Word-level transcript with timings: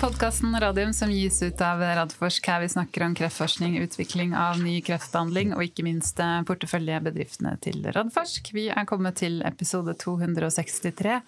podkasten 0.00 0.60
Radium 0.60 0.92
som 0.92 1.10
gis 1.10 1.42
ut 1.42 1.60
av 1.60 1.80
Radforsk. 1.80 2.46
Her 2.48 2.60
vi 2.60 2.68
snakker 2.68 3.02
om 3.06 3.14
kreftforskning, 3.16 3.78
utvikling 3.80 4.34
av 4.36 4.58
ny 4.60 4.78
kreftbehandling 4.84 5.54
og 5.56 5.64
ikke 5.64 5.84
minst 5.86 6.20
eh, 6.20 6.42
porteføljebedriftene 6.48 7.54
til 7.64 7.80
Radforsk. 7.94 8.50
Vi 8.56 8.66
er 8.68 8.86
kommet 8.88 9.18
til 9.22 9.40
episode 9.46 9.94
263 10.00 11.18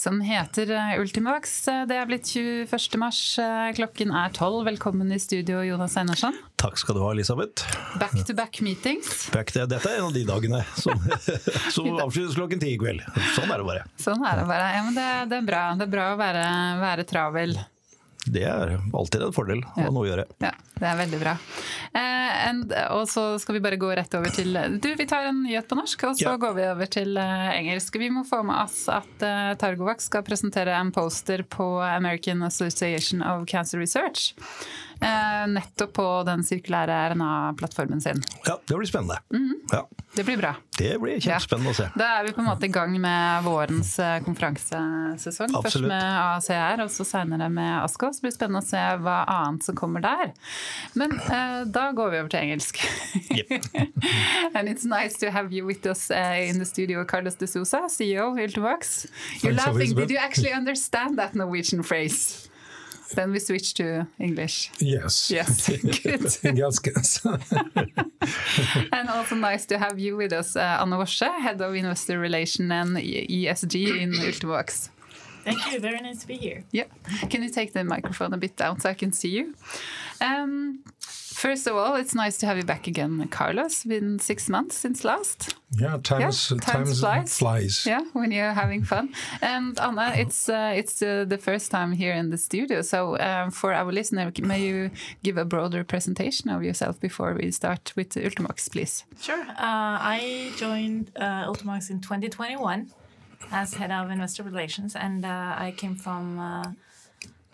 som 0.00 0.20
heter 0.24 0.72
eh, 0.72 0.96
Ultimax. 1.02 1.54
Det 1.90 1.98
er 1.98 2.08
blitt 2.08 2.32
21. 2.32 2.98
mars. 3.02 3.22
Eh, 3.42 3.70
klokken 3.76 4.14
er 4.16 4.32
12. 4.32 4.64
Velkommen 4.72 5.12
i 5.12 5.20
studio, 5.20 5.60
Jonas 5.66 5.96
Einarsson. 6.00 6.36
Takk 6.58 6.80
skal 6.80 6.96
du 6.96 7.04
ha, 7.04 7.12
Elisabeth. 7.12 7.68
Back 8.00 8.18
to 8.24 8.34
back 8.34 8.60
meetings. 8.64 9.28
Back 9.34 9.52
to, 9.52 9.66
dette 9.68 9.84
er 9.88 10.00
en 10.00 10.10
av 10.10 10.14
de 10.16 10.26
dagene 10.28 10.64
som, 10.80 11.08
som 11.76 11.90
avsluttes 12.06 12.38
klokken 12.38 12.62
ti 12.62 12.76
i 12.76 12.78
kveld. 12.80 13.04
Sånn 13.36 13.50
er 13.52 13.58
det 13.60 13.72
bare. 13.72 13.88
Sånn 14.00 14.22
er 14.24 14.42
det 14.42 14.46
bare. 14.48 14.76
Ja, 14.78 14.86
men 14.86 14.96
det, 14.96 15.10
det 15.34 15.42
er 15.42 15.50
bra. 15.52 15.64
Det 15.76 15.90
er 15.90 15.98
bra 15.98 16.12
å 16.14 16.22
være, 16.22 16.46
være 16.88 17.12
travel. 17.12 17.60
Det 18.32 18.44
er 18.44 18.76
alltid 18.94 19.22
en 19.28 19.32
fordel 19.34 19.62
å 19.64 19.74
ha 19.78 19.90
noe 19.90 20.04
å 20.04 20.08
gjøre. 20.10 20.24
Ja, 20.44 20.50
det 20.78 20.86
er 20.90 20.98
veldig 21.00 21.20
bra. 21.22 21.32
Eh, 21.96 22.48
and, 22.48 22.72
og 22.94 23.06
så 23.10 23.24
skal 23.42 23.56
vi 23.58 23.62
bare 23.64 23.78
gå 23.80 23.88
rett 23.96 24.14
over 24.18 24.32
til 24.34 24.54
Du, 24.82 24.88
vi 24.98 25.06
tar 25.08 25.28
en 25.30 25.42
nyhet 25.46 25.68
på 25.70 25.78
norsk, 25.78 26.04
og 26.10 26.18
så 26.18 26.26
Ja. 26.28 26.36
går 26.40 26.54
vi 26.58 26.66
over 26.68 26.86
til 26.92 27.16
eh, 27.16 27.48
engelsk. 27.58 27.96
Vi 27.98 28.10
må 28.14 28.24
få 28.28 28.42
med 28.46 28.56
oss 28.64 28.84
at 28.92 29.24
eh, 29.24 29.54
Targovac 29.60 30.02
skal 30.04 30.22
presentere 30.26 30.76
en 30.76 30.92
poster 30.92 31.42
på 31.42 31.70
American 31.84 32.42
Association 32.46 33.22
of 33.22 33.46
Cancer 33.50 33.78
Research. 33.80 34.34
Eh, 35.00 35.44
nettopp 35.46 35.92
på 35.94 36.04
den 36.26 36.42
sirkulære 36.42 36.94
RNA-plattformen 37.12 38.00
sin. 38.02 38.22
Ja, 38.46 38.58
Det 38.66 38.74
blir 38.76 38.86
spennende. 38.86 39.18
Mhm. 39.32 39.54
Ja, 39.72 39.86
Det 40.16 40.24
blir 40.26 40.36
bra. 40.36 40.54
det 40.78 40.98
blir 41.00 41.20
kjempespennende 41.20 41.70
å 41.70 41.74
se. 41.76 41.86
Da 41.96 42.04
er 42.18 42.24
vi 42.26 42.32
på 42.32 42.40
en 42.42 42.46
måte 42.48 42.64
i 42.64 42.68
gang 42.68 42.96
med 43.00 43.44
vårens 43.44 43.92
konferansesesong. 44.24 45.54
Absolutt. 45.54 45.62
Først 45.62 45.86
med 45.86 46.02
ACR, 46.02 46.82
og 46.82 46.90
så 46.90 47.04
seinere 47.06 47.48
med 47.50 47.82
ASKO. 47.84 48.10
Så 48.12 48.20
blir 48.22 48.30
det 48.32 48.38
spennende 48.40 48.62
å 48.62 48.66
se 48.66 48.82
hva 49.04 49.24
annet 49.28 49.62
som 49.62 49.74
kommer 49.76 50.00
der. 50.02 50.32
Men 50.94 51.12
eh, 51.20 51.64
da 51.64 51.92
går 51.92 52.10
vi 52.10 52.18
over 52.18 52.28
til 52.28 52.40
engelsk. 52.40 52.82
And 54.54 54.68
it's 54.68 54.84
nice 54.84 55.14
to 55.18 55.30
have 55.30 55.52
you 55.52 55.64
with 55.66 55.86
us 55.86 56.10
uh, 56.10 56.36
in 56.48 56.58
the 56.58 56.64
studio, 56.64 57.04
Carlos 57.04 57.36
de 57.36 57.46
Sousa, 57.46 57.88
CEO 57.88 58.34
Ultimax. 58.34 59.06
You're 59.42 59.54
Thanks, 59.54 59.66
laughing. 59.66 59.76
Elizabeth. 59.76 60.08
Did 60.08 60.10
you 60.14 60.18
actually 60.18 60.52
understand 60.52 61.18
that 61.18 61.34
Norwegian 61.34 61.82
phrase? 61.82 62.47
Then 63.14 63.32
we 63.32 63.38
switch 63.38 63.74
to 63.74 64.06
English. 64.18 64.70
Yes. 64.78 65.30
Yes, 65.30 65.68
good. 66.02 66.22
Ganske. 66.56 66.92
And 68.92 69.08
also 69.08 69.34
nice 69.34 69.66
to 69.66 69.78
have 69.78 69.98
you 69.98 70.16
with 70.16 70.32
us, 70.32 70.56
uh, 70.56 70.78
Anne 70.80 70.90
Worsøe, 70.90 71.40
Head 71.40 71.62
of 71.62 71.74
Investor 71.74 72.18
Relation 72.18 72.70
and 72.72 72.96
ESG 72.96 74.00
in 74.00 74.12
Ultimovacs. 74.12 74.90
Thank 75.44 75.72
you. 75.72 75.80
Very 75.80 76.00
nice 76.00 76.20
to 76.20 76.26
be 76.26 76.36
here. 76.36 76.64
Yeah. 76.72 76.84
Can 77.30 77.42
you 77.42 77.48
take 77.48 77.72
the 77.72 77.82
microphone 77.82 78.34
a 78.34 78.36
bit 78.36 78.56
down 78.56 78.80
so 78.80 78.90
I 78.90 78.94
can 78.94 79.12
see 79.12 79.30
you? 79.30 79.54
Um, 80.20 80.80
first 81.38 81.66
of 81.68 81.74
all, 81.76 81.94
it's 81.96 82.14
nice 82.14 82.36
to 82.38 82.46
have 82.46 82.56
you 82.56 82.64
back 82.64 82.86
again, 82.86 83.28
Carlos. 83.28 83.84
Been 83.84 84.18
six 84.18 84.48
months 84.48 84.76
since 84.76 85.04
last. 85.04 85.54
Yeah, 85.80 85.98
times, 86.02 86.50
Yeah, 86.50 86.58
times 86.58 86.64
times 86.64 87.00
flies. 87.00 87.38
flies. 87.38 87.86
Yeah, 87.86 88.02
when 88.12 88.30
you're 88.32 88.54
having 88.54 88.82
fun. 88.84 89.14
And 89.40 89.78
Anna, 89.78 90.12
it's 90.16 90.48
uh, 90.48 90.72
it's 90.80 91.02
uh, 91.02 91.24
the 91.28 91.38
first 91.38 91.70
time 91.70 91.92
here 91.92 92.12
in 92.20 92.30
the 92.30 92.38
studio. 92.38 92.82
So 92.82 93.18
um, 93.18 93.50
for 93.50 93.72
our 93.72 93.92
listener, 93.92 94.32
may 94.42 94.60
you 94.68 94.90
give 95.22 95.36
a 95.40 95.44
broader 95.44 95.84
presentation 95.84 96.50
of 96.50 96.62
yourself 96.62 96.98
before 97.00 97.34
we 97.34 97.50
start 97.52 97.92
with 97.96 98.10
Ultimovacs, 98.16 98.68
please? 98.70 99.04
Sure. 99.20 99.40
Uh, 99.40 99.96
I 100.16 100.50
joined 100.56 101.10
uh, 101.16 101.46
Ultimovacs 101.50 101.90
in 101.90 102.00
2021 102.00 102.90
as 103.52 103.74
head 103.74 103.90
of 103.90 104.10
investor 104.10 104.42
relations, 104.42 104.96
and 104.96 105.24
uh, 105.24 105.28
I 105.66 105.74
came 105.76 105.94
from 105.96 106.38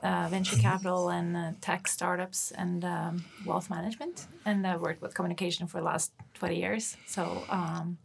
uh, 0.04 0.14
uh, 0.24 0.28
venture 0.28 0.56
capital 0.56 1.08
and 1.08 1.36
uh, 1.36 1.52
tech 1.60 1.88
startups 1.88 2.52
and 2.52 2.84
um, 2.84 3.24
wealth 3.44 3.70
management, 3.70 4.26
and 4.44 4.66
I 4.66 4.76
worked 4.76 5.02
with 5.02 5.14
communication 5.14 5.66
for 5.66 5.78
the 5.78 5.84
last 5.84 6.12
20 6.34 6.56
years. 6.56 6.96
So, 7.06 7.42
um, 7.48 7.98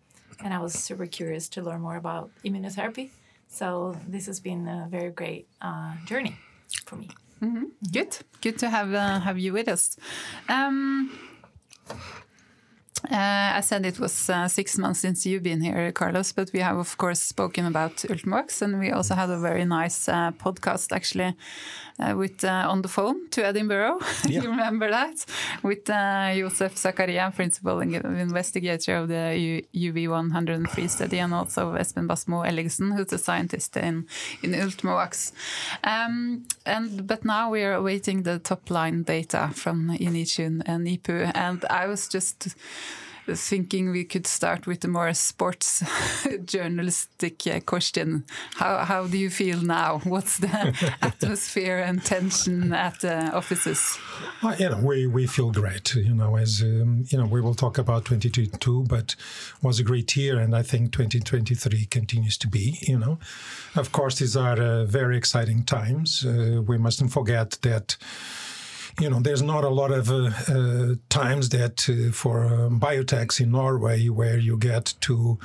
and 0.44 0.54
I 0.54 0.60
was 0.60 0.74
super 0.74 1.06
curious 1.06 1.50
to 1.50 1.62
learn 1.62 1.82
more 1.82 1.98
about 1.98 2.32
immunotherapy. 2.44 3.10
So 3.48 3.98
this 4.08 4.26
has 4.28 4.40
been 4.40 4.68
a 4.68 4.88
very 4.90 5.12
great 5.12 5.48
uh, 5.62 5.96
journey 6.06 6.36
for 6.86 6.96
me. 6.96 7.10
Good, 7.92 8.18
good 8.42 8.58
to 8.60 8.70
have 8.70 8.94
uh, 8.94 9.20
have 9.20 9.40
you 9.40 9.54
with 9.54 9.68
us. 9.68 9.98
Um, 10.48 11.12
uh, 13.06 13.58
I 13.58 13.62
said 13.62 13.86
it 13.86 14.00
was 14.00 14.30
uh, 14.30 14.48
six 14.48 14.78
months 14.78 15.00
since 15.00 15.26
you've 15.26 15.44
been 15.44 15.62
here, 15.62 15.92
Carlos, 15.94 16.34
but 16.34 16.52
we 16.54 16.60
have 16.60 16.78
of 16.78 16.98
course 16.98 17.22
spoken 17.22 17.66
about 17.66 17.96
Ultimovacs, 17.98 18.62
and 18.62 18.78
we 18.80 18.92
also 18.92 19.16
had 19.16 19.30
a 19.30 19.40
very 19.40 19.64
nice 19.66 20.10
uh, 20.10 20.32
podcast 20.32 20.92
actually 20.92 21.34
uh, 22.00 22.14
with 22.16 22.44
uh, 22.44 22.66
on 22.68 22.82
the 22.82 22.88
phone 22.88 23.30
to 23.30 23.46
Edinburgh. 23.46 24.00
Yeah. 24.30 24.42
you 24.44 24.50
remember 24.50 24.90
that 24.92 25.26
with 25.64 25.90
uh, 25.90 26.34
Josef 26.36 26.76
Zakaria, 26.76 27.34
principal 27.34 27.80
in- 27.80 27.94
investigator 27.96 28.98
of 28.98 29.08
the 29.08 29.64
UV103 29.74 30.90
study, 30.90 31.20
and 31.20 31.34
also 31.34 31.74
Espen 31.76 32.06
Basmo 32.08 32.46
Ellingsen, 32.46 32.96
who's 32.96 33.14
a 33.14 33.18
scientist 33.18 33.78
in 33.78 34.06
in 34.44 34.52
Ultimovacs. 34.52 35.32
Um, 35.84 36.46
and 36.66 37.08
but 37.08 37.24
now 37.24 37.50
we 37.50 37.64
are 37.64 37.74
awaiting 37.74 38.24
the 38.24 38.40
top 38.40 38.70
line 38.70 39.04
data 39.04 39.50
from 39.54 39.90
Initium 39.98 40.62
and 40.66 40.86
NIPU, 40.86 41.32
and 41.34 41.64
I 41.70 41.88
was 41.88 42.08
just 42.08 42.56
thinking 43.36 43.92
we 43.92 44.04
could 44.04 44.28
start 44.28 44.68
with 44.68 44.84
a 44.84 44.88
more 44.88 45.14
sports 45.14 45.84
journalistic 46.46 47.46
uh, 47.48 47.60
question. 47.60 48.26
How 48.56 48.86
how 48.86 49.08
do 49.08 49.18
you 49.18 49.30
feel 49.30 49.62
now? 49.62 50.00
What's 50.04 50.38
the 50.38 50.74
atmosphere 51.02 51.80
and 51.80 52.04
tension 52.04 52.74
at 52.74 53.00
the 53.00 53.32
offices? 53.34 53.98
Well, 54.42 54.56
you 54.56 54.70
know, 54.70 54.78
we, 54.78 55.08
we 55.08 55.28
feel 55.28 55.52
great. 55.52 55.96
You 55.96 56.14
know, 56.14 56.36
as 56.36 56.62
um, 56.62 57.06
you 57.10 57.18
know, 57.18 57.26
we 57.26 57.42
will 57.42 57.56
talk 57.56 57.78
about 57.78 58.06
2022, 58.06 58.86
but 58.88 59.16
was 59.62 59.80
a 59.80 59.84
great 59.84 60.16
year, 60.16 60.40
and 60.40 60.56
I 60.56 60.64
think 60.64 60.92
2023 60.92 61.86
continues 61.86 62.38
to 62.38 62.48
be. 62.48 62.78
You 62.82 63.00
know, 63.00 63.20
of 63.76 63.92
course, 63.92 64.20
these 64.20 64.36
are 64.36 64.60
uh, 64.60 64.86
very 64.86 65.18
exciting 65.18 65.64
times. 65.64 66.26
Uh, 66.26 66.62
we 66.66 66.78
mustn't 66.78 67.12
forget 67.12 67.58
that. 67.62 67.98
You 69.00 69.10
know, 69.10 69.20
there's 69.20 69.42
not 69.42 69.64
a 69.64 69.70
lot 69.70 69.92
of 69.92 70.10
uh, 70.10 70.30
uh, 70.48 70.96
times 71.10 71.50
that 71.50 71.88
uh, 71.90 72.12
for 72.12 72.46
um, 72.46 72.80
biotechs 72.80 73.40
in 73.40 73.52
Norway 73.52 74.08
where 74.10 74.38
you 74.38 74.58
get 74.58 74.94
to 75.02 75.40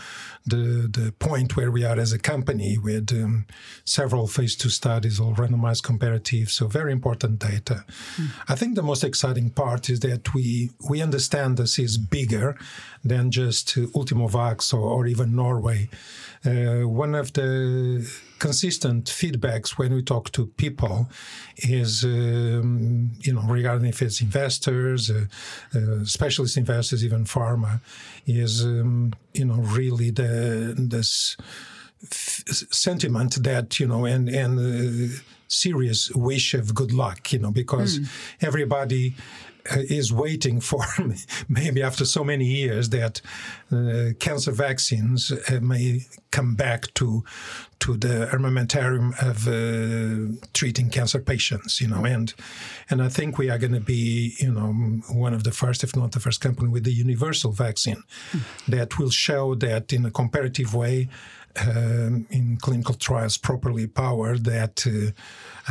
the 0.47 0.89
the 0.91 1.13
point 1.19 1.57
where 1.57 1.71
we 1.71 1.85
are 1.85 1.99
as 1.99 2.13
a 2.13 2.19
company 2.19 2.77
with 2.79 3.13
um, 3.13 3.47
several 3.85 4.27
phase 4.27 4.57
two 4.57 4.69
studies 4.69 5.21
or 5.21 5.35
randomized 5.35 5.83
comparative, 5.83 6.51
so 6.51 6.67
very 6.67 6.93
important 6.93 7.39
data. 7.39 7.85
I 8.49 8.55
think 8.55 8.75
the 8.75 8.83
most 8.83 9.05
exciting 9.05 9.51
part 9.51 9.89
is 9.89 10.01
that 10.01 10.35
we 10.35 10.71
we 10.89 11.03
understand 11.03 11.57
this 11.57 11.79
is 11.79 11.99
bigger 11.99 12.57
than 13.05 13.31
just 13.31 13.79
uh, 13.79 13.83
Ultimovacs 13.95 14.75
or, 14.75 14.81
or 14.81 15.07
even 15.07 15.35
Norway. 15.37 15.89
Uh, 16.45 16.87
one 16.89 17.15
of 17.15 17.33
the 17.33 18.07
consistent 18.45 19.05
feedbacks 19.07 19.71
when 19.79 19.91
we 19.95 20.03
talk 20.03 20.31
to 20.31 20.43
people 20.65 21.09
is, 21.57 22.05
um, 22.05 23.11
you 23.27 23.33
know, 23.33 23.45
regarding 23.59 23.89
if 23.89 24.03
it's 24.03 24.21
investors, 24.21 25.11
uh, 25.11 25.25
uh, 25.75 26.05
specialist 26.05 26.59
investors, 26.59 27.03
even 27.03 27.25
pharma, 27.25 27.81
is, 28.27 28.63
um, 28.63 29.15
you 29.33 29.47
know, 29.47 29.61
really 29.79 30.11
the 30.11 30.75
this 30.95 31.39
f- 32.03 32.45
sentiment 32.87 33.43
that 33.43 33.81
you 33.81 33.87
know 33.87 34.05
and 34.05 34.29
and 34.29 34.53
uh, 34.61 35.15
serious 35.49 36.11
wish 36.15 36.55
of 36.55 36.75
good 36.75 36.93
luck, 36.93 37.33
you 37.33 37.39
know, 37.39 37.53
because 37.63 38.01
everybody 38.41 39.05
uh, 39.15 39.21
is 39.73 40.13
waiting 40.13 40.61
for 40.61 40.85
maybe 41.49 41.83
after 41.83 42.05
so 42.05 42.23
many 42.23 42.45
years 42.45 42.91
that 42.91 43.21
uh, 43.73 44.11
cancer 44.19 44.53
vaccines 44.53 45.33
uh, 45.33 45.61
may 45.61 46.07
come 46.31 46.55
back 46.55 46.93
to 46.95 47.25
to 47.81 47.97
the 47.97 48.29
armamentarium 48.33 49.13
of 49.23 49.49
uh, 49.49 50.37
treating 50.53 50.91
cancer 50.91 51.19
patients 51.19 51.81
you 51.81 51.89
know 51.89 52.05
and 52.05 52.35
and 52.91 53.03
I 53.03 53.09
think 53.09 53.39
we 53.39 53.51
are 53.51 53.59
going 53.59 53.73
to 53.73 53.81
be 53.81 54.35
you 54.39 54.53
know 54.53 54.73
one 55.13 55.33
of 55.35 55.45
the 55.45 55.53
first 55.53 55.83
if 55.83 55.97
not 55.97 56.13
the 56.13 56.21
first 56.21 56.41
company 56.41 56.69
with 56.69 56.85
the 56.85 56.93
universal 56.93 57.53
vaccine 57.53 58.03
that 58.69 58.99
will 58.99 59.11
show 59.11 59.55
that 59.57 59.93
in 59.93 60.05
a 60.05 60.11
comparative 60.11 60.75
way 60.75 61.09
um, 61.57 62.27
in 62.31 62.59
clinical 62.61 62.95
trials 62.95 63.37
properly 63.37 63.87
powered 63.87 64.45
that 64.45 64.87
uh, 64.87 65.13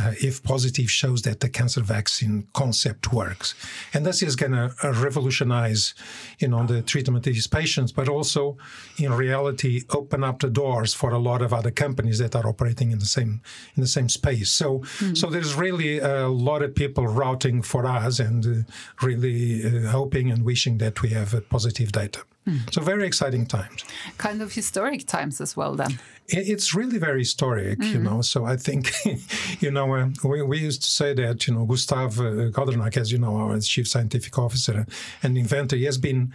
uh, 0.02 0.12
if 0.20 0.42
positive 0.42 0.90
shows 0.90 1.22
that 1.22 1.40
the 1.40 1.48
cancer 1.48 1.80
vaccine 1.80 2.48
concept 2.52 3.12
works. 3.12 3.54
And 3.92 4.04
this 4.04 4.22
is 4.22 4.34
going 4.34 4.52
to 4.52 4.74
uh, 4.82 4.92
revolutionize 4.92 5.94
you 6.38 6.48
know 6.48 6.66
the 6.66 6.82
treatment 6.82 7.26
of 7.26 7.32
these 7.32 7.46
patients 7.46 7.92
but 7.92 8.08
also 8.08 8.56
in 8.98 9.12
reality 9.12 9.82
open 9.90 10.24
up 10.24 10.40
the 10.40 10.50
doors 10.50 10.94
for 10.94 11.10
a 11.10 11.18
lot 11.18 11.42
of 11.42 11.52
other 11.52 11.70
companies 11.70 12.18
that 12.18 12.34
are 12.34 12.46
operating 12.46 12.90
in 12.90 12.98
the 12.98 13.06
same 13.06 13.40
in 13.76 13.82
the 13.82 13.88
same 13.88 14.08
space. 14.08 14.50
So 14.50 14.82
so 15.14 15.28
there's 15.28 15.54
really 15.54 15.98
a 15.98 16.28
lot 16.28 16.62
of 16.62 16.74
people 16.74 17.06
routing 17.06 17.62
for 17.62 17.86
us 17.86 18.18
and 18.20 18.46
uh, 18.46 19.06
really 19.06 19.64
uh, 19.64 19.90
hoping 19.90 20.30
and 20.30 20.44
wishing 20.44 20.78
that 20.78 21.02
we 21.02 21.10
have 21.10 21.34
uh, 21.34 21.40
positive 21.40 21.92
data 21.92 22.20
so 22.70 22.80
very 22.82 23.06
exciting 23.06 23.46
times 23.46 23.84
Kind 24.18 24.42
of 24.42 24.52
historic 24.52 25.06
times 25.06 25.40
as 25.40 25.56
well, 25.56 25.74
then. 25.74 25.98
it's 26.28 26.74
really 26.74 26.98
very 26.98 27.20
historic, 27.20 27.82
you 27.82 27.98
know. 27.98 28.22
So 28.22 28.44
I 28.44 28.56
think, 28.56 28.92
you 29.60 29.70
know, 29.70 29.94
uh, 29.94 30.08
we, 30.24 30.42
we 30.42 30.58
used 30.58 30.82
to 30.82 30.90
say 30.90 31.14
that, 31.14 31.46
you 31.46 31.54
know, 31.54 31.64
Gustav 31.66 32.20
uh, 32.20 32.50
as 32.96 33.12
you 33.12 33.18
know, 33.18 33.36
our 33.36 33.58
chief 33.60 33.88
scientific 33.88 34.38
officer 34.38 34.86
and 35.22 35.36
inventor, 35.36 35.76
he 35.76 35.84
has 35.84 35.98
been 35.98 36.32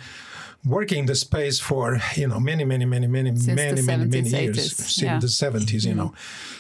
working 0.66 1.06
the 1.06 1.16
space 1.16 1.60
for 1.60 2.00
you 2.16 2.28
know 2.28 2.40
many 2.40 2.66
many 2.66 2.86
many 2.86 3.08
many 3.08 3.30
Since 3.30 3.48
many 3.48 3.82
many 3.82 4.06
many 4.06 4.30
70s, 4.30 4.42
years 4.42 4.58
80s, 4.58 4.76
since 4.76 5.02
yeah. 5.02 5.20
the 5.20 5.28
70s 5.28 5.86
you 5.86 5.96
know 5.96 6.14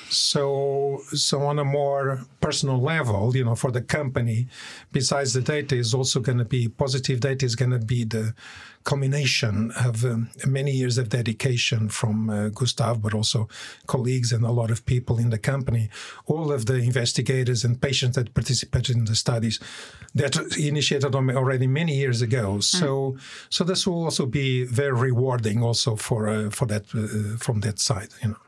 so 0.10 1.02
so 1.14 1.42
on 1.42 1.60
a 1.60 1.66
more 1.66 2.22
personal 2.42 2.82
level 2.82 3.36
you 3.36 3.44
know 3.44 3.56
for 3.56 3.72
the 3.72 3.82
company 3.82 4.48
besides 4.92 5.34
the 5.34 5.42
data 5.42 5.76
is 5.76 5.94
also 5.94 6.20
going 6.20 6.38
to 6.38 6.46
be 6.46 6.68
positive 6.68 7.20
data 7.20 7.46
is 7.46 7.56
going 7.56 7.72
to 7.72 7.80
be 7.80 8.04
the 8.04 8.34
culmination 8.84 9.72
of 9.76 10.06
um, 10.06 10.30
many 10.46 10.72
years 10.72 10.98
of 10.98 11.10
dedication 11.10 11.90
from 11.90 12.30
uh, 12.30 12.50
Gustav, 12.50 13.02
but 13.02 13.14
also 13.14 13.48
colleagues 13.88 14.32
and 14.32 14.44
a 14.44 14.52
lot 14.52 14.72
of 14.72 14.86
people 14.86 15.20
in 15.20 15.30
the 15.30 15.38
company. 15.38 15.90
All 16.26 16.52
of 16.52 16.66
the 16.66 16.76
investigators 16.76 17.64
and 17.64 17.82
patients 17.82 18.16
that 18.16 18.34
participated 18.34 18.96
in 18.96 19.06
the 19.06 19.16
studies 19.16 19.60
that 20.16 20.36
initiated 20.58 21.14
already 21.16 21.68
many 21.68 21.96
years 21.96 22.22
ago. 22.22 22.60
So, 22.62 23.18
so 23.50 23.64
this 23.64 23.86
will 23.86 24.04
also 24.04 24.26
be 24.26 24.64
very 24.64 24.94
rewarding, 24.94 25.62
also 25.62 25.96
for 25.96 26.30
uh, 26.30 26.50
for 26.50 26.66
that 26.68 26.86
uh, 26.96 27.38
from 27.38 27.60
that 27.62 27.80
side. 27.80 28.10
You 28.24 28.30
know. 28.30 28.42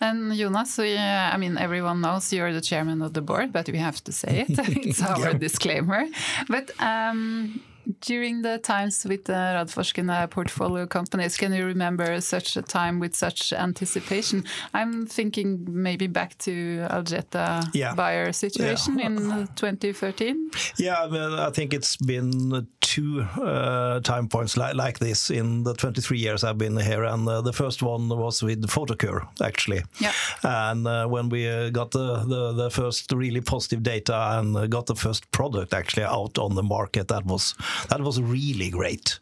And 0.00 0.32
Jonas, 0.34 0.78
we, 0.78 0.96
uh, 0.96 1.00
I 1.00 1.36
mean, 1.36 1.58
everyone 1.58 2.00
knows 2.00 2.32
you're 2.32 2.52
the 2.52 2.60
chairman 2.60 3.02
of 3.02 3.12
the 3.12 3.20
board, 3.20 3.52
but 3.52 3.68
we 3.68 3.78
have 3.78 4.02
to 4.04 4.12
say 4.12 4.46
it. 4.48 4.58
it's 4.86 5.02
our 5.10 5.34
disclaimer. 5.34 6.06
But 6.48 6.70
um, 6.80 7.60
during 8.00 8.42
the 8.42 8.58
times 8.58 9.04
with 9.04 9.24
the 9.24 9.32
Radforsk 9.32 9.98
uh, 10.08 10.26
portfolio 10.26 10.86
companies, 10.86 11.36
can 11.36 11.52
you 11.52 11.64
remember 11.66 12.20
such 12.20 12.56
a 12.56 12.62
time 12.62 13.00
with 13.00 13.14
such 13.14 13.52
anticipation? 13.52 14.44
I'm 14.74 15.06
thinking 15.06 15.66
maybe 15.68 16.06
back 16.06 16.38
to 16.38 16.86
Algeta 16.90 17.64
Yeah. 17.74 17.94
Bayer 17.94 18.32
situation 18.32 18.98
Yeah. 18.98 19.06
in 19.06 19.48
2013. 19.56 20.50
Yeah, 20.76 21.06
well, 21.06 21.40
I 21.40 21.50
think 21.50 21.72
it's 21.74 21.96
been 21.96 22.66
two 22.80 23.22
uh, 23.40 24.00
time 24.00 24.28
points 24.28 24.56
li- 24.56 24.72
like 24.74 24.98
this 24.98 25.30
in 25.30 25.62
the 25.64 25.74
23 25.74 26.18
years 26.18 26.44
I've 26.44 26.58
been 26.58 26.76
here, 26.78 27.04
and 27.04 27.28
uh, 27.28 27.40
the 27.40 27.52
first 27.52 27.82
one 27.82 28.08
was 28.08 28.42
with 28.42 28.62
Photocure, 28.68 29.26
actually. 29.42 29.82
Yeah. 30.00 30.12
And 30.42 30.86
uh, 30.86 31.06
when 31.06 31.28
we 31.28 31.48
uh, 31.48 31.70
got 31.70 31.90
the, 31.92 32.24
the, 32.24 32.52
the 32.52 32.70
first 32.70 33.12
really 33.12 33.40
positive 33.40 33.82
data 33.82 34.38
and 34.38 34.56
uh, 34.56 34.66
got 34.66 34.86
the 34.86 34.94
first 34.94 35.30
product 35.30 35.74
actually 35.74 36.04
out 36.04 36.38
on 36.38 36.54
the 36.54 36.62
market, 36.62 37.08
that 37.08 37.24
was 37.26 37.54
that 37.88 38.00
was 38.00 38.20
really 38.20 38.70
great. 38.70 39.18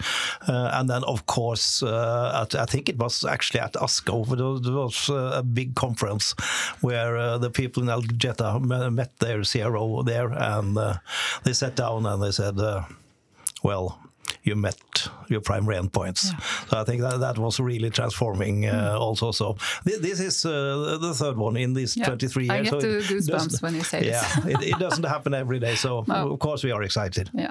Uh, 0.46 0.70
and 0.74 0.88
then, 0.88 1.04
of 1.04 1.26
course, 1.26 1.82
uh, 1.82 2.42
at, 2.42 2.54
I 2.54 2.64
think 2.66 2.88
it 2.88 2.98
was 2.98 3.24
actually 3.24 3.60
at 3.60 3.74
ASCO, 3.74 4.24
there 4.62 4.74
was, 4.74 5.08
uh, 5.10 5.38
a 5.38 5.42
big 5.42 5.74
conference 5.74 6.34
where 6.80 7.16
uh, 7.16 7.38
the 7.38 7.50
people 7.50 7.82
in 7.82 7.88
Algeta 7.88 8.60
me- 8.60 8.90
met 8.90 9.18
their 9.18 9.42
CRO 9.42 10.02
there, 10.02 10.30
and 10.32 10.76
uh, 10.78 10.94
they 11.44 11.52
sat 11.52 11.76
down 11.76 12.06
and 12.06 12.22
they 12.22 12.32
said, 12.32 12.58
uh, 12.58 12.82
"Well." 13.62 13.98
You 14.42 14.56
met 14.56 15.08
your 15.28 15.40
primary 15.40 15.76
endpoints, 15.76 16.20
so 16.70 16.78
I 16.78 16.84
think 16.84 17.00
that 17.02 17.18
that 17.20 17.38
was 17.38 17.58
really 17.60 17.90
transforming. 17.90 18.66
Uh, 18.66 18.96
Also, 18.98 19.32
so 19.32 19.56
thi- 19.84 19.98
this 20.00 20.20
is 20.20 20.44
uh, 20.44 20.98
the 21.00 21.14
third 21.14 21.36
one 21.36 21.56
in 21.56 21.72
these 21.74 21.96
Yeah. 21.96 22.06
23 22.06 22.44
years. 22.44 22.50
I 22.52 22.62
get 22.62 22.70
so 22.70 22.78
goosebumps 23.14 23.62
when 23.62 23.74
you 23.74 23.82
say 23.84 24.00
this. 24.10 24.22
yeah, 24.36 24.46
it, 24.52 24.62
it 24.62 24.78
doesn't 24.78 25.04
happen 25.06 25.32
every 25.34 25.58
day. 25.58 25.74
So 25.76 26.04
No. 26.08 26.32
of 26.32 26.38
course 26.38 26.62
we 26.62 26.72
are 26.72 26.82
excited. 26.82 27.30
Yeah. 27.34 27.50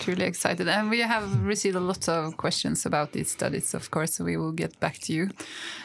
Truly 0.00 0.24
excited. 0.24 0.68
And 0.68 0.90
we 0.90 1.00
have 1.00 1.44
received 1.44 1.76
a 1.76 1.80
lot 1.80 2.08
of 2.08 2.36
questions 2.36 2.86
about 2.86 3.12
these 3.12 3.30
studies, 3.30 3.74
of 3.74 3.90
course, 3.90 4.14
so 4.14 4.24
we 4.24 4.36
will 4.36 4.52
get 4.52 4.78
back 4.80 4.98
to 4.98 5.12
you. 5.12 5.30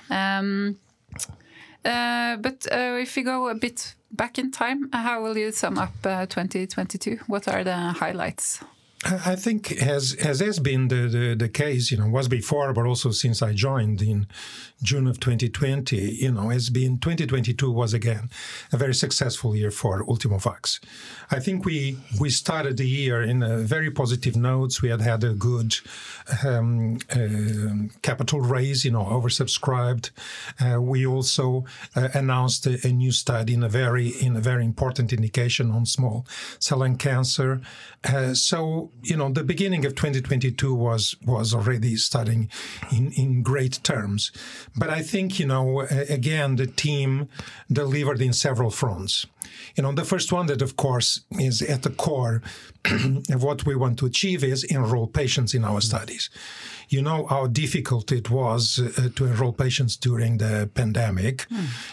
Um, 0.09 0.77
uh, 1.85 2.35
but 2.37 2.67
uh, 2.71 2.97
if 2.99 3.15
we 3.15 3.23
go 3.23 3.47
a 3.49 3.55
bit 3.55 3.95
back 4.11 4.37
in 4.37 4.51
time, 4.51 4.89
how 4.91 5.21
will 5.21 5.37
you 5.37 5.51
sum 5.51 5.77
up 5.77 5.93
uh, 6.03 6.25
2022? 6.25 7.19
What 7.27 7.47
are 7.47 7.63
the 7.63 7.75
highlights? 7.75 8.63
I 9.05 9.35
think 9.35 9.71
as 9.71 10.13
as 10.15 10.41
has 10.41 10.59
been 10.59 10.89
the, 10.89 11.07
the, 11.07 11.35
the 11.35 11.47
case, 11.47 11.89
you 11.89 11.97
know, 11.97 12.09
was 12.09 12.27
before, 12.27 12.73
but 12.73 12.85
also 12.85 13.11
since 13.11 13.41
I 13.41 13.53
joined 13.53 14.01
in 14.01 14.27
June 14.83 15.07
of 15.07 15.21
2020, 15.21 15.95
you 15.95 16.31
know, 16.33 16.49
has 16.49 16.69
been 16.69 16.99
2022 16.99 17.71
was 17.71 17.93
again 17.93 18.29
a 18.73 18.77
very 18.77 18.93
successful 18.93 19.55
year 19.55 19.71
for 19.71 20.03
Ultimovacs. 20.05 20.81
I 21.31 21.39
think 21.39 21.63
we 21.63 21.97
we 22.19 22.29
started 22.29 22.75
the 22.75 22.87
year 22.87 23.23
in 23.23 23.39
very 23.65 23.89
positive 23.89 24.35
notes. 24.35 24.81
We 24.81 24.89
had 24.89 24.99
had 24.99 25.23
a 25.23 25.33
good 25.33 25.77
um, 26.45 26.99
uh, 27.09 27.93
capital 28.01 28.41
raise, 28.41 28.83
you 28.83 28.91
know, 28.91 29.05
oversubscribed. 29.05 30.11
Uh, 30.59 30.81
we 30.81 31.05
also 31.05 31.63
uh, 31.95 32.09
announced 32.13 32.67
a, 32.67 32.85
a 32.85 32.91
new 32.91 33.13
study 33.13 33.53
in 33.53 33.63
a 33.63 33.69
very 33.69 34.09
in 34.09 34.35
a 34.35 34.41
very 34.41 34.65
important 34.65 35.13
indication 35.13 35.71
on 35.71 35.85
small 35.85 36.25
cell 36.59 36.79
lung 36.79 36.97
cancer. 36.97 37.61
Uh, 38.03 38.33
so 38.89 38.99
you 39.03 39.17
know, 39.17 39.29
the 39.29 39.43
beginning 39.43 39.85
of 39.85 39.95
2022 39.95 40.73
was 40.73 41.15
was 41.25 41.53
already 41.53 41.95
starting 41.95 42.49
in 42.91 43.11
in 43.13 43.43
great 43.43 43.79
terms. 43.83 44.31
But 44.75 44.89
I 44.89 45.01
think 45.01 45.39
you 45.39 45.47
know, 45.47 45.81
again, 46.09 46.55
the 46.55 46.67
team 46.67 47.29
delivered 47.71 48.21
in 48.21 48.33
several 48.33 48.69
fronts. 48.69 49.25
You 49.75 49.83
know, 49.83 49.91
the 49.91 50.05
first 50.05 50.31
one 50.31 50.47
that, 50.47 50.61
of 50.61 50.75
course, 50.75 51.21
is 51.39 51.61
at 51.61 51.83
the 51.83 51.89
core 51.89 52.41
of 53.31 53.43
what 53.43 53.65
we 53.65 53.75
want 53.75 53.97
to 53.99 54.05
achieve 54.05 54.43
is 54.43 54.63
enroll 54.63 55.07
patients 55.07 55.53
in 55.53 55.63
our 55.63 55.81
studies. 55.81 56.29
You 56.89 57.03
know 57.03 57.27
how 57.27 57.45
difficult 57.47 58.11
it 58.11 58.31
was 58.31 58.79
uh, 58.79 59.09
to 59.15 59.25
enroll 59.25 59.53
patients 59.53 59.95
during 59.95 60.39
the 60.39 60.69
pandemic. 60.73 61.45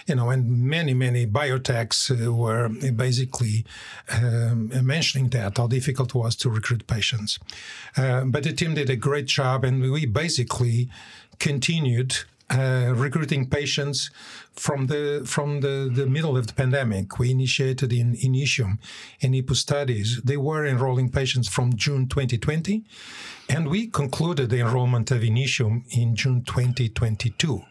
You 0.06 0.14
know, 0.14 0.30
and 0.30 0.62
many, 0.62 0.94
many 0.94 1.26
biotechs 1.26 2.10
uh, 2.10 2.32
were 2.32 2.70
basically 2.92 3.66
um, 4.10 4.70
mentioning 4.86 5.28
that 5.30 5.58
how 5.58 5.66
difficult 5.66 6.10
it 6.10 6.18
was 6.18 6.36
to 6.36 6.50
recruit 6.50 6.85
patients. 6.86 7.38
Uh, 7.96 8.24
but 8.24 8.44
the 8.44 8.52
team 8.52 8.74
did 8.74 8.90
a 8.90 8.96
great 8.96 9.26
job, 9.26 9.64
and 9.64 9.80
we 9.80 10.06
basically 10.06 10.88
continued 11.38 12.16
uh, 12.50 12.92
recruiting 12.94 13.46
patients 13.46 14.10
from 14.56 14.86
the 14.86 15.22
from 15.24 15.60
the, 15.60 15.90
the 15.92 16.06
middle 16.06 16.36
of 16.36 16.46
the 16.46 16.54
pandemic. 16.54 17.18
We 17.18 17.30
initiated 17.30 17.92
in 17.92 18.16
Initium 18.16 18.78
and 19.22 19.34
NIPU 19.34 19.54
studies. 19.54 20.20
They 20.22 20.36
were 20.36 20.66
enrolling 20.66 21.10
patients 21.10 21.48
from 21.48 21.76
June 21.76 22.08
2020, 22.08 22.84
and 23.48 23.68
we 23.68 23.86
concluded 23.86 24.50
the 24.50 24.60
enrollment 24.60 25.10
of 25.10 25.22
Initium 25.22 25.84
in 25.96 26.16
June 26.16 26.42
2022. 26.42 27.62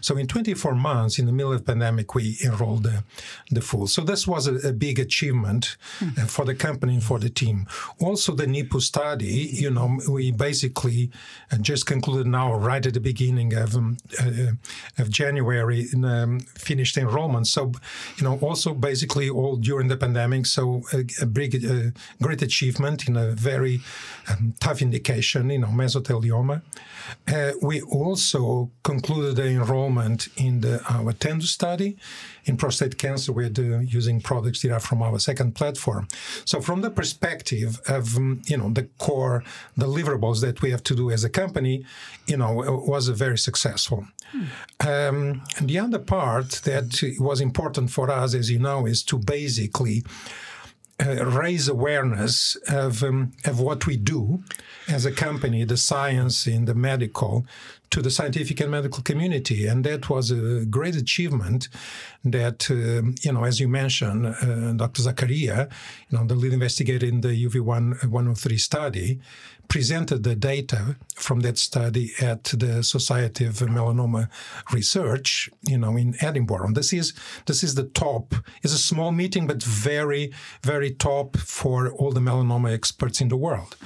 So 0.00 0.16
in 0.16 0.26
24 0.26 0.74
months, 0.74 1.18
in 1.18 1.26
the 1.26 1.32
middle 1.32 1.52
of 1.52 1.58
the 1.58 1.72
pandemic, 1.72 2.14
we 2.14 2.36
enrolled 2.44 2.84
the, 2.84 3.02
the 3.50 3.60
full. 3.60 3.86
So 3.86 4.02
this 4.02 4.26
was 4.26 4.46
a, 4.46 4.68
a 4.68 4.72
big 4.72 4.98
achievement 4.98 5.76
uh, 6.00 6.26
for 6.26 6.44
the 6.44 6.54
company 6.54 6.94
and 6.94 7.02
for 7.02 7.18
the 7.18 7.30
team. 7.30 7.66
Also, 7.98 8.34
the 8.34 8.46
NIPU 8.46 8.80
study, 8.80 9.26
you 9.52 9.70
know, 9.70 9.98
we 10.08 10.30
basically 10.30 11.10
uh, 11.50 11.56
just 11.58 11.86
concluded 11.86 12.26
now, 12.26 12.54
right 12.54 12.84
at 12.84 12.94
the 12.94 13.00
beginning 13.00 13.54
of 13.54 13.74
um, 13.74 13.96
uh, 14.20 14.52
of 14.98 15.10
January, 15.10 15.86
in, 15.92 16.04
um, 16.04 16.33
finished 16.40 16.96
enrollment. 16.96 17.46
So, 17.46 17.72
you 18.16 18.24
know, 18.24 18.38
also 18.40 18.74
basically 18.74 19.28
all 19.28 19.56
during 19.56 19.88
the 19.88 19.96
pandemic. 19.96 20.46
So 20.46 20.82
a, 20.92 21.04
a 21.22 21.26
big, 21.26 21.64
uh, 21.64 21.90
great 22.22 22.42
achievement 22.42 23.08
in 23.08 23.16
a 23.16 23.30
very 23.30 23.80
um, 24.30 24.54
tough 24.60 24.82
indication, 24.82 25.50
you 25.50 25.58
know, 25.58 25.68
mesothelioma. 25.68 26.62
Uh, 27.28 27.52
we 27.62 27.80
also 27.82 28.70
concluded 28.82 29.36
the 29.36 29.46
enrollment 29.46 30.28
in 30.36 30.60
the 30.60 30.82
our 30.88 31.12
TENDU 31.12 31.46
study 31.46 31.96
in 32.44 32.56
prostate 32.56 32.98
cancer. 32.98 33.32
We're 33.32 33.48
doing, 33.48 33.88
using 33.88 34.20
products 34.20 34.62
that 34.62 34.72
are 34.72 34.80
from 34.80 35.02
our 35.02 35.18
second 35.18 35.54
platform. 35.54 36.08
So, 36.44 36.60
from 36.60 36.80
the 36.82 36.90
perspective 36.90 37.80
of 37.86 38.16
um, 38.16 38.42
you 38.46 38.56
know 38.56 38.70
the 38.70 38.84
core 38.98 39.44
deliverables 39.78 40.40
that 40.40 40.62
we 40.62 40.70
have 40.70 40.82
to 40.84 40.94
do 40.94 41.10
as 41.10 41.24
a 41.24 41.30
company, 41.30 41.84
you 42.26 42.36
know, 42.36 42.62
it 42.62 42.88
was 42.88 43.08
very 43.08 43.38
successful. 43.38 44.06
Um, 44.80 45.42
and 45.58 45.68
the 45.68 45.78
other 45.78 45.98
part 45.98 46.50
that 46.64 47.00
was 47.20 47.40
important 47.40 47.90
for 47.90 48.10
us, 48.10 48.34
as 48.34 48.50
you 48.50 48.58
know, 48.58 48.86
is 48.86 49.02
to 49.04 49.18
basically 49.18 50.02
uh, 51.04 51.24
raise 51.24 51.68
awareness 51.68 52.56
of 52.68 53.02
um, 53.02 53.32
of 53.44 53.60
what 53.60 53.86
we 53.86 53.96
do 53.96 54.42
as 54.88 55.04
a 55.04 55.12
company, 55.12 55.64
the 55.64 55.76
science 55.76 56.46
in 56.46 56.66
the 56.66 56.74
medical, 56.74 57.46
to 57.90 58.02
the 58.02 58.10
scientific 58.10 58.60
and 58.60 58.70
medical 58.70 59.02
community, 59.02 59.66
and 59.66 59.84
that 59.84 60.10
was 60.10 60.30
a 60.30 60.64
great 60.66 60.96
achievement. 60.96 61.68
That 62.24 62.70
um, 62.70 63.14
you 63.22 63.32
know, 63.32 63.44
as 63.44 63.60
you 63.60 63.68
mentioned, 63.68 64.26
uh, 64.26 64.72
Dr. 64.72 65.02
Zakaria, 65.02 65.70
you 66.08 66.18
know, 66.18 66.26
the 66.26 66.34
lead 66.34 66.52
investigator 66.52 67.06
in 67.06 67.20
the 67.20 67.46
UV1 67.46 68.04
103 68.08 68.58
study, 68.58 69.20
presented 69.68 70.22
the 70.22 70.34
data 70.34 70.96
from 71.14 71.40
that 71.40 71.58
study 71.58 72.12
at 72.20 72.44
the 72.44 72.82
Society 72.82 73.44
of 73.46 73.54
Melanoma 73.54 74.28
Research, 74.72 75.50
you 75.62 75.78
know, 75.78 75.96
in 75.96 76.14
Edinburgh. 76.20 76.66
And 76.66 76.76
this 76.76 76.92
is 76.92 77.12
this 77.46 77.62
is 77.62 77.74
the 77.74 77.84
top. 77.84 78.34
It's 78.62 78.74
a 78.74 78.78
small 78.78 79.12
meeting, 79.12 79.46
but 79.46 79.62
very 79.62 80.32
very 80.62 80.90
top 80.90 81.36
for 81.36 81.90
all 81.92 82.12
the 82.12 82.20
melanoma 82.20 82.72
experts 82.72 83.20
in 83.20 83.28
the 83.28 83.36
world. 83.36 83.76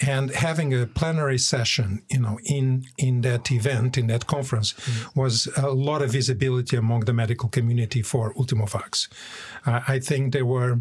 And 0.00 0.30
having 0.30 0.72
a 0.74 0.86
plenary 0.86 1.38
session, 1.38 2.02
you 2.08 2.20
know, 2.20 2.38
in 2.44 2.84
in 2.98 3.20
that 3.22 3.49
that 3.50 3.70
event, 3.70 3.98
in 3.98 4.06
that 4.06 4.26
conference, 4.26 4.74
was 5.14 5.48
a 5.56 5.70
lot 5.70 6.02
of 6.02 6.10
visibility 6.12 6.76
among 6.76 7.00
the 7.00 7.12
medical 7.12 7.48
community 7.48 8.02
for 8.02 8.34
Ultimovacs. 8.34 9.08
Uh, 9.66 9.80
I 9.88 9.98
think 9.98 10.32
there 10.32 10.46
were, 10.46 10.80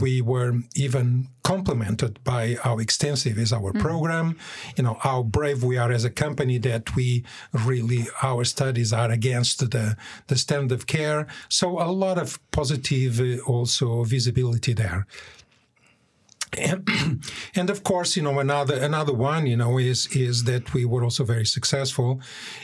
we 0.00 0.20
were 0.20 0.54
even 0.74 1.28
complimented 1.42 2.18
by 2.24 2.56
how 2.62 2.78
extensive 2.78 3.38
is 3.38 3.52
our 3.52 3.72
program, 3.72 4.36
you 4.76 4.84
know, 4.84 4.96
how 5.00 5.22
brave 5.22 5.62
we 5.62 5.76
are 5.76 5.92
as 5.92 6.04
a 6.04 6.10
company 6.10 6.58
that 6.58 6.96
we 6.96 7.24
really, 7.52 8.06
our 8.22 8.44
studies 8.44 8.92
are 8.92 9.10
against 9.10 9.70
the, 9.70 9.96
the 10.28 10.36
standard 10.36 10.72
of 10.72 10.86
care. 10.86 11.26
So 11.48 11.78
a 11.80 11.92
lot 11.92 12.18
of 12.18 12.38
positive 12.50 13.20
uh, 13.20 13.42
also 13.44 14.04
visibility 14.04 14.72
there. 14.72 15.06
And, 16.58 16.88
and 17.54 17.70
of 17.70 17.82
course, 17.84 18.16
you 18.16 18.22
know, 18.22 18.38
another 18.38 18.76
another 18.76 19.12
one, 19.12 19.46
you 19.46 19.56
know, 19.56 19.78
is 19.78 20.06
is 20.08 20.44
that 20.44 20.74
we 20.74 20.84
were 20.84 21.02
also 21.04 21.24
very 21.24 21.46
successful, 21.46 22.20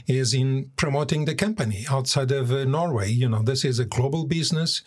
is 0.07 0.35
in 0.35 0.71
promoting 0.77 1.25
the 1.25 1.35
company 1.35 1.85
outside 1.91 2.31
of 2.31 2.51
uh, 2.51 2.65
Norway. 2.65 3.11
You 3.11 3.29
know, 3.29 3.43
this 3.43 3.65
is 3.65 3.79
a 3.79 3.85
global 3.85 4.27
business. 4.27 4.83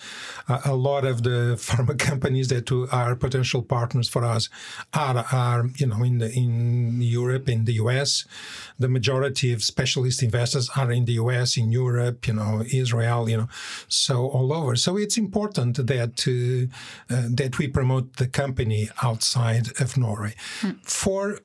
Uh, 0.47 0.61
a 0.65 0.75
lot 0.75 1.05
of 1.05 1.23
the 1.23 1.55
pharma 1.67 1.97
companies 1.97 2.47
that 2.49 2.71
are 2.91 3.15
potential 3.15 3.61
partners 3.61 4.09
for 4.09 4.23
us 4.23 4.49
are 4.93 5.25
are 5.31 5.69
you 5.75 5.87
know 5.87 6.03
in 6.03 6.19
the 6.19 6.31
in 6.31 7.01
Europe, 7.01 7.49
in 7.49 7.65
the 7.65 7.73
US. 7.73 8.25
The 8.79 8.89
majority 8.89 9.53
of 9.53 9.63
specialist 9.63 10.23
investors 10.23 10.69
are 10.75 10.91
in 10.91 11.05
the 11.05 11.13
US, 11.13 11.57
in 11.57 11.71
Europe, 11.71 12.27
you 12.27 12.33
know, 12.33 12.63
Israel, 12.71 13.29
you 13.29 13.37
know, 13.37 13.49
so 13.87 14.27
all 14.27 14.51
over. 14.51 14.75
So 14.75 14.97
it's 14.97 15.17
important 15.17 15.75
that 15.87 16.15
uh, 16.27 17.13
uh, 17.13 17.27
that 17.29 17.57
we 17.59 17.67
promote 17.67 18.15
the 18.17 18.27
company 18.27 18.89
outside 19.01 19.69
of 19.81 19.97
Norway 19.97 20.35
hmm. 20.61 20.71
for 20.83 21.39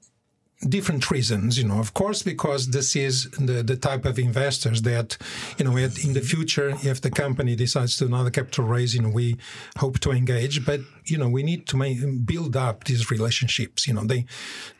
different 0.66 1.08
reasons, 1.10 1.56
you 1.56 1.64
know, 1.64 1.78
of 1.78 1.94
course, 1.94 2.22
because 2.22 2.68
this 2.70 2.96
is 2.96 3.30
the, 3.38 3.62
the 3.62 3.76
type 3.76 4.04
of 4.04 4.18
investors 4.18 4.82
that, 4.82 5.16
you 5.56 5.64
know, 5.64 5.76
in 5.76 6.14
the 6.14 6.20
future, 6.20 6.74
if 6.82 7.00
the 7.00 7.10
company 7.10 7.54
decides 7.54 7.96
to 7.96 8.06
another 8.06 8.30
capital 8.30 8.64
raise, 8.64 8.94
you 8.94 9.02
know, 9.02 9.08
we 9.08 9.36
hope 9.76 10.00
to 10.00 10.10
engage, 10.10 10.64
but, 10.66 10.80
you 11.10 11.18
know, 11.18 11.28
we 11.28 11.42
need 11.42 11.66
to 11.68 11.76
make, 11.76 11.98
build 12.26 12.56
up 12.56 12.84
these 12.84 13.10
relationships. 13.10 13.86
You 13.86 13.94
know, 13.94 14.04
they, 14.04 14.26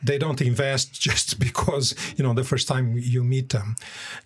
they 0.03 0.19
don't 0.19 0.41
invest 0.41 1.01
just 1.09 1.39
because, 1.39 1.95
you 2.17 2.25
know, 2.25 2.35
the 2.35 2.45
first 2.45 2.69
time 2.69 2.97
you 2.97 3.25
meet 3.25 3.51
them. 3.51 3.77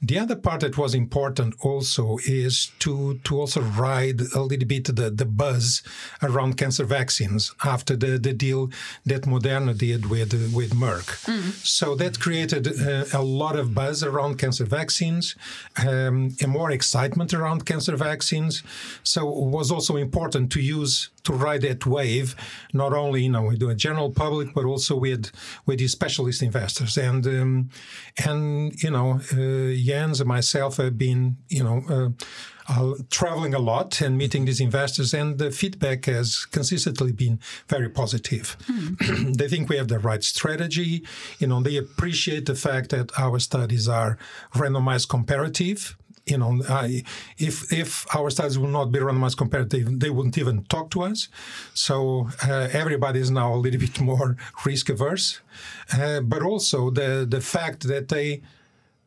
The 0.00 0.18
other 0.18 0.36
part 0.36 0.60
that 0.60 0.78
was 0.78 0.94
important 0.94 1.54
also 1.60 2.18
is 2.26 2.72
to, 2.80 3.18
to 3.24 3.40
also 3.40 3.60
ride 3.60 4.20
a 4.34 4.40
little 4.40 4.68
bit 4.68 4.84
the, 4.84 5.10
the 5.10 5.24
buzz 5.24 5.82
around 6.22 6.56
cancer 6.56 6.84
vaccines 6.84 7.54
after 7.64 7.96
the, 7.96 8.18
the 8.18 8.32
deal 8.32 8.70
that 9.06 9.22
Moderna 9.22 9.76
did 9.76 10.06
with, 10.06 10.32
with 10.54 10.72
Merck. 10.72 11.08
So 11.64 11.94
that 11.96 12.20
created 12.20 12.66
uh, 12.66 13.04
a 13.12 13.22
lot 13.22 13.56
of 13.56 13.74
buzz 13.74 14.02
around 14.02 14.38
cancer 14.38 14.64
vaccines, 14.64 15.36
um, 15.86 16.36
and 16.40 16.50
more 16.50 16.70
excitement 16.70 17.32
around 17.34 17.66
cancer 17.66 17.96
vaccines. 17.96 18.62
So 19.02 19.28
it 19.28 19.50
was 19.50 19.70
also 19.70 19.96
important 19.96 20.50
to 20.52 20.60
use 20.60 21.10
to 21.24 21.32
ride 21.32 21.62
that 21.62 21.86
wave, 21.86 22.34
not 22.72 22.92
only 22.92 23.22
you 23.22 23.30
know 23.30 23.42
with 23.42 23.60
the 23.60 23.74
general 23.74 24.10
public, 24.10 24.54
but 24.54 24.64
also 24.64 24.96
with 24.96 25.30
with 25.66 25.78
these 25.78 25.92
specialist 25.92 26.42
investors. 26.42 26.96
And 26.96 27.26
um, 27.26 27.70
and 28.24 28.72
you 28.82 28.90
know, 28.90 29.20
uh, 29.32 29.74
Jens 29.74 30.20
and 30.20 30.28
myself 30.28 30.76
have 30.76 30.98
been 30.98 31.36
you 31.48 31.64
know. 31.64 31.82
Uh, 31.88 32.24
uh, 32.68 32.94
traveling 33.10 33.54
a 33.54 33.58
lot 33.58 34.00
and 34.00 34.16
meeting 34.16 34.44
these 34.44 34.60
investors, 34.60 35.12
and 35.12 35.38
the 35.38 35.50
feedback 35.50 36.04
has 36.06 36.44
consistently 36.44 37.12
been 37.12 37.40
very 37.68 37.88
positive. 37.88 38.56
they 39.36 39.48
think 39.48 39.68
we 39.68 39.76
have 39.76 39.88
the 39.88 39.98
right 39.98 40.22
strategy. 40.22 41.04
You 41.38 41.48
know, 41.48 41.60
they 41.60 41.76
appreciate 41.76 42.46
the 42.46 42.54
fact 42.54 42.90
that 42.90 43.10
our 43.18 43.38
studies 43.38 43.88
are 43.88 44.16
randomized 44.54 45.08
comparative. 45.08 45.96
You 46.26 46.38
know, 46.38 46.62
I, 46.68 47.02
if 47.36 47.72
if 47.72 48.06
our 48.14 48.30
studies 48.30 48.58
will 48.58 48.68
not 48.68 48.92
be 48.92 49.00
randomized 49.00 49.36
comparative, 49.36 49.98
they 49.98 50.10
wouldn't 50.10 50.38
even 50.38 50.64
talk 50.64 50.90
to 50.90 51.02
us. 51.02 51.28
So 51.74 52.28
uh, 52.46 52.68
everybody 52.72 53.18
is 53.20 53.30
now 53.30 53.54
a 53.54 53.56
little 53.56 53.80
bit 53.86 54.00
more 54.00 54.36
risk 54.64 54.88
averse, 54.88 55.40
uh, 55.92 56.20
but 56.20 56.42
also 56.42 56.90
the 56.90 57.26
the 57.28 57.40
fact 57.40 57.88
that 57.88 58.08
they 58.08 58.42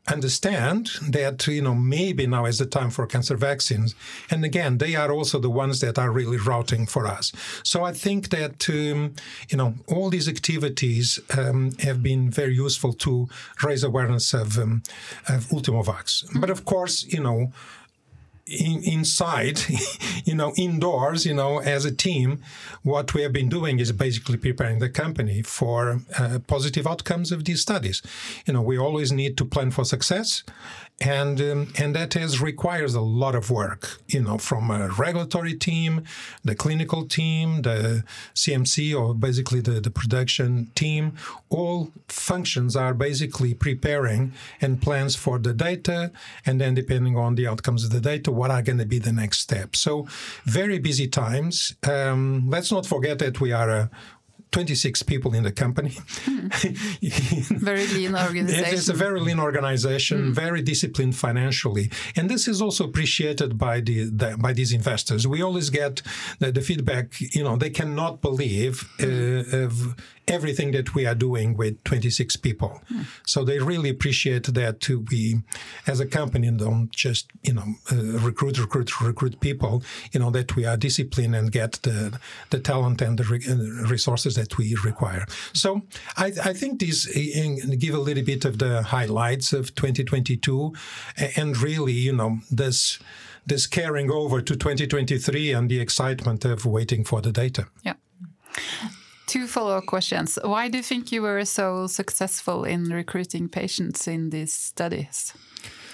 understand 0.08 0.92
that 1.10 1.48
you 1.48 1.62
know 1.62 1.76
maybe 1.76 2.28
now 2.28 2.46
is 2.46 2.60
the 2.60 2.66
time 2.66 2.90
for 2.90 3.08
cancer 3.08 3.38
vaccines. 3.38 3.96
And 4.30 4.46
again 4.46 4.78
they 4.78 4.96
are 4.96 5.12
also 5.12 5.40
the 5.40 5.50
ones 5.50 5.80
that 5.82 5.98
are 5.98 6.12
really 6.12 6.38
routing 6.38 6.86
for 6.86 7.08
us. 7.08 7.32
So 7.64 7.84
i 7.84 7.94
think 7.94 8.30
that 8.30 8.70
um, 8.70 9.14
you 9.50 9.58
know 9.58 9.76
all 9.88 10.10
these 10.10 10.30
activities 10.30 11.20
um, 11.38 11.72
have 11.80 12.02
been 12.04 12.30
very 12.30 12.56
useful 12.56 12.94
to 12.94 13.28
raise 13.64 13.84
awareness 13.84 14.34
of, 14.34 14.58
um, 14.58 14.84
of 15.28 15.48
ultimovacs. 15.48 16.26
But 16.40 16.50
of 16.50 16.66
course 16.66 17.06
you 17.06 17.22
know 17.22 17.52
in, 18.48 18.84
inside, 18.84 19.60
you 20.25 20.36
know, 20.36 20.54
indoors, 20.56 21.25
you 21.25 21.34
know, 21.34 21.60
as 21.60 21.84
a 21.86 21.92
team, 21.92 22.42
what 22.84 23.14
we 23.14 23.24
have 23.24 23.34
been 23.34 23.50
doing 23.50 23.80
is 23.80 23.92
basically 23.92 24.38
preparing 24.38 24.80
the 24.80 24.90
company 24.90 25.42
for 25.42 26.02
uh, 26.20 26.40
positive 26.46 26.86
outcomes 26.86 27.32
of 27.32 27.46
these 27.46 27.62
studies. 27.62 28.02
You 28.46 28.54
know, 28.54 28.62
we 28.62 28.78
always 28.78 29.12
need 29.12 29.38
to 29.38 29.46
plan 29.46 29.72
for 29.72 29.84
success, 29.84 30.44
and 31.02 31.42
um, 31.42 31.74
and 31.78 31.96
that 31.96 32.14
has 32.14 32.40
requires 32.40 32.94
a 32.94 33.02
lot 33.02 33.36
of 33.36 33.50
work. 33.50 34.00
You 34.08 34.22
know, 34.22 34.38
from 34.38 34.72
a 34.72 34.90
regulatory 34.90 35.56
team, 35.56 36.04
the 36.44 36.56
clinical 36.56 37.06
team, 37.06 37.64
the 37.64 38.04
CMC, 38.34 38.98
or 38.98 39.14
basically 39.14 39.60
the, 39.60 39.82
the 39.82 39.92
production 39.92 40.72
team. 40.75 41.14
All 41.50 41.92
functions 42.08 42.75
are 42.75 42.94
basically 42.94 43.54
preparing 43.54 44.34
and 44.62 44.82
plans 44.82 45.16
for 45.16 45.40
the 45.40 45.54
data, 45.54 46.12
and 46.46 46.62
then 46.62 46.75
depending 46.75 47.18
on 47.18 47.36
the 47.36 47.48
outcomes 47.48 47.84
of 47.84 47.90
the 47.90 48.02
data 48.02 48.32
what 48.36 48.51
are 48.51 48.62
going 48.62 48.77
to 48.80 48.86
be 48.86 49.00
the 49.00 49.12
next 49.12 49.39
steps. 49.39 49.80
So, 49.80 50.08
very 50.46 50.80
busy 50.80 51.08
times. 51.08 51.75
Um, 51.88 52.50
let's 52.50 52.72
not 52.72 52.86
forget 52.86 53.20
that 53.20 53.39
we 53.42 53.51
are 53.51 53.70
a 53.70 53.89
26 54.56 55.04
people 55.04 55.34
in 55.34 55.44
the 55.44 55.51
company. 55.51 55.89
very 57.51 57.86
lean 57.88 58.15
organization. 58.15 58.74
It's 58.74 58.88
a 58.88 58.94
very 58.94 59.20
lean 59.20 59.38
organization, 59.38 60.32
mm. 60.32 60.34
very 60.34 60.62
disciplined 60.62 61.18
financially, 61.18 61.92
and 62.15 62.30
this 62.30 62.48
is 62.48 62.62
also 62.62 62.86
appreciated 62.86 63.58
by 63.58 63.82
the, 63.82 64.06
the 64.06 64.38
by 64.39 64.54
these 64.54 64.72
investors. 64.72 65.27
We 65.27 65.42
always 65.42 65.70
get 65.70 66.01
the, 66.39 66.54
the 66.54 66.62
feedback. 66.62 67.20
You 67.20 67.44
know, 67.44 67.58
they 67.58 67.70
cannot 67.70 68.22
believe 68.22 68.89
uh, 69.01 70.25
everything 70.27 70.72
that 70.72 70.96
we 70.96 71.05
are 71.05 71.15
doing 71.15 71.55
with 71.55 71.84
26 71.84 72.36
people. 72.38 72.82
Mm. 72.91 73.05
So 73.25 73.44
they 73.44 73.60
really 73.60 73.89
appreciate 73.89 74.46
that 74.53 74.79
to 74.82 75.05
we, 75.12 75.41
as 75.88 76.00
a 76.00 76.05
company, 76.05 76.50
don't 76.51 76.91
just 76.91 77.27
you 77.44 77.53
know 77.53 77.75
uh, 77.91 78.20
recruit, 78.20 78.58
recruit, 78.60 79.01
recruit 79.01 79.39
people. 79.39 79.84
You 80.12 80.20
know 80.20 80.32
that 80.32 80.55
we 80.55 80.65
are 80.65 80.77
disciplined 80.77 81.36
and 81.36 81.51
get 81.51 81.74
the 81.84 82.20
the 82.50 82.60
talent 82.60 83.01
and 83.01 83.17
the 83.17 83.24
re- 83.24 83.88
resources 83.89 84.36
that 84.36 84.58
we 84.58 84.75
require. 84.84 85.25
So 85.53 85.82
I, 86.17 86.27
I 86.44 86.53
think 86.53 86.79
these 86.79 87.05
give 87.77 87.96
a 87.96 88.00
little 88.00 88.24
bit 88.24 88.46
of 88.46 88.60
the 88.60 88.84
highlights 88.84 89.53
of 89.53 89.75
2022, 89.75 90.74
and 91.36 91.58
really 91.58 91.94
you 91.94 92.13
know 92.13 92.39
this 92.50 93.00
this 93.46 93.67
carrying 93.67 94.12
over 94.12 94.41
to 94.41 94.55
2023 94.55 95.51
and 95.51 95.70
the 95.70 95.79
excitement 95.79 96.46
of 96.46 96.65
waiting 96.65 97.03
for 97.03 97.22
the 97.22 97.32
data. 97.32 97.67
Yeah. 97.84 97.94
Two 99.27 99.48
follow-up 99.48 99.86
questions. 99.88 100.38
Why 100.44 100.70
do 100.70 100.77
you 100.77 100.84
think 100.84 101.12
you 101.12 101.22
were 101.22 101.46
so 101.46 101.88
successful 101.88 102.63
in 102.63 102.89
recruiting 102.89 103.50
patients 103.50 104.08
in 104.08 104.29
these 104.29 104.53
studies? 104.53 105.34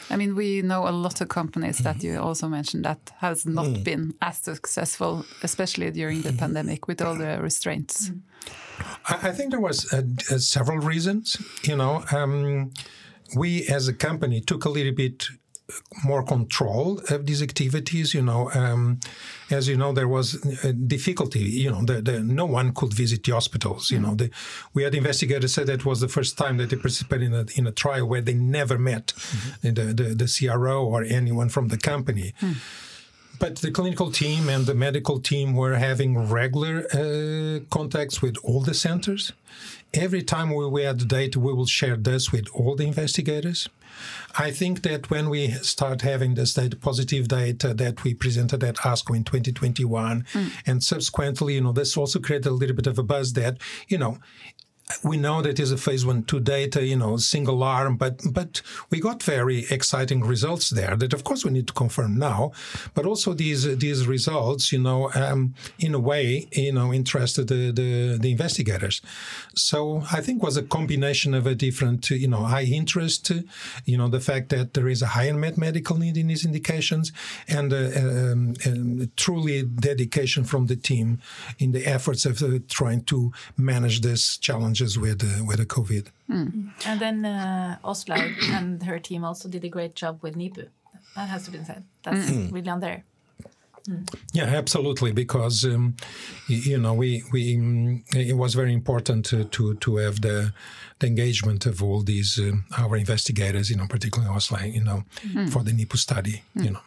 I 0.10 0.18
mean, 0.18 0.36
we 0.36 0.62
know 0.62 0.88
a 0.88 0.92
lot 0.92 1.22
of 1.22 1.30
companies 1.30 1.78
that 1.80 2.04
you 2.04 2.20
also 2.20 2.50
mentioned 2.50 2.84
that 2.84 3.12
has 3.20 3.46
not 3.46 3.68
mm. 3.68 3.84
been 3.84 4.14
as 4.22 4.40
successful, 4.40 5.26
especially 5.42 5.90
during 5.92 6.22
the 6.22 6.34
pandemic 6.34 6.88
with 6.88 7.02
all 7.02 7.16
the 7.16 7.40
restraints. 7.42 8.12
I 9.08 9.32
think 9.32 9.52
there 9.52 9.62
was 9.62 9.92
uh, 9.94 10.02
uh, 10.30 10.38
several 10.38 10.80
reasons. 10.80 11.38
You 11.64 11.78
know, 11.78 12.04
um, 12.12 12.72
we 13.38 13.66
as 13.68 13.88
a 13.88 13.94
company 13.94 14.42
took 14.42 14.66
a 14.66 14.70
little 14.70 14.94
bit 14.94 15.30
more 16.04 16.24
control 16.24 17.02
of 17.10 17.26
these 17.26 17.42
activities. 17.42 18.14
You 18.14 18.22
know, 18.22 18.52
um, 18.52 19.00
as 19.50 19.68
you 19.68 19.78
know, 19.78 19.94
there 19.94 20.08
was 20.08 20.36
a 20.64 20.74
difficulty. 20.74 21.40
You 21.40 21.72
know, 21.72 21.84
the, 21.84 22.02
the, 22.02 22.20
no 22.22 22.46
one 22.46 22.74
could 22.74 22.94
visit 22.94 23.24
the 23.24 23.34
hospitals. 23.34 23.92
You 23.92 24.00
mm-hmm. 24.00 24.08
know, 24.08 24.16
the, 24.16 24.32
we 24.74 24.84
had 24.84 24.96
investigators 24.96 25.54
said 25.54 25.68
that 25.68 25.86
was 25.86 26.00
the 26.00 26.08
first 26.08 26.38
time 26.38 26.58
that 26.58 26.70
they 26.70 26.78
participated 26.78 27.28
in 27.28 27.34
a, 27.34 27.46
in 27.56 27.68
a 27.68 27.72
trial 27.72 28.08
where 28.08 28.22
they 28.22 28.34
never 28.34 28.78
met 28.78 29.08
mm-hmm. 29.08 29.74
the, 29.74 29.94
the, 29.94 30.16
the 30.16 30.48
CRO 30.48 30.86
or 30.86 31.04
anyone 31.04 31.50
from 31.50 31.68
the 31.68 31.78
company. 31.78 32.34
Mm. 32.42 32.56
But 33.42 33.56
the 33.56 33.72
clinical 33.72 34.12
team 34.12 34.50
and 34.50 34.68
the 34.68 34.76
medical 34.76 35.20
team 35.20 35.56
were 35.56 35.74
having 35.74 36.30
regular 36.30 36.86
uh, 36.94 37.62
contacts 37.72 38.22
with 38.22 38.38
all 38.44 38.62
the 38.62 38.76
centers. 38.76 39.34
Every 39.96 40.22
time 40.22 40.54
we, 40.54 40.68
we 40.68 40.84
had 40.84 41.08
data, 41.08 41.40
we 41.40 41.52
will 41.52 41.66
share 41.66 41.98
this 41.98 42.32
with 42.32 42.48
all 42.54 42.76
the 42.76 42.86
investigators. 42.86 43.68
I 44.38 44.52
think 44.52 44.82
that 44.84 45.10
when 45.10 45.30
we 45.30 45.52
start 45.52 46.02
having 46.02 46.36
this 46.36 46.54
data, 46.54 46.76
positive 46.76 47.28
data 47.28 47.74
that 47.74 48.04
we 48.04 48.14
presented 48.14 48.64
at 48.64 48.78
ASCO 48.78 49.16
in 49.16 49.24
2021, 49.24 50.26
mm. 50.34 50.52
and 50.66 50.84
subsequently, 50.84 51.56
you 51.56 51.62
know, 51.62 51.72
this 51.72 51.98
also 51.98 52.20
created 52.20 52.48
a 52.48 52.52
little 52.52 52.76
bit 52.76 52.88
of 52.88 52.98
a 52.98 53.04
buzz 53.04 53.34
that, 53.34 53.58
you 53.88 53.98
know, 53.98 54.18
we 55.04 55.18
know 55.18 55.42
that 55.42 55.60
is 55.60 55.72
a 55.72 55.78
phase 55.78 56.06
one 56.06 56.24
two 56.24 56.40
data, 56.40 56.86
you 56.86 56.96
know, 56.96 57.18
single 57.18 57.64
arm, 57.64 57.98
but 57.98 58.22
but 58.32 58.62
we 58.90 59.00
got 59.00 59.24
very 59.24 59.66
exciting 59.70 60.22
results 60.22 60.70
there 60.70 60.96
that 60.96 61.14
of 61.14 61.24
course 61.24 61.46
we 61.46 61.52
need 61.52 61.68
to 61.68 61.74
confirm 61.74 62.18
now, 62.18 62.52
but 62.94 63.06
also 63.06 63.34
these 63.34 63.78
these 63.78 64.08
results, 64.08 64.72
you 64.72 64.80
know, 64.80 65.12
um, 65.14 65.54
in 65.80 65.94
a 65.94 66.00
way, 66.00 66.48
you 66.52 66.74
know, 66.74 66.94
interested 66.94 67.48
the, 67.48 67.72
the, 67.72 68.18
the 68.20 68.32
investigators. 68.32 69.02
So 69.56 70.04
I 70.12 70.22
think 70.22 70.44
was 70.44 70.58
a 70.58 70.64
combination 70.64 71.34
of 71.34 71.46
a 71.48 71.56
different, 71.56 72.10
you 72.10 72.28
know, 72.28 72.44
high 72.44 72.64
interest, 72.64 73.32
you 73.86 73.98
know, 73.98 74.08
the 74.08 74.20
fact 74.20 74.50
that 74.50 74.74
there 74.74 74.88
is 74.88 75.02
a 75.02 75.08
high 75.08 75.26
unmet 75.26 75.58
medical 75.58 75.98
need 75.98 76.18
in 76.18 76.28
these 76.28 76.46
indications, 76.46 77.12
and 77.48 77.74
uh, 77.74 77.90
um, 77.96 78.54
um, 78.66 79.12
truly 79.16 79.64
dedication 79.64 80.44
from 80.44 80.68
the 80.68 80.76
team 80.76 81.20
in 81.60 81.72
the 81.72 81.86
efforts 81.86 82.26
of 82.26 82.42
uh, 82.42 82.60
trying 82.70 83.04
to 83.04 83.32
manage 83.58 84.02
this 84.02 84.38
challenges 84.82 84.98
with 84.98 85.24
uh, 85.24 85.46
with 85.46 85.58
the 85.58 85.66
COVID. 85.66 86.08
Mm. 86.30 86.72
And 86.86 87.00
then 87.00 87.26
uh, 87.26 87.78
Åslaug 87.84 88.34
and 88.52 88.84
her 88.84 89.00
team 89.00 89.24
also 89.24 89.50
did 89.50 89.64
a 89.64 89.70
great 89.70 89.96
job 89.96 90.20
with 90.22 90.36
NIPU. 90.36 90.68
That 91.16 91.30
has 91.30 91.44
to 91.46 91.52
be 91.52 91.64
said. 91.64 91.84
That's 92.04 92.30
mm. 92.30 92.52
really 92.52 92.70
on 92.70 92.80
there. 92.80 93.04
Mm. 93.90 94.08
Yeah, 94.34 94.46
absolutely. 94.46 95.12
Because 95.12 95.66
um, 95.66 95.96
you 96.48 96.78
know, 96.78 96.94
we 96.94 97.24
we 97.32 97.56
um, 97.58 98.04
it 98.16 98.38
was 98.38 98.56
very 98.56 98.74
important 98.74 99.26
to 99.26 99.44
to, 99.46 99.74
to 99.76 99.98
have 99.98 100.22
the, 100.22 100.54
the 101.00 101.08
engagement 101.08 101.66
of 101.66 101.84
all 101.84 102.04
these 102.04 102.40
um, 102.40 102.64
our 102.78 102.98
investigators, 102.98 103.70
you 103.70 103.78
know, 103.78 103.88
particularly 103.88 104.34
Åslaug, 104.36 104.74
you 104.74 104.84
know, 104.84 105.04
mm. 105.34 105.50
for 105.50 105.64
the 105.64 105.72
NIPU 105.72 105.98
study, 105.98 106.44
you 106.56 106.72
know. 106.72 106.82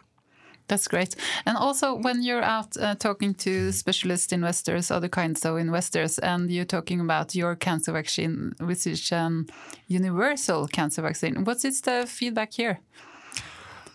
That's 0.67 0.87
great. 0.87 1.15
And 1.45 1.57
also, 1.57 1.95
when 1.95 2.23
you're 2.23 2.41
out 2.41 2.75
uh, 2.77 2.95
talking 2.95 3.35
to 3.35 3.71
specialist 3.71 4.33
investors, 4.33 4.89
other 4.89 5.09
kinds 5.09 5.45
of 5.45 5.57
investors, 5.57 6.17
and 6.19 6.49
you're 6.49 6.65
talking 6.65 6.99
about 6.99 7.35
your 7.35 7.55
cancer 7.55 7.91
vaccine, 7.91 8.53
which 8.59 8.87
is 8.87 9.11
an 9.11 9.47
universal 9.87 10.67
cancer 10.67 11.03
vaccine, 11.03 11.43
what 11.43 11.63
is 11.63 11.81
the 11.81 12.05
feedback 12.07 12.53
here? 12.53 12.79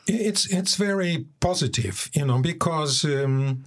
It's 0.07 0.47
it's 0.53 0.77
very 0.77 1.27
positive, 1.41 2.09
you 2.15 2.25
know, 2.25 2.41
because. 2.41 3.05
Um, 3.05 3.65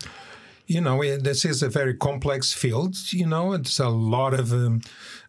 you 0.65 0.79
know, 0.79 1.03
this 1.17 1.43
is 1.43 1.61
a 1.61 1.69
very 1.69 1.93
complex 1.93 2.53
field. 2.53 2.95
You 3.11 3.27
know, 3.27 3.53
it's 3.53 3.79
a 3.79 3.89
lot 3.89 4.33
of 4.33 4.53
um, 4.53 4.81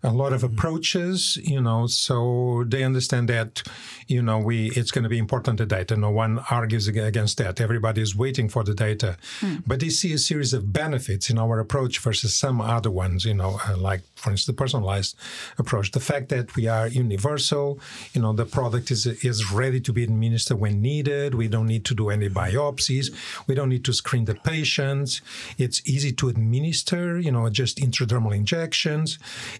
a 0.05 0.13
lot 0.13 0.33
of 0.33 0.45
approaches. 0.45 1.37
You 1.43 1.61
know, 1.61 1.87
so 1.87 2.65
they 2.67 2.85
understand 2.85 3.29
that. 3.29 3.63
You 4.07 4.21
know, 4.21 4.39
we 4.39 4.71
it's 4.73 4.91
going 4.91 5.05
to 5.05 5.09
be 5.09 5.19
important 5.19 5.59
the 5.59 5.67
data. 5.67 5.97
No 5.97 6.11
one 6.11 6.41
argues 6.51 6.87
against 6.89 7.39
that. 7.39 7.61
Everybody 7.61 8.03
is 8.03 8.15
waiting 8.15 8.51
for 8.51 8.63
the 8.63 8.75
data, 8.75 9.17
mm. 9.41 9.63
but 9.67 9.81
they 9.81 9.89
see 9.89 10.13
a 10.13 10.19
series 10.19 10.53
of 10.53 10.73
benefits 10.73 11.31
in 11.31 11.39
our 11.39 11.59
approach 11.59 11.99
versus 12.01 12.37
some 12.37 12.61
other 12.61 12.91
ones. 12.91 13.25
You 13.25 13.35
know, 13.35 13.59
uh, 13.67 13.77
like 13.79 14.03
for 14.15 14.31
instance, 14.31 14.47
the 14.47 14.53
personalized 14.53 15.17
approach. 15.59 15.91
The 15.93 16.01
fact 16.01 16.29
that 16.29 16.55
we 16.55 16.69
are 16.69 16.87
universal. 16.87 17.81
You 18.13 18.21
know, 18.23 18.33
the 18.35 18.45
product 18.45 18.91
is 18.91 19.07
is 19.07 19.51
ready 19.51 19.81
to 19.81 19.93
be 19.93 20.05
administered 20.05 20.61
when 20.61 20.83
needed. 20.83 21.35
We 21.35 21.49
don't 21.49 21.67
need 21.67 21.85
to 21.87 21.95
do 21.95 22.11
any 22.11 22.29
biopsies. 22.29 23.07
We 23.47 23.55
don't 23.55 23.71
need 23.71 23.85
to 23.87 23.93
screen 23.93 24.27
the 24.27 24.35
patients. 24.35 25.23
It's 25.57 25.81
easy 25.89 26.13
to 26.13 26.29
administer, 26.29 27.19
you 27.19 27.33
know, 27.33 27.49
just 27.49 27.79
intradermal 27.79 28.35
injections. 28.35 29.19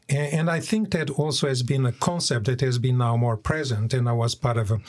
And, 0.09 0.34
and, 0.39 0.51
I 0.51 0.61
think 0.61 0.91
that 0.91 1.11
also 1.11 1.49
has 1.49 1.63
been 1.63 1.87
a 1.87 1.93
concept 1.93 2.47
that 2.47 2.61
has 2.61 2.79
been 2.79 2.99
now 2.99 3.17
more 3.17 3.37
present. 3.37 3.95
And 3.95 4.09
I 4.09 4.13
was 4.13 4.35
part 4.35 4.57
of 4.57 4.71
a, 4.71 4.81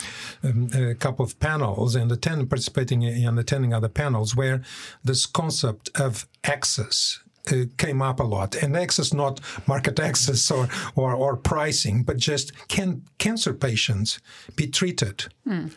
um, 0.43 0.69
a 0.73 0.95
couple 0.95 1.25
of 1.25 1.39
panels 1.39 1.95
and 1.95 2.11
attend, 2.11 2.49
participating 2.49 3.05
and 3.05 3.39
attending 3.39 3.73
other 3.73 3.89
panels 3.89 4.35
where 4.35 4.61
this 5.03 5.25
concept 5.25 5.89
of 5.99 6.27
access 6.43 7.19
uh, 7.51 7.65
came 7.77 8.01
up 8.01 8.19
a 8.19 8.23
lot. 8.23 8.55
And 8.55 8.75
access, 8.75 9.13
not 9.13 9.39
market 9.67 9.99
access 9.99 10.49
or, 10.49 10.67
or, 10.95 11.13
or 11.13 11.35
pricing, 11.35 12.03
but 12.03 12.17
just 12.17 12.51
can 12.67 13.03
cancer 13.17 13.53
patients 13.53 14.19
be 14.55 14.67
treated? 14.67 15.25
Mm. 15.47 15.71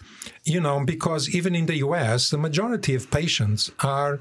You 0.44 0.60
know, 0.60 0.84
because 0.84 1.34
even 1.34 1.54
in 1.54 1.66
the 1.66 1.76
US, 1.76 2.30
the 2.30 2.38
majority 2.38 2.94
of 2.94 3.10
patients 3.10 3.70
are 3.80 4.18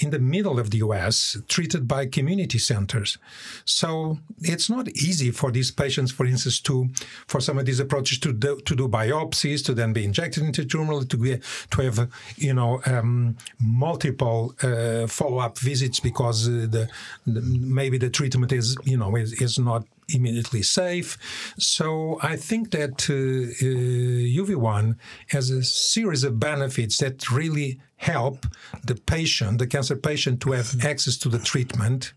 in 0.00 0.10
the 0.10 0.18
middle 0.18 0.58
of 0.58 0.70
the 0.70 0.78
US, 0.78 1.36
treated 1.48 1.86
by 1.86 2.06
community 2.06 2.58
centers. 2.58 3.18
So 3.64 4.18
it's 4.40 4.68
not 4.68 4.88
easy 4.88 5.30
for 5.30 5.50
these 5.52 5.70
patients, 5.70 6.10
for 6.10 6.26
instance, 6.26 6.58
to 6.60 6.88
for 7.26 7.40
some 7.40 7.58
of 7.58 7.66
these 7.66 7.80
approaches 7.80 8.18
to 8.20 8.32
do, 8.32 8.60
to 8.60 8.74
do 8.74 8.88
biopsies, 8.88 9.64
to 9.66 9.74
then 9.74 9.92
be 9.92 10.04
injected 10.04 10.42
into 10.42 10.64
tumor, 10.64 11.04
to 11.04 11.16
be, 11.16 11.38
to 11.70 11.82
have 11.82 12.10
you 12.36 12.54
know 12.54 12.80
um, 12.86 13.36
multiple 13.60 14.54
uh, 14.62 15.06
follow 15.06 15.38
up 15.38 15.58
visits 15.58 16.00
because 16.00 16.48
uh, 16.48 16.66
the, 16.70 16.88
the, 17.26 17.40
maybe 17.42 17.98
the 17.98 18.10
treatment 18.10 18.52
is 18.52 18.76
you 18.84 18.96
know 18.96 19.14
is, 19.16 19.32
is 19.40 19.58
not 19.58 19.84
immediately 20.14 20.62
safe. 20.62 21.18
So 21.58 22.18
I 22.22 22.36
think 22.36 22.70
that 22.72 23.08
uh, 23.08 23.14
uh, 23.14 24.44
UV1 24.44 24.96
has 25.28 25.50
a 25.50 25.62
series 25.62 26.24
of 26.24 26.40
benefits 26.40 26.98
that 26.98 27.30
really 27.30 27.80
help 28.00 28.46
the 28.82 28.94
patient, 28.94 29.58
the 29.58 29.66
cancer 29.66 29.96
patient, 29.96 30.40
to 30.40 30.52
have 30.52 30.84
access 30.84 31.18
to 31.18 31.28
the 31.28 31.38
treatment 31.38 32.14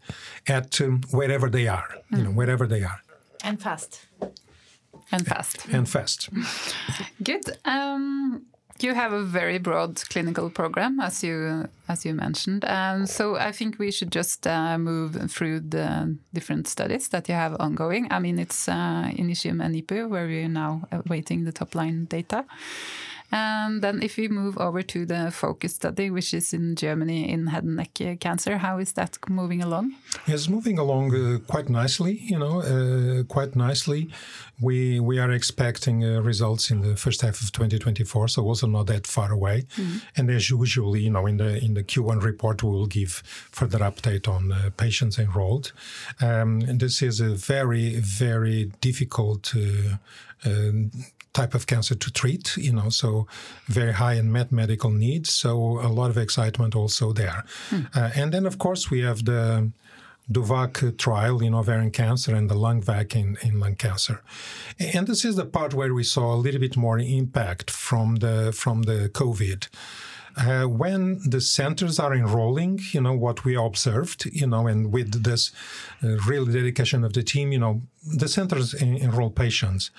at 0.48 0.80
um, 0.82 1.02
wherever 1.12 1.50
they 1.50 1.68
are, 1.68 1.90
mm. 2.12 2.18
you 2.18 2.24
know, 2.24 2.32
wherever 2.32 2.66
they 2.66 2.84
are. 2.84 3.02
And 3.44 3.62
fast. 3.62 4.06
And 5.12 5.28
fast. 5.28 5.66
And 5.68 5.88
fast. 5.88 6.30
Good. 7.22 7.44
Um, 7.66 8.46
you 8.80 8.94
have 8.94 9.14
a 9.14 9.22
very 9.22 9.60
broad 9.60 10.02
clinical 10.10 10.50
program, 10.50 11.00
as 11.00 11.24
you 11.24 11.68
as 11.88 12.06
you 12.06 12.14
mentioned. 12.14 12.66
Um, 12.66 13.06
so 13.06 13.36
I 13.36 13.52
think 13.52 13.78
we 13.78 13.92
should 13.92 14.12
just 14.12 14.48
uh, 14.48 14.78
move 14.78 15.32
through 15.32 15.60
the 15.60 16.18
different 16.34 16.68
studies 16.68 17.10
that 17.10 17.30
you 17.30 17.36
have 17.36 17.56
ongoing. 17.60 18.08
I 18.10 18.20
mean, 18.20 18.40
it's 18.40 18.68
uh, 18.68 19.12
Initium 19.16 19.64
and 19.64 19.76
NIPU, 19.76 20.10
where 20.10 20.26
we're 20.26 20.50
now 20.50 20.82
awaiting 20.92 21.44
the 21.44 21.52
top 21.52 21.76
line 21.76 22.06
data. 22.06 22.46
And 23.34 23.82
then 23.82 24.04
if 24.04 24.18
we 24.18 24.28
move 24.28 24.60
over 24.60 24.84
to 24.84 25.08
the 25.08 25.32
focus 25.32 25.74
study, 25.74 26.12
which 26.12 26.36
is 26.36 26.54
in 26.54 26.76
Germany 26.76 27.28
in 27.28 27.48
head 27.48 27.64
and 27.64 27.78
neck 27.78 28.20
cancer, 28.20 28.60
how 28.60 28.78
is 28.78 28.94
that 28.94 29.18
moving 29.28 29.64
along? 29.64 29.96
It's 30.28 30.48
moving 30.48 30.78
along 30.78 31.16
uh, 31.16 31.40
quite 31.48 31.68
nicely, 31.68 32.20
you 32.22 32.38
know, 32.38 32.62
uh, 32.62 33.24
quite 33.24 33.56
nicely. 33.56 34.12
We 34.62 35.00
we 35.00 35.18
are 35.18 35.32
expecting 35.32 36.04
uh, 36.04 36.22
results 36.22 36.70
in 36.70 36.82
the 36.82 36.96
first 36.96 37.22
half 37.22 37.42
of 37.42 37.52
2024, 37.52 38.28
so 38.28 38.44
also 38.44 38.68
not 38.68 38.86
that 38.86 39.08
far 39.08 39.32
away. 39.32 39.64
Mm-hmm. 39.78 39.98
And 40.16 40.30
as 40.30 40.52
usually, 40.52 41.02
you 41.02 41.10
know, 41.10 41.26
in 41.26 41.38
the 41.38 41.58
in 41.58 41.74
the 41.74 41.84
Q1 41.84 42.22
report, 42.22 42.62
we 42.62 42.70
will 42.70 42.86
give 42.86 43.24
further 43.52 43.80
update 43.80 44.28
on 44.28 44.52
uh, 44.52 44.70
patients 44.78 45.18
enrolled. 45.18 45.72
Um, 46.22 46.62
and 46.68 46.80
this 46.80 47.02
is 47.02 47.20
a 47.20 47.30
very 47.30 47.96
very 47.96 48.72
difficult 48.80 49.56
uh, 49.56 49.98
uh, 50.46 50.72
type 51.34 51.56
of 51.56 51.66
cancer 51.66 51.96
to 51.96 52.12
treat, 52.12 52.56
you 52.58 52.72
know, 52.72 52.90
so 52.90 53.28
very 53.66 53.94
high 53.94 54.14
unmet 54.14 54.52
medical 54.52 54.90
needs. 54.90 55.32
So 55.32 55.80
a 55.80 55.90
lot 55.90 56.10
of 56.10 56.18
excitement 56.18 56.76
also 56.76 57.12
there. 57.12 57.44
Hmm. 57.70 57.82
Uh, 57.96 58.12
and 58.16 58.32
then, 58.32 58.46
of 58.46 58.58
course, 58.58 58.92
we 58.92 59.02
have 59.02 59.26
the 59.26 59.72
DOVACC 60.32 60.98
trial 60.98 61.42
in 61.42 61.54
ovarian 61.54 61.92
cancer 61.92 62.34
and 62.36 62.50
the 62.50 62.56
LUNGVAC 62.56 63.16
in, 63.16 63.38
in 63.42 63.60
lung 63.60 63.76
cancer. 63.76 64.22
And 64.80 65.08
this 65.08 65.26
is 65.26 65.36
the 65.36 65.46
part 65.46 65.74
where 65.74 65.94
we 65.94 66.04
saw 66.04 66.34
a 66.34 66.38
little 66.38 66.62
bit 66.62 66.78
more 66.78 67.00
impact 67.00 67.70
from 67.70 68.18
the 68.18 68.54
from 68.54 68.84
the 68.84 69.10
COVID. 69.10 69.68
Uh, 70.36 70.64
when 70.64 71.20
the 71.30 71.40
centers 71.40 72.00
are 72.00 72.14
enrolling, 72.14 72.80
you 72.92 73.02
know, 73.02 73.14
what 73.14 73.46
we 73.46 73.56
observed, 73.56 74.26
you 74.26 74.48
know, 74.48 74.66
and 74.66 74.92
with 74.92 75.24
this 75.24 75.52
uh, 76.04 76.18
real 76.28 76.46
dedication 76.46 77.04
of 77.04 77.14
the 77.14 77.22
team, 77.22 77.52
you 77.52 77.60
know, 77.60 77.82
the 78.06 78.28
centers 78.28 78.74
enroll 78.74 79.30
patients. 79.30 79.92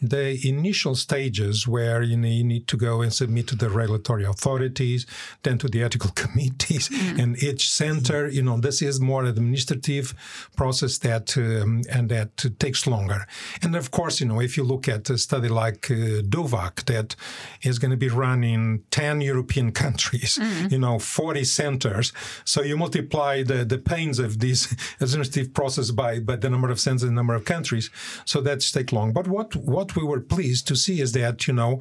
The 0.00 0.38
initial 0.48 0.94
stages 0.94 1.66
where 1.66 2.02
you, 2.02 2.16
know, 2.16 2.28
you 2.28 2.44
need 2.44 2.68
to 2.68 2.76
go 2.76 3.02
and 3.02 3.12
submit 3.12 3.48
to 3.48 3.56
the 3.56 3.68
regulatory 3.68 4.24
authorities, 4.24 5.06
then 5.42 5.58
to 5.58 5.68
the 5.68 5.82
ethical 5.82 6.10
committees, 6.14 6.88
mm. 6.88 7.18
and 7.18 7.42
each 7.42 7.70
center, 7.70 8.28
you 8.28 8.42
know, 8.42 8.60
this 8.60 8.80
is 8.80 9.00
more 9.00 9.24
administrative 9.24 10.14
process 10.56 10.98
that 10.98 11.36
um, 11.36 11.82
and 11.90 12.08
that 12.10 12.36
takes 12.60 12.86
longer. 12.86 13.26
And 13.60 13.74
of 13.74 13.90
course, 13.90 14.20
you 14.20 14.26
know, 14.26 14.40
if 14.40 14.56
you 14.56 14.62
look 14.62 14.86
at 14.86 15.10
a 15.10 15.18
study 15.18 15.48
like 15.48 15.90
uh, 15.90 16.22
DOVACC 16.22 16.84
that 16.84 17.16
is 17.62 17.80
going 17.80 17.90
to 17.90 17.96
be 17.96 18.08
run 18.08 18.44
in 18.44 18.84
ten 18.92 19.20
European 19.20 19.72
countries, 19.84 20.38
mm. 20.40 20.70
you 20.70 20.78
know, 20.78 21.00
forty 21.00 21.42
centers, 21.42 22.12
so 22.44 22.62
you 22.62 22.76
multiply 22.76 23.42
the 23.42 23.64
the 23.64 23.78
pains 23.78 24.20
of 24.20 24.38
this 24.38 24.72
administrative 25.00 25.52
process 25.52 25.90
by 25.90 26.20
by 26.20 26.36
the 26.36 26.48
number 26.48 26.70
of 26.70 26.78
centers 26.78 27.02
and 27.02 27.16
number 27.16 27.34
of 27.34 27.47
countries. 27.54 27.86
So 28.24 28.36
that's 28.46 28.66
take 28.76 28.90
long. 28.98 29.08
But 29.18 29.26
what 29.34 29.48
what 29.74 29.88
we 29.96 30.04
were 30.10 30.22
pleased 30.34 30.64
to 30.68 30.74
see 30.84 30.96
is 31.04 31.10
that 31.20 31.36
you 31.48 31.54
know 31.60 31.72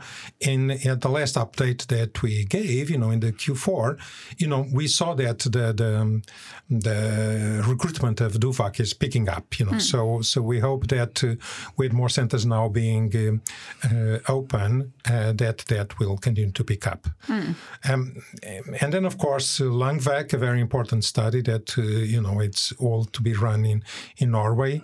in 0.51 0.61
at 0.91 0.99
the 1.05 1.11
last 1.19 1.35
update 1.43 1.81
that 1.95 2.11
we 2.23 2.33
gave, 2.57 2.83
you 2.93 2.99
know, 3.01 3.11
in 3.15 3.19
the 3.25 3.33
Q4, 3.41 3.83
you 4.41 4.47
know, 4.51 4.61
we 4.79 4.85
saw 4.87 5.09
that 5.23 5.39
the 5.55 5.65
the, 5.81 5.93
the 6.87 6.99
recruitment 7.71 8.17
of 8.21 8.31
DOVACC 8.43 8.79
is 8.85 8.93
picking 9.03 9.27
up. 9.37 9.45
You 9.59 9.65
know, 9.67 9.77
mm. 9.77 9.81
so 9.91 10.21
so 10.21 10.37
we 10.41 10.59
hope 10.59 10.83
that 10.87 11.13
uh, 11.23 11.35
with 11.79 11.91
more 11.93 12.09
centers 12.09 12.45
now 12.45 12.65
being 12.69 13.07
uh, 13.15 13.33
uh, 13.89 14.19
open, 14.37 14.93
uh, 15.11 15.33
that 15.41 15.57
that 15.67 15.99
will 15.99 16.17
continue 16.17 16.51
to 16.51 16.63
pick 16.63 16.87
up. 16.87 17.07
Mm. 17.27 17.55
Um, 17.89 18.23
and 18.81 18.93
then, 18.93 19.05
of 19.05 19.17
course, 19.17 19.59
LungVac, 19.59 20.33
a 20.33 20.37
very 20.37 20.61
important 20.61 21.03
study 21.03 21.41
that, 21.41 21.77
uh, 21.77 21.81
you 21.81 22.21
know, 22.21 22.39
it's 22.39 22.71
all 22.73 23.05
to 23.05 23.21
be 23.21 23.33
run 23.33 23.65
in, 23.65 23.83
in 24.17 24.31
Norway. 24.31 24.81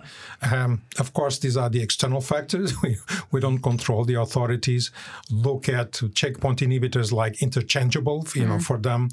Um, 0.52 0.73
of 0.98 1.12
course, 1.12 1.38
these 1.38 1.56
are 1.56 1.68
the 1.68 1.82
external 1.82 2.20
factors. 2.20 2.74
We, 2.82 2.98
we 3.30 3.40
don't 3.40 3.62
control 3.62 4.04
the 4.04 4.20
authorities. 4.20 4.90
Look 5.30 5.68
at 5.68 6.02
checkpoint 6.14 6.60
inhibitors 6.60 7.12
like 7.12 7.42
interchangeable, 7.42 8.26
you 8.34 8.44
know, 8.44 8.54
mm-hmm. 8.54 8.58
for 8.60 8.78
them. 8.78 9.10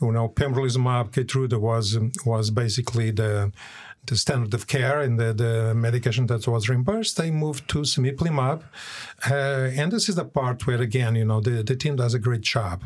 You 0.00 0.12
know, 0.12 0.28
pembrolizumab, 0.28 1.10
Keytruda 1.10 1.60
was 1.60 1.98
was 2.24 2.50
basically 2.50 3.10
the 3.10 3.52
the 4.06 4.16
standard 4.16 4.52
of 4.52 4.66
care 4.66 5.00
and 5.00 5.18
the, 5.18 5.32
the 5.32 5.74
medication 5.74 6.26
that 6.26 6.46
was 6.48 6.68
reimbursed, 6.68 7.16
they 7.16 7.30
moved 7.30 7.68
to 7.68 7.82
cemiplimab. 7.82 8.62
Uh, 9.30 9.70
and 9.76 9.92
this 9.92 10.08
is 10.08 10.16
the 10.16 10.24
part 10.24 10.66
where, 10.66 10.80
again, 10.80 11.14
you 11.14 11.24
know, 11.24 11.40
the, 11.40 11.62
the 11.62 11.76
team 11.76 11.94
does 11.94 12.12
a 12.12 12.18
great 12.18 12.40
job 12.40 12.82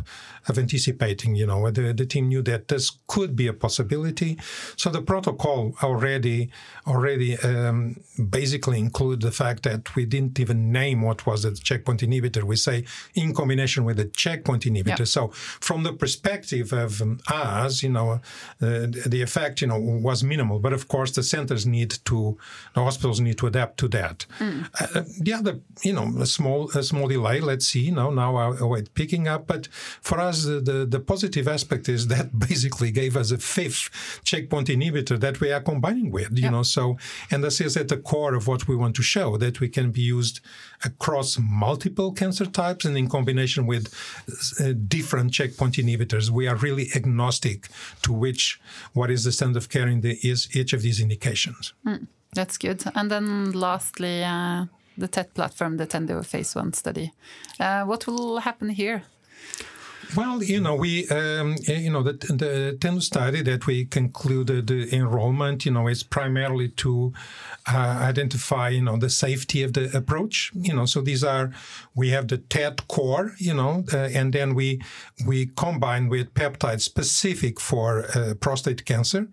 of 0.46 0.58
anticipating, 0.58 1.34
you 1.34 1.46
know, 1.46 1.70
the, 1.70 1.94
the 1.94 2.04
team 2.04 2.28
knew 2.28 2.42
that 2.42 2.68
this 2.68 2.98
could 3.06 3.34
be 3.34 3.46
a 3.46 3.52
possibility. 3.54 4.38
So 4.76 4.90
the 4.90 5.00
protocol 5.00 5.74
already 5.82 6.50
already 6.86 7.36
um, 7.38 7.96
basically 8.30 8.78
include 8.78 9.22
the 9.22 9.32
fact 9.32 9.62
that 9.64 9.96
we 9.96 10.04
didn't 10.04 10.38
even 10.38 10.70
name 10.70 11.02
what 11.02 11.26
was 11.26 11.42
the 11.42 11.52
checkpoint 11.52 12.00
inhibitor. 12.00 12.44
We 12.44 12.56
say 12.56 12.84
in 13.14 13.34
combination 13.34 13.84
with 13.84 13.96
the 13.96 14.04
checkpoint 14.04 14.64
inhibitor. 14.64 15.00
Yeah. 15.00 15.04
So 15.04 15.28
from 15.28 15.82
the 15.82 15.92
perspective 15.92 16.72
of 16.72 17.02
um, 17.02 17.20
us, 17.28 17.82
you 17.82 17.88
know, 17.88 18.20
uh, 18.60 18.86
the 19.06 19.22
effect, 19.22 19.62
you 19.62 19.66
know, 19.66 19.78
was 19.78 20.22
minimal. 20.22 20.58
But 20.58 20.72
of 20.72 20.88
course, 20.88 21.05
the 21.12 21.22
centers 21.22 21.66
need 21.66 21.90
to, 22.04 22.38
the 22.74 22.82
hospitals 22.82 23.20
need 23.20 23.38
to 23.38 23.46
adapt 23.46 23.78
to 23.78 23.88
that. 23.88 24.26
Mm. 24.38 24.68
Uh, 24.80 25.02
the 25.20 25.32
other, 25.32 25.60
you 25.82 25.92
know, 25.92 26.12
a 26.20 26.26
small 26.26 26.70
a 26.70 26.82
small 26.82 27.08
delay. 27.08 27.40
Let's 27.40 27.66
see. 27.66 27.80
You 27.80 27.92
know, 27.92 28.10
now 28.10 28.36
our 28.36 28.82
picking 28.94 29.28
up. 29.28 29.46
But 29.46 29.68
for 30.00 30.18
us, 30.20 30.44
the, 30.44 30.60
the, 30.60 30.86
the 30.86 31.00
positive 31.00 31.48
aspect 31.48 31.88
is 31.88 32.08
that 32.08 32.38
basically 32.48 32.90
gave 32.90 33.16
us 33.16 33.30
a 33.30 33.38
fifth 33.38 34.20
checkpoint 34.24 34.68
inhibitor 34.68 35.18
that 35.20 35.40
we 35.40 35.52
are 35.52 35.60
combining 35.60 36.10
with. 36.10 36.32
You 36.32 36.44
yeah. 36.44 36.50
know, 36.50 36.62
so 36.62 36.96
and 37.30 37.42
this 37.42 37.60
is 37.60 37.76
at 37.76 37.88
the 37.88 37.96
core 37.96 38.34
of 38.34 38.46
what 38.46 38.68
we 38.68 38.76
want 38.76 38.96
to 38.96 39.02
show 39.02 39.36
that 39.36 39.60
we 39.60 39.68
can 39.68 39.90
be 39.90 40.02
used 40.02 40.40
across 40.84 41.38
multiple 41.38 42.12
cancer 42.12 42.46
types 42.46 42.84
and 42.84 42.96
in 42.96 43.08
combination 43.08 43.66
with 43.66 43.92
uh, 44.60 44.72
different 44.88 45.32
checkpoint 45.32 45.74
inhibitors. 45.76 46.30
We 46.30 46.46
are 46.48 46.56
really 46.56 46.88
agnostic 46.94 47.68
to 48.02 48.12
which 48.12 48.60
what 48.92 49.10
is 49.10 49.24
the 49.24 49.32
standard 49.32 49.58
of 49.58 49.68
care 49.68 49.88
in 49.88 50.00
the, 50.00 50.18
is 50.22 50.48
each 50.54 50.72
of 50.72 50.82
these 50.82 51.00
indications. 51.00 51.72
Mm, 51.84 52.06
that's 52.34 52.58
good. 52.58 52.84
And 52.94 53.10
then 53.10 53.52
lastly, 53.52 54.24
uh, 54.24 54.66
the 54.98 55.08
TET 55.08 55.34
platform, 55.34 55.76
the 55.76 55.86
TENDU 55.86 56.24
phase 56.24 56.54
one 56.54 56.72
study. 56.72 57.12
Uh, 57.60 57.84
what 57.84 58.06
will 58.06 58.38
happen 58.38 58.70
here? 58.70 59.02
Well, 60.14 60.42
you 60.42 60.60
know, 60.60 60.76
we, 60.76 61.08
um, 61.08 61.56
you 61.66 61.90
know, 61.90 62.02
the, 62.02 62.12
the 62.12 62.76
TENDU 62.78 63.02
study 63.02 63.42
that 63.42 63.66
we 63.66 63.86
concluded 63.86 64.68
the 64.68 64.94
enrollment, 64.94 65.66
you 65.66 65.72
know, 65.72 65.88
is 65.88 66.02
primarily 66.04 66.68
to 66.68 67.12
uh, 67.68 67.98
identify, 68.00 68.68
you 68.68 68.82
know, 68.82 68.96
the 68.96 69.10
safety 69.10 69.62
of 69.62 69.72
the 69.72 69.96
approach. 69.96 70.52
You 70.54 70.74
know, 70.74 70.86
so 70.86 71.00
these 71.00 71.24
are 71.24 71.52
we 71.94 72.10
have 72.10 72.28
the 72.28 72.38
TET 72.38 72.86
core, 72.86 73.34
you 73.38 73.54
know, 73.54 73.84
uh, 73.92 74.08
and 74.14 74.32
then 74.32 74.54
we 74.54 74.80
we 75.26 75.46
combine 75.46 76.08
with 76.08 76.32
peptides 76.34 76.82
specific 76.82 77.58
for 77.58 78.04
uh, 78.14 78.34
prostate 78.34 78.84
cancer. 78.84 79.28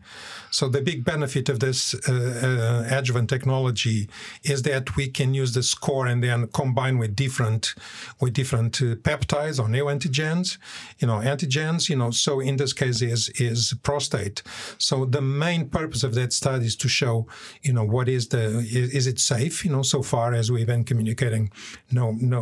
So 0.49 0.67
the 0.67 0.81
big 0.81 1.03
benefit 1.03 1.49
of 1.49 1.59
this 1.59 1.93
uh, 2.07 2.85
uh, 2.89 2.95
adjuvant 2.95 3.29
technology 3.29 4.09
is 4.43 4.63
that 4.63 4.95
we 4.95 5.09
can 5.09 5.33
use 5.33 5.53
the 5.53 5.63
score 5.63 6.07
and 6.07 6.23
then 6.23 6.47
combine 6.47 6.97
with 6.97 7.15
different 7.15 7.75
with 8.19 8.33
different 8.33 8.73
peptides 9.03 9.59
or 9.59 9.67
neoantigens, 9.67 10.57
you 10.97 11.07
know, 11.07 11.19
antigens. 11.19 11.89
You 11.89 11.97
know, 11.97 12.11
so 12.11 12.39
in 12.39 12.57
this 12.57 12.73
case 12.73 13.01
is 13.01 13.29
is 13.29 13.75
prostate. 13.83 14.41
So 14.77 15.05
the 15.05 15.21
main 15.21 15.69
purpose 15.69 16.03
of 16.03 16.15
that 16.15 16.33
study 16.33 16.65
is 16.65 16.75
to 16.77 16.89
show, 16.89 17.27
you 17.61 17.73
know, 17.73 17.83
what 17.83 18.09
is 18.09 18.22
the 18.29 18.59
is, 18.59 18.93
is 18.93 19.07
it 19.07 19.19
safe? 19.19 19.65
You 19.65 19.71
know, 19.71 19.81
so 19.83 20.01
far 20.01 20.33
as 20.33 20.51
we've 20.51 20.67
been 20.67 20.83
communicating, 20.83 21.51
no 21.91 22.11
no 22.19 22.41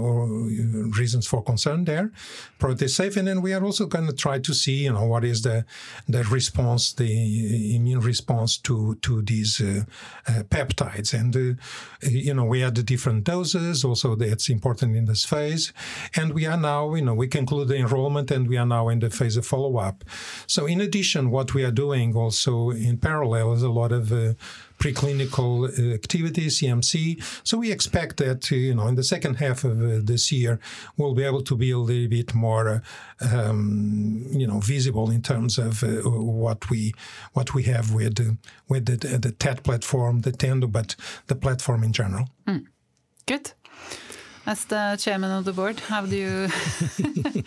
reasons 0.98 1.28
for 1.28 1.44
concern 1.44 1.86
there. 1.86 2.12
Product 2.60 2.82
is 2.82 2.96
safe, 2.96 3.18
and 3.18 3.28
then 3.28 3.42
we 3.42 3.54
are 3.54 3.64
also 3.64 3.86
going 3.86 4.08
to 4.08 4.14
try 4.14 4.40
to 4.40 4.54
see, 4.54 4.84
you 4.84 4.94
know, 4.94 5.06
what 5.06 5.24
is 5.24 5.42
the 5.42 5.66
the 6.08 6.24
response, 6.26 6.94
the 6.94 7.76
immune 7.76 8.00
response 8.00 8.58
to 8.58 8.96
to 9.02 9.22
these 9.22 9.62
uh, 9.62 9.84
uh, 10.28 10.44
peptides. 10.44 11.14
And 11.14 11.36
uh, 11.36 11.62
you 12.08 12.34
know, 12.34 12.46
we 12.46 12.62
had 12.62 12.76
the 12.76 12.84
different 12.84 13.24
doses. 13.24 13.84
Also, 13.84 14.16
that's 14.16 14.50
important 14.50 14.96
in 14.96 15.06
this 15.06 15.26
phase. 15.26 15.74
And 16.16 16.34
we 16.34 16.46
are 16.46 16.58
now, 16.58 16.94
you 16.96 17.04
know, 17.04 17.14
we 17.14 17.28
conclude 17.28 17.68
the 17.68 17.78
enrollment, 17.78 18.32
and 18.32 18.48
we 18.48 18.58
are 18.58 18.66
now 18.66 18.90
in 18.90 19.00
the 19.00 19.10
phase 19.10 19.38
of 19.38 19.46
follow 19.46 19.78
up. 19.78 20.04
So, 20.48 20.66
in 20.66 20.82
addition, 20.82 21.32
what 21.32 21.54
we 21.54 21.64
are 21.64 21.72
doing 21.72 22.16
also 22.16 22.72
in 22.72 22.98
parallel 22.98 23.54
is 23.54 23.64
a 23.64 23.70
lot 23.70 23.92
of 23.92 24.12
preclinical 24.82 25.52
uh, 25.70 25.94
activity, 25.94 26.48
CMC. 26.48 27.22
So 27.44 27.58
we 27.58 27.72
expect 27.72 28.18
that 28.18 28.52
uh, 28.52 28.56
you 28.56 28.76
know 28.76 28.88
in 28.88 28.96
the 28.96 29.04
second 29.04 29.36
half 29.36 29.64
of 29.64 29.82
uh, 29.82 30.00
this 30.04 30.32
year 30.32 30.60
we'll 30.98 31.14
be 31.14 31.24
able 31.24 31.44
to 31.44 31.56
be 31.56 31.72
a 31.72 31.78
little 31.78 32.10
bit 32.10 32.34
more 32.34 32.82
um, 33.22 34.26
you 34.32 34.48
know 34.48 34.60
visible 34.60 35.12
in 35.12 35.22
terms 35.22 35.58
of 35.58 35.84
what 36.04 36.70
we 36.70 36.94
what 37.34 37.54
we 37.54 37.64
have 37.64 37.94
with 37.94 38.38
with 38.68 38.86
the, 38.86 39.18
the 39.18 39.32
TET 39.32 39.64
platform, 39.64 40.22
the 40.22 40.32
TENDU, 40.32 40.72
but 40.72 40.96
the 41.28 41.36
platform 41.36 41.84
in 41.84 41.94
general. 41.94 42.28
Mm. 42.48 42.66
Good. 43.26 43.54
As 44.46 44.66
the 44.66 44.98
chairman 45.00 45.32
of 45.32 45.46
the 45.46 45.54
board, 45.54 45.80
how 45.80 46.06
do 46.06 46.16
you 46.16 46.48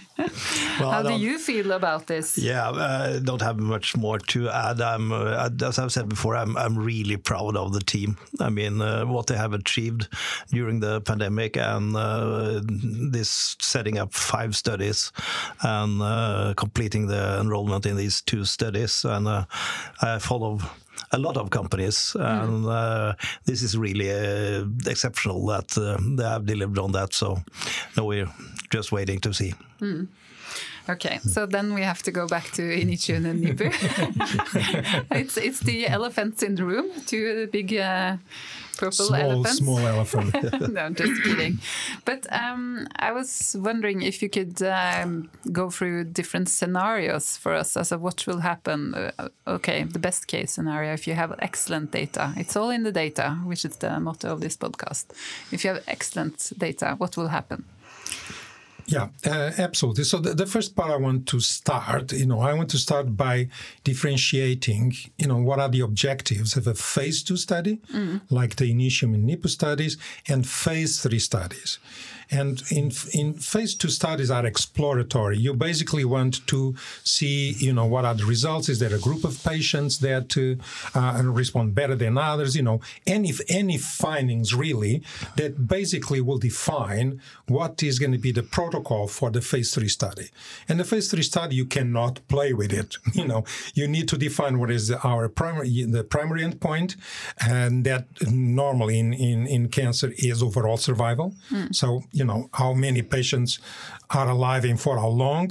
well, 0.80 0.90
how 0.90 1.02
do 1.02 1.14
you 1.14 1.38
feel 1.38 1.72
about 1.72 2.06
this? 2.06 2.38
Yeah, 2.38 2.70
I 2.70 3.18
don't 3.18 3.42
have 3.42 3.58
much 3.58 3.96
more 3.96 4.18
to 4.18 4.48
add. 4.48 4.80
I'm, 4.80 5.10
uh, 5.10 5.48
as 5.62 5.78
I've 5.78 5.92
said 5.92 6.08
before, 6.08 6.36
I'm, 6.36 6.56
I'm 6.56 6.78
really 6.78 7.16
proud 7.16 7.56
of 7.56 7.72
the 7.72 7.80
team. 7.80 8.16
I 8.40 8.48
mean, 8.48 8.80
uh, 8.80 9.06
what 9.06 9.26
they 9.26 9.36
have 9.36 9.54
achieved 9.54 10.08
during 10.50 10.80
the 10.80 11.00
pandemic 11.00 11.56
and 11.56 11.96
uh, 11.96 12.60
this 12.64 13.56
setting 13.60 13.98
up 13.98 14.12
five 14.12 14.54
studies 14.54 15.10
and 15.62 16.00
uh, 16.00 16.54
completing 16.56 17.08
the 17.08 17.40
enrollment 17.40 17.86
in 17.86 17.96
these 17.96 18.20
two 18.20 18.44
studies. 18.44 19.04
And 19.04 19.26
uh, 19.26 19.46
I 20.00 20.18
follow 20.18 20.60
a 21.14 21.18
lot 21.18 21.36
of 21.36 21.50
companies, 21.50 22.14
mm. 22.16 22.42
and 22.42 22.66
uh, 22.66 23.14
this 23.44 23.62
is 23.62 23.78
really 23.78 24.10
uh, 24.10 24.64
exceptional 24.86 25.46
that 25.46 25.78
uh, 25.78 25.96
they 26.16 26.24
have 26.24 26.44
delivered 26.44 26.78
on 26.78 26.92
that. 26.92 27.14
So 27.14 27.38
now 27.96 28.04
we're 28.04 28.30
just 28.70 28.92
waiting 28.92 29.20
to 29.20 29.32
see. 29.32 29.54
Mm. 29.80 30.08
Okay, 30.88 31.18
so 31.24 31.46
then 31.46 31.72
we 31.72 31.80
have 31.80 32.02
to 32.02 32.10
go 32.10 32.26
back 32.26 32.50
to 32.52 32.62
Initium 32.62 33.24
and 33.24 33.42
NIPU. 33.42 33.72
it's 35.10 35.38
it's 35.38 35.60
the 35.60 35.86
elephants 35.86 36.42
in 36.42 36.56
the 36.56 36.64
room, 36.64 36.90
two 37.06 37.46
big 37.46 37.74
uh, 37.74 38.18
purple 38.76 39.06
small, 39.06 39.20
elephants. 39.20 39.58
Small 39.58 39.78
elephant. 39.78 40.34
no, 40.74 40.80
I'm 40.82 40.94
just 40.94 41.22
kidding. 41.22 41.58
But 42.04 42.26
um, 42.30 42.86
I 42.96 43.12
was 43.12 43.56
wondering 43.58 44.02
if 44.02 44.22
you 44.22 44.28
could 44.28 44.62
um, 44.62 45.30
go 45.52 45.70
through 45.70 46.04
different 46.04 46.50
scenarios 46.50 47.38
for 47.38 47.54
us 47.54 47.78
as 47.78 47.90
of 47.90 48.02
what 48.02 48.26
will 48.26 48.40
happen. 48.40 48.94
Uh, 48.94 49.28
okay, 49.46 49.84
the 49.84 49.98
best 49.98 50.26
case 50.26 50.52
scenario 50.52 50.92
if 50.92 51.06
you 51.06 51.14
have 51.14 51.34
excellent 51.38 51.92
data. 51.92 52.34
It's 52.36 52.56
all 52.56 52.68
in 52.68 52.82
the 52.82 52.92
data, 52.92 53.38
which 53.44 53.64
is 53.64 53.76
the 53.76 53.98
motto 54.00 54.32
of 54.32 54.40
this 54.42 54.56
podcast. 54.56 55.06
If 55.50 55.64
you 55.64 55.70
have 55.72 55.82
excellent 55.88 56.52
data, 56.58 56.94
what 56.98 57.16
will 57.16 57.28
happen? 57.28 57.64
Yeah, 58.86 59.08
uh, 59.26 59.52
absolutely. 59.56 60.04
So 60.04 60.18
the, 60.18 60.34
the, 60.34 60.46
first 60.46 60.76
part 60.76 60.90
I 60.90 60.96
want 60.96 61.26
to 61.28 61.40
start, 61.40 62.12
you 62.12 62.26
know, 62.26 62.40
I 62.40 62.52
want 62.52 62.68
to 62.70 62.78
start 62.78 63.16
by 63.16 63.48
differentiating, 63.82 64.94
you 65.18 65.26
know, 65.26 65.38
what 65.38 65.58
are 65.58 65.70
the 65.70 65.80
objectives 65.80 66.56
of 66.56 66.66
a 66.66 66.74
phase 66.74 67.22
two 67.22 67.36
study, 67.36 67.80
mm. 67.92 68.20
like 68.30 68.56
the 68.56 68.72
Initium 68.72 69.14
and 69.14 69.28
NIPU 69.28 69.48
studies, 69.48 69.96
and 70.28 70.46
phase 70.46 71.00
three 71.00 71.18
studies. 71.18 71.78
And 72.30 72.62
in 72.70 72.92
in 73.12 73.34
phase 73.34 73.74
two 73.74 73.88
studies 73.88 74.30
are 74.30 74.46
exploratory. 74.46 75.38
You 75.38 75.54
basically 75.54 76.04
want 76.04 76.46
to 76.48 76.74
see, 77.02 77.52
you 77.58 77.72
know, 77.72 77.86
what 77.86 78.04
are 78.04 78.14
the 78.14 78.24
results? 78.24 78.68
Is 78.68 78.78
there 78.78 78.94
a 78.94 78.98
group 78.98 79.24
of 79.24 79.42
patients 79.44 79.98
that 79.98 80.36
uh, 80.36 80.98
uh, 80.98 81.22
respond 81.22 81.74
better 81.74 81.94
than 81.94 82.18
others? 82.18 82.56
You 82.56 82.62
know, 82.62 82.80
any 83.06 83.32
any 83.48 83.78
findings 83.78 84.54
really 84.54 85.02
that 85.36 85.66
basically 85.66 86.20
will 86.20 86.38
define 86.38 87.20
what 87.46 87.82
is 87.82 87.98
going 87.98 88.12
to 88.12 88.18
be 88.18 88.32
the 88.32 88.42
protocol 88.42 89.08
for 89.08 89.30
the 89.30 89.40
phase 89.40 89.74
three 89.74 89.88
study. 89.88 90.28
And 90.68 90.80
the 90.80 90.84
phase 90.84 91.10
three 91.10 91.22
study, 91.22 91.56
you 91.56 91.66
cannot 91.66 92.26
play 92.28 92.52
with 92.52 92.72
it. 92.72 92.96
You 93.14 93.28
know, 93.28 93.44
you 93.74 93.86
need 93.86 94.08
to 94.08 94.18
define 94.18 94.58
what 94.58 94.70
is 94.72 94.90
our 94.90 95.28
primary 95.28 95.84
the 95.84 96.02
primary 96.02 96.42
endpoint, 96.42 96.96
and 97.40 97.84
that 97.84 98.06
normally 98.28 98.98
in 98.98 99.12
in, 99.12 99.46
in 99.46 99.68
cancer 99.68 100.12
is 100.18 100.42
overall 100.42 100.76
survival. 100.76 101.34
Mm. 101.50 101.74
So 101.74 102.02
you 102.14 102.24
know, 102.24 102.48
how 102.54 102.72
many 102.72 103.02
patients 103.02 103.58
are 104.10 104.28
alive 104.30 104.64
and 104.64 104.80
for 104.80 104.98
how 104.98 105.08
long, 105.08 105.50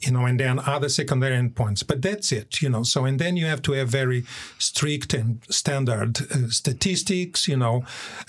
you 0.00 0.10
know, 0.10 0.26
and 0.26 0.40
then 0.40 0.58
other 0.58 0.88
secondary 0.88 1.36
endpoints. 1.36 1.86
But 1.86 2.02
that's 2.02 2.32
it, 2.32 2.60
you 2.60 2.68
know. 2.68 2.82
So, 2.82 3.04
and 3.04 3.18
then 3.18 3.36
you 3.36 3.46
have 3.46 3.62
to 3.62 3.72
have 3.72 3.88
very 3.88 4.24
strict 4.58 5.14
and 5.14 5.40
standard 5.48 6.20
uh, 6.32 6.48
statistics, 6.48 7.46
you 7.46 7.56
know. 7.56 7.84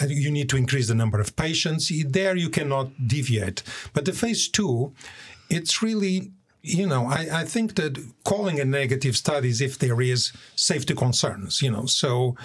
you 0.07 0.31
need 0.31 0.49
to 0.49 0.57
increase 0.57 0.87
the 0.87 0.95
number 0.95 1.19
of 1.19 1.35
patients. 1.35 1.91
There 2.05 2.35
you 2.35 2.49
cannot 2.49 3.07
deviate. 3.07 3.63
But 3.93 4.05
the 4.05 4.13
phase 4.13 4.47
two, 4.47 4.93
it's 5.49 5.81
really 5.81 6.31
you 6.65 6.87
know, 6.87 7.07
I, 7.07 7.27
I 7.41 7.43
think 7.43 7.75
that 7.75 8.01
calling 8.23 8.57
a 8.57 8.63
negative 8.63 9.17
studies 9.17 9.59
if 9.59 9.77
there 9.77 9.99
is 9.99 10.31
safety 10.55 10.95
concerns, 10.95 11.61
you 11.61 11.69
know. 11.69 11.85
So 11.87 12.37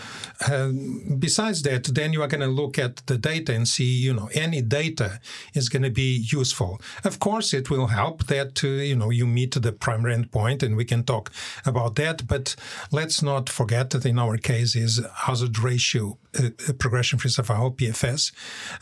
um, 0.51 1.17
besides 1.21 1.63
that, 1.63 1.85
then 1.85 2.13
you 2.13 2.23
are 2.23 2.27
going 2.27 2.41
to 2.41 2.49
look 2.49 2.81
at 2.81 2.97
the 3.07 3.17
data 3.17 3.55
and 3.55 3.67
see, 3.69 3.85
you 3.85 4.13
know, 4.13 4.29
any 4.35 4.61
data 4.61 5.21
is 5.55 5.69
going 5.69 5.85
to 5.85 5.91
be 5.91 6.27
useful. 6.33 6.81
Of 7.05 7.21
course, 7.21 7.55
it 7.55 7.71
will 7.71 7.87
help 7.87 8.27
that, 8.27 8.65
uh, 8.65 8.67
you 8.67 8.97
know, 8.97 9.11
you 9.11 9.25
meet 9.25 9.55
the 9.55 9.73
primary 9.73 10.17
endpoint 10.17 10.65
and 10.65 10.77
we 10.77 10.85
can 10.85 11.05
talk 11.05 11.31
about 11.65 11.95
that. 11.95 12.27
But 12.27 12.57
let's 12.91 13.23
not 13.23 13.49
forget 13.49 13.91
that 13.91 14.05
in 14.05 14.19
our 14.19 14.37
case 14.37 14.75
is 14.75 15.01
hazard 15.15 15.61
ratio, 15.61 16.19
uh, 16.41 16.73
progression-free 16.79 17.31
survival, 17.31 17.73
PFS. 17.73 18.33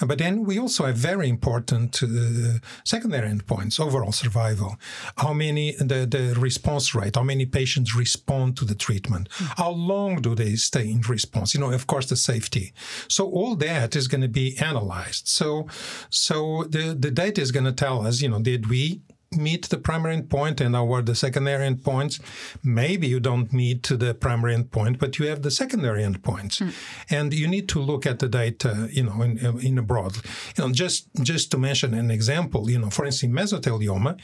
But 0.07 0.19
then 0.19 0.45
we 0.45 0.59
also 0.59 0.87
have 0.87 0.97
very 0.97 1.29
important 1.29 2.03
uh, 2.03 2.59
secondary 2.85 3.29
endpoints, 3.29 3.81
overall 3.81 4.13
survival 4.13 4.77
how 5.19 5.33
many 5.33 5.73
the, 5.77 6.07
the 6.07 6.35
response 6.39 6.95
rate, 6.95 7.17
how 7.17 7.23
many 7.23 7.47
patients 7.47 7.95
respond 7.95 8.57
to 8.59 8.65
the 8.65 8.75
treatment, 8.75 9.29
how 9.57 9.71
long 9.71 10.21
do 10.21 10.35
they 10.35 10.57
stay 10.57 10.91
in 10.91 11.01
response, 11.03 11.55
you 11.55 11.61
know, 11.61 11.71
of 11.71 11.87
course 11.87 12.07
the 12.07 12.17
safety. 12.17 12.73
So 13.09 13.27
all 13.27 13.57
that 13.57 13.97
is 13.97 14.09
going 14.09 14.23
to 14.23 14.29
be 14.29 14.57
analyzed. 14.59 15.29
So 15.29 15.67
so 16.11 16.65
the, 16.69 16.97
the 16.99 17.11
data 17.11 17.41
is 17.41 17.53
going 17.53 17.65
to 17.65 17.73
tell 17.73 18.07
us, 18.07 18.21
you 18.21 18.29
know, 18.29 18.41
did 18.41 18.69
we 18.69 19.01
meet 19.33 19.69
the 19.69 19.77
primary 19.77 20.17
endpoint 20.17 20.61
and 20.61 20.77
are 20.77 21.03
the 21.03 21.15
secondary 21.15 21.69
endpoints. 21.69 22.21
Maybe 22.63 23.07
you 23.07 23.21
don't 23.21 23.53
meet 23.53 23.83
the 23.85 24.15
primary 24.15 24.57
endpoint, 24.57 24.99
but 24.99 25.19
you 25.19 25.27
have 25.27 25.43
the 25.43 25.51
secondary 25.51 26.03
endpoints, 26.03 26.63
mm. 26.63 26.73
and 27.11 27.33
you 27.35 27.49
need 27.49 27.69
to 27.71 27.81
look 27.81 28.07
at 28.07 28.19
the 28.19 28.29
data, 28.29 28.89
you 28.91 29.03
know, 29.03 29.23
in 29.23 29.39
in 29.61 29.79
a 29.79 29.83
broad. 29.83 30.17
You 30.57 30.65
know, 30.65 30.73
just 30.73 31.09
just 31.23 31.51
to 31.53 31.59
mention 31.59 31.95
an 31.95 32.11
example, 32.11 32.71
you 32.71 32.79
know, 32.79 32.91
for 32.91 33.05
instance, 33.05 33.33
mesothelioma, 33.33 34.19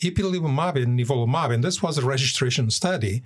ipilimumab 0.00 0.82
and 0.82 0.98
nivolumab, 0.98 1.52
and 1.52 1.64
this 1.64 1.82
was 1.82 1.98
a 1.98 2.06
registration 2.06 2.70
study. 2.70 3.22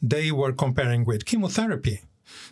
They 0.00 0.32
were 0.32 0.52
comparing 0.52 1.04
with 1.04 1.24
chemotherapy 1.24 2.00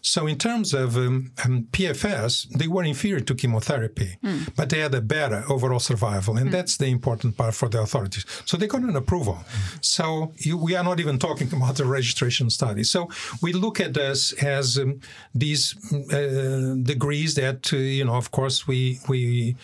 so, 0.03 0.27
in 0.27 0.39
terms 0.39 0.73
of 0.73 0.97
um, 0.97 1.33
um, 1.45 1.69
PFS, 1.73 2.49
they 2.51 2.69
were 2.69 2.85
inferior 2.85 3.21
to 3.21 3.35
chemotherapy, 3.35 4.17
mm. 4.25 4.49
but 4.57 4.71
they 4.71 4.79
had 4.79 4.95
a 4.95 5.01
better 5.01 5.45
overall 5.49 5.79
survival, 5.79 6.37
and 6.37 6.49
mm. 6.49 6.53
that's 6.53 6.77
the 6.77 6.87
important 6.87 7.37
part 7.37 7.55
for 7.55 7.69
the 7.69 7.81
authorities. 7.81 8.25
So, 8.47 8.57
they 8.57 8.67
got 8.67 8.83
an 8.83 8.97
approval. 8.97 9.35
Mm. 9.35 9.85
So, 9.85 10.33
you, 10.39 10.57
we 10.57 10.75
are 10.75 10.85
not 10.85 11.01
even 11.01 11.19
talking 11.19 11.53
about 11.53 11.77
the 11.77 11.85
registration 11.85 12.51
study. 12.51 12.85
So, 12.85 13.09
we 13.43 13.53
look 13.53 13.81
at 13.81 13.95
this 13.95 14.33
as 14.43 14.79
um, 14.79 15.01
these 15.35 15.75
uh, 15.93 16.77
degrees 16.83 17.35
that, 17.35 17.73
uh, 17.73 17.77
you 17.77 18.05
know, 18.05 18.15
of 18.15 18.31
course, 18.31 18.67
we 18.67 19.01
we 19.09 19.57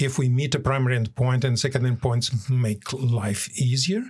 if 0.00 0.18
we 0.18 0.28
meet 0.28 0.54
a 0.54 0.58
primary 0.58 0.98
endpoint 0.98 1.44
and 1.44 1.58
second 1.58 1.84
endpoints 1.84 2.48
make 2.48 2.92
life 2.92 3.48
easier. 3.58 4.02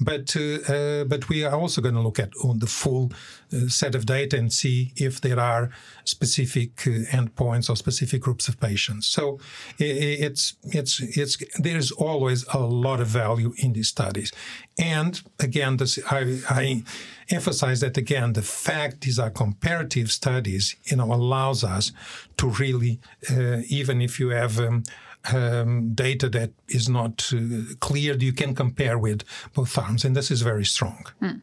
But 0.00 0.36
uh, 0.36 0.74
uh, 0.74 1.04
but 1.04 1.28
we 1.28 1.44
are 1.44 1.54
also 1.54 1.80
going 1.80 1.94
to 1.94 2.00
look 2.00 2.18
at 2.18 2.32
on 2.42 2.58
the 2.58 2.66
full 2.66 3.12
uh, 3.52 3.68
set 3.68 3.94
of 3.94 4.06
data 4.06 4.36
and 4.36 4.52
see 4.52 4.92
if 4.96 5.20
there 5.20 5.40
are 5.40 5.70
specific 6.04 6.86
uh, 6.86 7.16
endpoints 7.16 7.70
or 7.70 7.76
specific 7.76 8.22
groups 8.22 8.48
of 8.48 8.58
patients. 8.60 9.06
So 9.06 9.38
it's 9.78 10.56
it's 10.62 11.00
it's 11.00 11.38
there's 11.58 11.92
always 11.92 12.44
a 12.52 12.58
lot 12.58 13.00
of 13.00 13.06
value 13.06 13.54
in 13.58 13.72
these 13.72 13.88
studies. 13.88 14.32
And 14.78 15.20
again, 15.40 15.78
this, 15.78 15.98
I, 16.10 16.40
I 16.50 16.82
emphasize 17.30 17.80
that 17.80 17.96
again, 17.96 18.34
the 18.34 18.42
fact 18.42 19.02
these 19.02 19.18
are 19.18 19.30
comparative 19.30 20.12
studies, 20.12 20.76
you 20.84 20.96
know, 20.96 21.12
allows 21.12 21.64
us 21.64 21.92
to 22.36 22.48
really, 22.48 23.00
uh, 23.30 23.62
even 23.68 24.02
if 24.02 24.20
you 24.20 24.30
have 24.30 24.60
um, 24.60 24.84
um, 25.32 25.94
data 25.94 26.28
that 26.30 26.50
is 26.68 26.88
not 26.88 27.32
uh, 27.32 27.74
clear, 27.80 28.16
you 28.16 28.32
can 28.32 28.54
compare 28.54 28.98
with 28.98 29.22
both 29.54 29.76
arms, 29.78 30.04
and 30.04 30.16
this 30.16 30.30
is 30.30 30.42
very 30.42 30.64
strong. 30.64 31.06
Mm. 31.20 31.40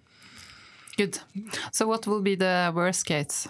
Good. 0.98 1.20
So, 1.72 1.88
what 1.88 2.06
will 2.06 2.22
be 2.22 2.36
the 2.36 2.72
worst 2.74 3.06
case? 3.06 3.48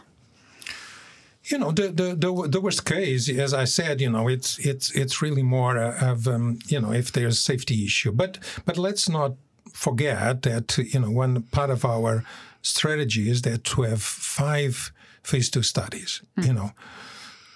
You 1.46 1.58
know, 1.58 1.72
the, 1.72 1.90
the, 1.90 2.16
the, 2.16 2.48
the, 2.48 2.62
worst 2.62 2.86
case, 2.86 3.28
as 3.28 3.54
I 3.54 3.66
said, 3.66 4.00
you 4.00 4.10
know, 4.10 4.30
it's 4.30 4.58
it's 4.60 4.92
it's 4.92 5.22
really 5.22 5.44
more 5.44 5.78
of 5.78 6.26
um, 6.28 6.60
you 6.68 6.80
know 6.80 6.94
if 6.94 7.12
there's 7.12 7.38
safety 7.38 7.84
issue, 7.84 8.14
but 8.14 8.38
but 8.66 8.78
let's 8.78 9.10
not 9.10 9.34
forget 9.74 10.44
that 10.44 10.78
you 10.78 11.02
know 11.02 11.12
one 11.12 11.42
part 11.44 11.70
of 11.70 11.84
our 11.84 12.24
strategy 12.62 13.30
is 13.30 13.42
that 13.42 13.66
to 13.66 13.82
have 13.82 14.02
five 14.02 14.94
phase 15.22 15.50
two 15.50 15.64
studies. 15.64 16.22
Mm. 16.38 16.48
You 16.48 16.54
know 16.54 16.72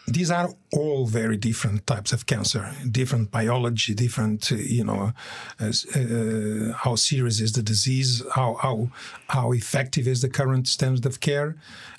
these 0.07 0.31
are 0.31 0.49
all 0.71 1.05
very 1.05 1.35
different 1.35 1.85
types 1.85 2.13
of 2.13 2.25
cancer, 2.25 2.71
different 2.89 3.29
biology, 3.29 3.93
different, 3.93 4.51
uh, 4.51 4.55
you 4.55 4.85
know, 4.85 5.11
uh, 5.59 6.73
how 6.73 6.95
serious 6.95 7.41
is 7.41 7.51
the 7.51 7.61
disease, 7.61 8.23
how, 8.33 8.55
how, 8.55 8.89
how 9.27 9.51
effective 9.51 10.07
is 10.07 10.21
the 10.21 10.29
current 10.29 10.67
standard 10.67 11.05
of 11.05 11.19
care. 11.19 11.57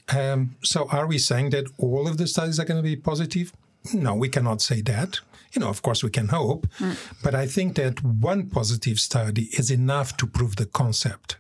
Um, 0.08 0.56
so, 0.62 0.88
are 0.90 1.06
we 1.06 1.18
saying 1.18 1.50
that 1.50 1.66
all 1.76 2.08
of 2.08 2.16
the 2.16 2.26
studies 2.26 2.58
are 2.58 2.64
going 2.64 2.82
to 2.82 2.88
be 2.88 2.96
positive? 2.96 3.52
No, 3.92 4.14
we 4.14 4.30
cannot 4.30 4.62
say 4.62 4.80
that. 4.82 5.20
You 5.52 5.60
know, 5.60 5.68
of 5.68 5.82
course, 5.82 6.02
we 6.02 6.10
can 6.10 6.28
hope, 6.28 6.66
mm. 6.78 6.96
but 7.22 7.34
I 7.34 7.46
think 7.46 7.74
that 7.76 8.02
one 8.04 8.48
positive 8.48 8.98
study 9.00 9.48
is 9.52 9.70
enough 9.70 10.16
to 10.18 10.26
prove 10.26 10.56
the 10.56 10.66
concept. 10.66 11.36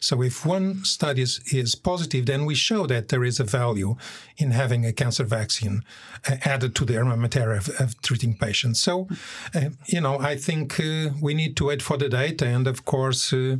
So 0.00 0.22
if 0.22 0.46
one 0.46 0.84
study 0.84 1.22
is, 1.22 1.40
is 1.52 1.74
positive, 1.74 2.26
then 2.26 2.44
we 2.44 2.54
show 2.54 2.86
that 2.86 3.08
there 3.08 3.24
is 3.24 3.40
a 3.40 3.44
value 3.44 3.96
in 4.36 4.50
having 4.50 4.84
a 4.84 4.92
cancer 4.92 5.24
vaccine 5.24 5.82
uh, 6.28 6.36
added 6.44 6.74
to 6.74 6.84
the 6.84 6.94
armamentarium 6.94 7.58
of, 7.58 7.80
of 7.80 8.00
treating 8.02 8.36
patients. 8.36 8.80
So, 8.80 9.08
uh, 9.54 9.70
you 9.86 10.00
know, 10.00 10.18
I 10.18 10.36
think 10.36 10.78
uh, 10.78 11.10
we 11.20 11.34
need 11.34 11.56
to 11.56 11.66
wait 11.66 11.82
for 11.82 11.96
the 11.96 12.08
data, 12.08 12.46
and 12.46 12.66
of 12.66 12.84
course, 12.84 13.32
uh, 13.32 13.56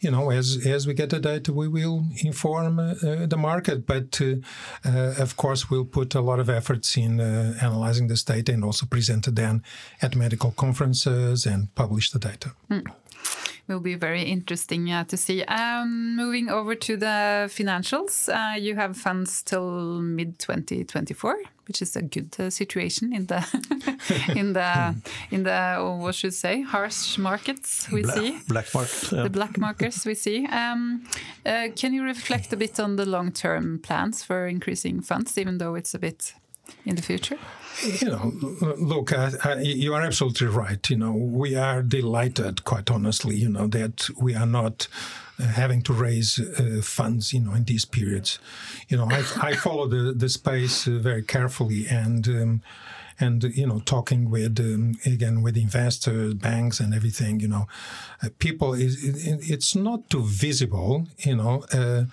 you 0.00 0.10
know, 0.10 0.30
as 0.30 0.66
as 0.66 0.86
we 0.86 0.94
get 0.94 1.10
the 1.10 1.20
data, 1.20 1.52
we 1.52 1.68
will 1.68 2.04
inform 2.24 2.78
uh, 2.78 3.26
the 3.26 3.36
market. 3.38 3.86
But 3.86 4.20
uh, 4.20 5.22
of 5.22 5.36
course, 5.36 5.70
we'll 5.70 5.84
put 5.84 6.14
a 6.14 6.20
lot 6.20 6.40
of 6.40 6.48
efforts 6.48 6.96
in 6.96 7.20
analyzing 7.20 8.08
this 8.08 8.24
data 8.24 8.52
and 8.52 8.64
also 8.64 8.86
present 8.86 9.28
it 9.28 9.36
then 9.36 9.62
at 10.02 10.16
medical 10.16 10.50
conferences 10.50 11.46
and 11.46 11.74
publish 11.74 12.10
the 12.10 12.18
data. 12.18 12.52
Mm 12.70 12.86
will 13.68 13.80
be 13.80 13.94
very 13.94 14.22
interesting 14.22 14.90
uh, 14.92 15.04
to 15.04 15.16
see. 15.16 15.42
Um, 15.44 16.16
moving 16.16 16.48
over 16.48 16.74
to 16.74 16.96
the 16.96 17.48
financials, 17.48 18.28
uh, 18.28 18.56
you 18.56 18.76
have 18.76 18.96
funds 18.96 19.42
till 19.42 20.00
mid 20.00 20.38
2024, 20.38 21.36
which 21.66 21.82
is 21.82 21.96
a 21.96 22.02
good 22.02 22.34
uh, 22.38 22.50
situation 22.50 23.12
in 23.12 23.26
the 23.26 23.44
in 24.36 24.52
the 24.52 24.94
in 25.30 25.42
the 25.42 25.76
oh, 25.78 25.96
what 25.96 26.14
should 26.14 26.28
I 26.28 26.30
say 26.30 26.62
harsh 26.62 27.18
markets 27.18 27.88
we 27.90 28.02
Bla 28.02 28.12
see 28.12 28.38
black 28.48 28.72
market 28.74 29.12
yeah. 29.12 29.22
the 29.22 29.30
black 29.30 29.58
markets 29.58 30.06
we 30.06 30.14
see. 30.14 30.46
Um, 30.46 31.04
uh, 31.44 31.68
can 31.74 31.92
you 31.92 32.04
reflect 32.04 32.52
a 32.52 32.56
bit 32.56 32.78
on 32.78 32.96
the 32.96 33.06
long 33.06 33.32
term 33.32 33.80
plans 33.80 34.22
for 34.22 34.46
increasing 34.46 35.00
funds, 35.00 35.36
even 35.38 35.58
though 35.58 35.74
it's 35.74 35.94
a 35.94 35.98
bit 35.98 36.34
in 36.84 36.94
the 36.96 37.02
future? 37.02 37.38
You 37.82 38.08
know, 38.08 38.32
look, 38.78 39.12
I, 39.12 39.32
I, 39.44 39.60
you 39.60 39.94
are 39.94 40.02
absolutely 40.02 40.46
right. 40.46 40.88
You 40.88 40.96
know, 40.96 41.12
we 41.12 41.56
are 41.56 41.82
delighted, 41.82 42.64
quite 42.64 42.90
honestly, 42.90 43.36
you 43.36 43.48
know, 43.48 43.66
that 43.68 44.08
we 44.18 44.34
are 44.34 44.46
not 44.46 44.88
uh, 45.38 45.44
having 45.44 45.82
to 45.82 45.92
raise 45.92 46.38
uh, 46.38 46.80
funds, 46.82 47.32
you 47.34 47.40
know, 47.40 47.52
in 47.52 47.64
these 47.64 47.84
periods. 47.84 48.38
You 48.88 48.96
know, 48.96 49.08
I, 49.10 49.24
I 49.40 49.56
follow 49.56 49.86
the, 49.86 50.12
the 50.12 50.28
space 50.28 50.88
uh, 50.88 50.92
very 50.92 51.22
carefully 51.22 51.86
and. 51.88 52.26
Um, 52.28 52.62
and 53.18 53.44
you 53.44 53.66
know 53.66 53.80
talking 53.80 54.30
with 54.30 54.58
um, 54.60 54.98
again 55.04 55.42
with 55.42 55.56
investors 55.56 56.34
banks 56.34 56.80
and 56.80 56.94
everything 56.94 57.40
you 57.40 57.48
know 57.48 57.66
uh, 58.22 58.28
people 58.38 58.74
is 58.74 59.02
it, 59.02 59.40
it's 59.42 59.74
not 59.74 60.08
too 60.10 60.22
visible 60.22 61.06
you 61.20 61.34
know 61.34 61.64
uh, 61.72 62.04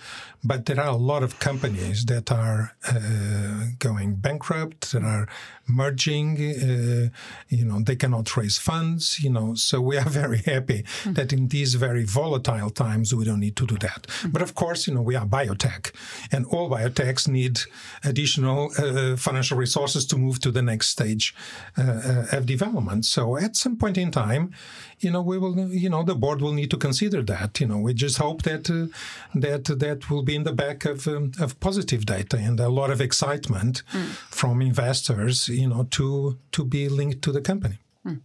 but 0.44 0.66
there 0.66 0.80
are 0.80 0.90
a 0.90 0.96
lot 0.96 1.24
of 1.24 1.40
companies 1.40 2.06
that 2.06 2.32
are 2.32 2.76
uh, 2.90 3.66
going 3.80 4.16
bankrupt 4.16 4.92
that 4.92 5.04
are 5.04 5.28
merging 5.68 6.38
uh, 6.38 7.10
you 7.50 7.66
know 7.66 7.80
they 7.82 7.96
cannot 7.96 8.36
raise 8.36 8.58
funds 8.58 9.24
you 9.24 9.30
know 9.30 9.56
so 9.56 9.80
we 9.80 9.98
are 9.98 10.10
very 10.24 10.40
happy 10.40 10.84
mm-hmm. 10.84 11.14
that 11.14 11.32
in 11.32 11.48
these 11.48 11.76
very 11.76 12.04
volatile 12.04 12.70
times 12.70 13.14
we 13.14 13.24
don't 13.24 13.40
need 13.40 13.56
to 13.56 13.66
do 13.66 13.78
that 13.78 14.08
mm-hmm. 14.08 14.30
but 14.30 14.42
of 14.42 14.56
course 14.56 14.88
you 14.88 14.94
know 14.94 15.02
we 15.02 15.16
are 15.16 15.26
biotech 15.26 15.92
and 16.32 16.46
all 16.48 16.70
biotechs 16.70 17.28
need 17.28 17.60
additional 18.04 18.72
uh, 18.78 19.16
financial 19.16 19.58
resources 19.58 20.06
to 20.06 20.18
move 20.18 20.40
to 20.40 20.52
the 20.52 20.62
next 20.62 20.88
stage 20.88 21.34
uh, 21.78 21.82
uh, 21.82 22.38
of 22.38 22.46
development 22.46 23.06
so 23.06 23.38
at 23.38 23.56
some 23.56 23.78
point 23.78 23.98
in 23.98 24.12
time 24.12 24.54
you 25.00 25.12
know 25.12 25.22
we 25.22 25.38
will 25.38 25.58
you 25.70 25.90
know 25.90 26.04
the 26.04 26.16
board 26.16 26.42
will 26.42 26.54
need 26.54 26.72
to 26.72 26.78
consider 26.78 27.22
that 27.22 27.60
you 27.60 27.68
know 27.68 27.78
we 27.78 27.94
just 27.94 28.18
hope 28.18 28.42
that 28.44 28.70
uh, 28.70 28.88
that 29.34 29.66
that 29.66 30.10
will 30.10 30.24
be 30.24 30.36
in 30.36 30.44
the 30.44 30.54
back 30.54 30.86
of 30.86 31.08
um, 31.08 31.32
of 31.40 31.60
positive 31.60 32.06
data 32.06 32.38
and 32.38 32.60
a 32.60 32.70
lot 32.70 32.90
of 32.90 33.00
excitement 33.00 33.84
mm. 33.92 34.06
from 34.30 34.62
investors 34.62 35.50
you 35.56 35.68
know 35.68 35.84
to 35.92 36.38
to 36.52 36.66
be 36.66 36.90
linked 36.90 37.22
to 37.22 37.32
the 37.32 37.42
company 37.42 37.80
mm. 38.06 38.20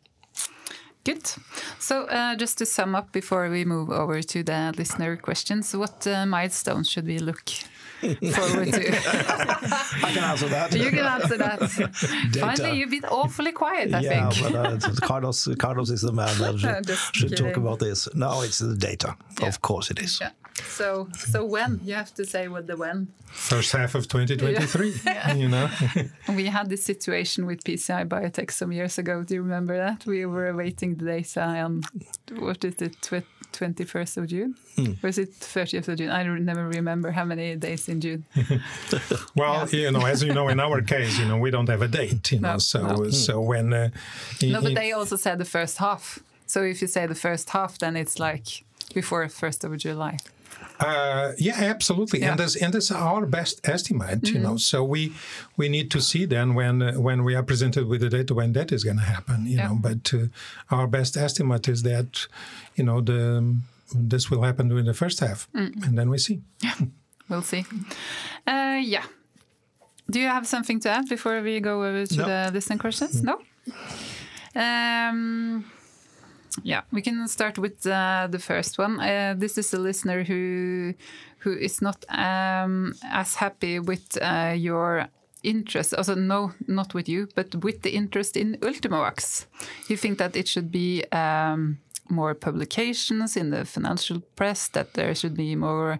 Good. 1.08 1.26
So, 1.78 2.04
uh, 2.04 2.36
just 2.36 2.58
to 2.58 2.66
sum 2.66 2.94
up 2.94 3.12
before 3.12 3.48
we 3.48 3.64
move 3.64 3.88
over 3.88 4.20
to 4.20 4.42
the 4.42 4.74
listener 4.76 5.16
questions, 5.16 5.74
what 5.74 6.06
uh, 6.06 6.26
milestones 6.26 6.90
should 6.90 7.06
we 7.06 7.18
look 7.18 7.48
forward 8.00 8.72
to? 8.74 8.88
I 10.06 10.10
can 10.12 10.24
answer 10.24 10.48
that. 10.48 10.74
you 10.74 10.90
can 10.90 11.06
answer 11.06 11.38
that. 11.38 11.60
Finally, 12.40 12.78
you've 12.78 12.90
been 12.90 13.06
awfully 13.06 13.52
quiet, 13.52 13.94
I 13.94 14.00
yeah, 14.00 14.28
think. 14.28 14.52
but 14.52 14.84
uh, 14.84 15.06
Carlos, 15.06 15.48
Carlos 15.58 15.88
is 15.88 16.02
the 16.02 16.12
man 16.12 16.36
that 16.38 16.58
should, 16.58 17.30
should 17.30 17.36
talk 17.38 17.56
about 17.56 17.78
this. 17.78 18.06
No, 18.14 18.42
it's 18.42 18.58
the 18.58 18.76
data. 18.76 19.16
Yeah. 19.40 19.48
Of 19.48 19.62
course 19.62 19.90
it 19.90 20.00
is. 20.00 20.20
Yeah. 20.20 20.30
So, 20.62 21.08
so 21.16 21.44
when 21.44 21.80
you 21.84 21.94
have 21.94 22.14
to 22.14 22.24
say 22.24 22.48
what 22.48 22.66
the 22.66 22.76
when. 22.76 23.08
First 23.26 23.72
half 23.72 23.94
of 23.94 24.08
2023, 24.08 24.94
you 25.36 25.48
know. 25.48 25.68
We 26.28 26.46
had 26.46 26.68
this 26.68 26.84
situation 26.84 27.46
with 27.46 27.62
PCI 27.64 28.08
Biotech 28.08 28.50
some 28.50 28.72
years 28.72 28.98
ago. 28.98 29.22
Do 29.22 29.34
you 29.34 29.42
remember 29.42 29.76
that? 29.76 30.06
We 30.06 30.24
were 30.26 30.48
awaiting 30.48 30.96
the 30.96 31.04
data 31.04 31.42
on 31.42 31.82
what 32.38 32.64
is 32.64 32.80
it, 32.80 32.96
twenty 33.52 33.84
first 33.84 34.16
of 34.16 34.26
June? 34.26 34.54
Hmm. 34.76 34.92
Was 35.02 35.18
it 35.18 35.34
thirtieth 35.34 35.88
of 35.88 35.96
June? 35.98 36.10
I 36.10 36.22
don't- 36.22 36.44
never 36.44 36.68
remember 36.68 37.10
how 37.10 37.24
many 37.24 37.56
days 37.56 37.88
in 37.88 38.00
June. 38.00 38.24
Well, 39.34 39.68
you 39.68 39.90
know, 39.90 40.04
as 40.06 40.22
you 40.22 40.32
know, 40.32 40.48
in 40.48 40.60
our 40.60 40.82
case, 40.82 41.18
you 41.18 41.26
know, 41.26 41.38
we 41.38 41.50
don't 41.50 41.68
have 41.68 41.82
a 41.82 41.88
date, 41.88 42.32
you 42.32 42.40
know. 42.40 42.52
No, 42.52 42.58
so, 42.58 42.86
no. 42.86 43.04
Uh, 43.04 43.10
so 43.10 43.40
hmm. 43.40 43.46
when 43.46 43.72
uh, 43.72 43.90
in- 44.40 44.52
No, 44.52 44.60
but 44.62 44.74
they 44.74 44.92
also 44.92 45.16
said 45.16 45.38
the 45.38 45.44
first 45.44 45.78
half. 45.78 46.18
So 46.46 46.62
if 46.62 46.80
you 46.82 46.88
say 46.88 47.06
the 47.06 47.14
first 47.14 47.50
half, 47.50 47.78
then 47.78 47.96
it's 47.96 48.18
like 48.18 48.64
before 48.94 49.28
first 49.28 49.64
of 49.64 49.76
July. 49.76 50.18
Uh, 50.80 51.32
yeah, 51.38 51.56
absolutely, 51.74 52.20
Yeah. 52.20 52.30
and 52.30 52.38
that's 52.40 52.54
and 52.62 52.72
that's 52.72 52.90
our 52.92 53.26
best 53.26 53.60
estimate, 53.68 54.28
you 54.28 54.38
know. 54.38 54.56
So 54.58 54.84
we 54.84 55.12
we 55.56 55.68
need 55.68 55.90
to 55.90 56.00
see 56.00 56.26
then 56.26 56.54
when 56.54 56.82
uh, 56.82 56.92
when 57.00 57.24
we 57.24 57.34
are 57.34 57.42
presented 57.42 57.86
with 57.88 58.00
the 58.00 58.08
data 58.08 58.32
when 58.34 58.52
that 58.52 58.70
is 58.72 58.84
going 58.84 58.98
to 58.98 59.04
happen, 59.04 59.46
you 59.46 59.56
Yeah. 59.56 59.68
know. 59.68 59.78
But 59.80 60.14
uh, 60.14 60.28
our 60.70 60.86
best 60.86 61.16
estimate 61.16 61.68
is 61.72 61.82
that, 61.82 62.28
you 62.76 62.84
know, 62.84 63.00
the 63.00 63.56
this 64.08 64.30
will 64.30 64.42
happen 64.42 64.68
during 64.68 64.84
the 64.86 64.94
first 64.94 65.20
half, 65.20 65.48
and 65.54 65.98
then 65.98 66.10
we 66.10 66.18
see. 66.18 66.40
Yeah, 66.62 66.74
We'll 67.28 67.42
see. 67.42 67.64
Uh, 68.46 68.78
yeah. 68.80 69.04
Do 70.10 70.18
you 70.20 70.28
have 70.28 70.46
something 70.46 70.80
to 70.80 70.88
add 70.90 71.08
before 71.08 71.42
we 71.42 71.60
go 71.60 71.82
over 71.84 72.06
to 72.06 72.16
No. 72.16 72.24
the 72.24 72.50
listening 72.54 72.78
questions? 72.78 73.22
No. 73.22 73.38
Um, 74.54 75.64
yeah, 76.64 76.82
we 76.92 77.02
can 77.02 77.26
start 77.28 77.58
with 77.58 77.86
uh, 77.86 78.28
the 78.30 78.38
first 78.38 78.78
one. 78.78 79.00
Uh, 79.00 79.34
this 79.36 79.58
is 79.58 79.72
a 79.74 79.78
listener 79.78 80.24
who 80.24 80.94
who 81.38 81.52
is 81.52 81.80
not 81.80 82.04
um, 82.08 82.94
as 83.04 83.36
happy 83.36 83.78
with 83.78 84.18
uh, 84.20 84.54
your 84.56 85.08
interest. 85.42 85.94
Also, 85.94 86.14
no, 86.14 86.52
not 86.66 86.94
with 86.94 87.08
you, 87.08 87.28
but 87.34 87.54
with 87.56 87.82
the 87.82 87.90
interest 87.90 88.36
in 88.36 88.56
Ultimovacs. 88.56 89.46
You 89.88 89.96
think 89.96 90.18
that 90.18 90.36
it 90.36 90.48
should 90.48 90.70
be. 90.70 91.04
Um, 91.12 91.78
more 92.10 92.34
publications 92.34 93.36
in 93.36 93.50
the 93.50 93.64
financial 93.64 94.20
press, 94.36 94.68
that 94.68 94.94
there 94.94 95.14
should 95.14 95.36
be 95.36 95.54
more 95.54 95.98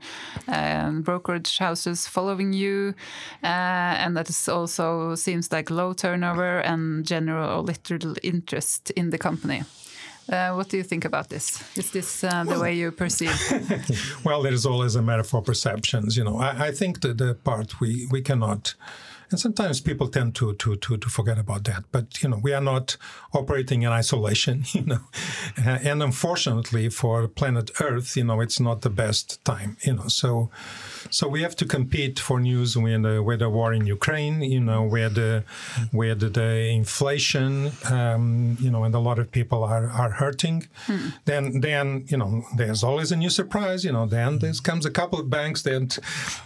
um, 0.48 1.02
brokerage 1.02 1.58
houses 1.58 2.06
following 2.06 2.52
you, 2.52 2.94
uh, 3.42 3.46
and 3.46 4.16
that 4.16 4.30
it 4.30 4.48
also 4.48 5.14
seems 5.14 5.52
like 5.52 5.70
low 5.70 5.92
turnover 5.92 6.60
and 6.60 7.04
general 7.06 7.62
little 7.62 8.14
interest 8.22 8.90
in 8.92 9.10
the 9.10 9.18
company. 9.18 9.62
Uh, 10.28 10.52
what 10.52 10.68
do 10.68 10.76
you 10.76 10.82
think 10.82 11.04
about 11.04 11.28
this? 11.30 11.62
Is 11.76 11.90
this 11.90 12.22
uh, 12.22 12.44
the 12.44 12.58
way 12.60 12.74
you 12.74 12.90
perceive? 12.92 13.34
Well, 14.24 14.42
there 14.42 14.52
is 14.52 14.66
always 14.66 14.94
a 14.96 15.02
matter 15.02 15.24
for 15.24 15.40
perceptions. 15.42 16.16
You 16.16 16.24
know, 16.24 16.38
I, 16.38 16.66
I 16.66 16.70
think 16.72 17.00
that 17.00 17.16
the 17.18 17.34
part 17.34 17.80
we, 17.80 18.06
we 18.10 18.20
cannot, 18.20 18.74
and 19.30 19.38
sometimes 19.38 19.80
people 19.80 20.08
tend 20.08 20.34
to, 20.36 20.54
to 20.54 20.76
to 20.76 20.96
to 20.96 21.08
forget 21.08 21.38
about 21.38 21.64
that. 21.64 21.84
But 21.92 22.22
you 22.22 22.28
know, 22.30 22.38
we 22.42 22.52
are 22.52 22.62
not 22.62 22.96
operating 23.32 23.82
in 23.82 23.92
isolation. 23.92 24.64
You 24.78 24.84
know, 24.84 25.00
Uh, 25.66 25.78
and 25.90 26.02
unfortunately 26.02 26.88
for 26.88 27.26
planet 27.26 27.70
Earth, 27.80 28.16
you 28.16 28.24
know, 28.24 28.40
it's 28.40 28.60
not 28.60 28.82
the 28.82 28.90
best 28.90 29.44
time. 29.44 29.76
You 29.86 29.94
know, 29.94 30.08
so 30.08 30.50
so 31.10 31.26
we 31.28 31.42
have 31.42 31.56
to 31.56 31.66
compete 31.66 32.18
for 32.20 32.38
news 32.40 32.74
the 32.74 33.22
with 33.28 33.40
the 33.40 33.48
war 33.48 33.72
in 33.72 33.86
Ukraine. 33.86 34.42
You 34.42 34.60
know, 34.60 34.82
where 34.82 35.08
the 35.08 35.44
where 35.90 36.14
the, 36.14 36.28
inflation, 36.80 37.72
um, 37.90 38.56
you 38.60 38.70
know, 38.70 38.84
and 38.84 38.94
a 38.94 38.98
lot 39.08 39.18
of 39.18 39.30
people 39.30 39.64
are 39.64 39.88
are 40.02 40.12
hurting. 40.22 40.68
Then 41.24 41.60
then 41.60 42.04
you 42.08 42.18
know, 42.20 42.44
there's 42.56 42.82
always 42.84 43.12
a 43.12 43.16
new 43.16 43.30
surprise. 43.30 43.84
You 43.84 43.92
know, 43.92 44.06
then 44.06 44.38
there 44.38 44.52
comes 44.62 44.86
a 44.86 44.90
couple 44.90 45.18
of 45.18 45.26
banks 45.28 45.62
that 45.62 45.98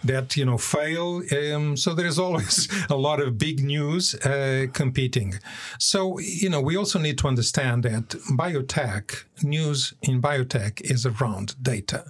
that 0.04 0.36
you 0.36 0.44
know 0.44 0.58
fail. 0.58 1.22
Um, 1.38 1.76
so 1.76 1.94
there 1.94 2.06
is 2.06 2.18
always 2.18 2.68
a 2.88 2.96
lot 2.96 3.20
of 3.20 3.38
big 3.38 3.62
news 3.62 4.14
uh, 4.14 4.66
competing. 4.72 5.34
So 5.78 6.18
you 6.18 6.50
know, 6.50 6.60
we 6.60 6.76
also 6.76 6.98
need 6.98 7.18
to 7.18 7.28
understand 7.28 7.84
that 7.84 8.10
biotech 8.30 9.24
news 9.42 9.94
in 10.02 10.20
biotech 10.20 10.80
is 10.82 11.06
around 11.06 11.56
data 11.62 12.04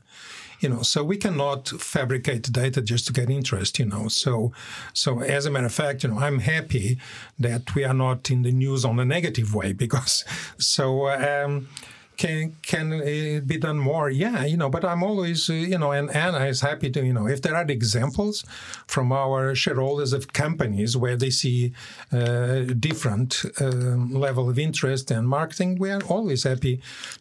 you 0.63 0.69
know 0.69 0.83
so 0.83 1.03
we 1.03 1.17
cannot 1.17 1.69
fabricate 1.69 2.51
data 2.53 2.81
just 2.81 3.07
to 3.07 3.13
get 3.13 3.29
interest 3.29 3.79
you 3.79 3.85
know 3.85 4.09
so 4.09 4.53
so 4.95 5.21
as 5.21 5.45
a 5.45 5.51
matter 5.51 5.67
of 5.67 5.75
fact 5.75 6.05
you 6.05 6.09
know 6.09 6.19
i'm 6.19 6.39
happy 6.39 6.99
that 7.39 7.75
we 7.75 7.85
are 7.85 7.95
not 7.95 8.31
in 8.31 8.43
the 8.43 8.53
news 8.53 8.85
on 8.85 8.99
a 9.01 9.05
negative 9.05 9.55
way 9.55 9.73
because 9.85 10.25
so 10.59 11.09
um 11.11 11.69
can 12.17 12.57
can 12.63 12.93
it 12.93 13.47
be 13.47 13.59
done 13.59 13.79
more? 13.79 14.11
Yeah, 14.11 14.45
you 14.45 14.57
know. 14.57 14.69
But 14.69 14.85
I'm 14.85 15.03
always, 15.03 15.49
uh, 15.49 15.55
you 15.55 15.79
know, 15.79 15.93
and 15.93 16.11
Anna 16.11 16.45
is 16.47 16.61
happy 16.61 16.91
to, 16.91 17.05
you 17.05 17.13
know, 17.13 17.27
if 17.27 17.43
there 17.43 17.57
are 17.57 17.65
examples 17.65 18.45
from 18.87 19.13
our 19.13 19.55
shareholders 19.55 20.13
of 20.13 20.33
companies 20.33 20.97
where 20.97 21.17
they 21.17 21.31
see 21.31 21.73
uh, 22.13 22.61
different 22.79 23.45
um, 23.61 24.13
level 24.13 24.49
of 24.49 24.59
interest 24.59 25.11
and 25.11 25.29
marketing, 25.29 25.79
we 25.79 25.91
are 25.91 26.03
always 26.09 26.45
happy 26.45 26.81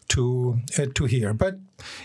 to 0.10 0.60
uh, 0.78 0.86
to 0.96 1.06
hear. 1.06 1.34
But 1.34 1.60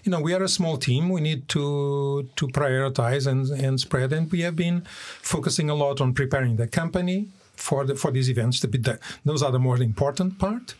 you 0.05 0.11
know, 0.11 0.21
we 0.21 0.33
are 0.33 0.43
a 0.43 0.49
small 0.49 0.77
team. 0.77 1.09
We 1.09 1.21
need 1.21 1.49
to 1.51 2.29
to 2.37 2.49
prioritize 2.49 3.27
and 3.27 3.49
and 3.51 3.81
spread, 3.81 4.13
and 4.13 4.31
we 4.31 4.41
have 4.41 4.57
been 4.57 4.83
focusing 5.23 5.69
a 5.71 5.75
lot 5.75 6.01
on 6.01 6.15
preparing 6.15 6.57
the 6.57 6.67
company 6.67 7.29
for 7.57 7.85
the, 7.85 7.95
for 7.95 8.11
these 8.11 8.29
events 8.31 8.61
to 8.61 8.69
be 8.69 8.79
the, 8.79 8.99
those 9.25 9.43
are 9.43 9.51
the 9.53 9.59
more 9.59 9.77
important 9.83 10.39
part. 10.39 10.75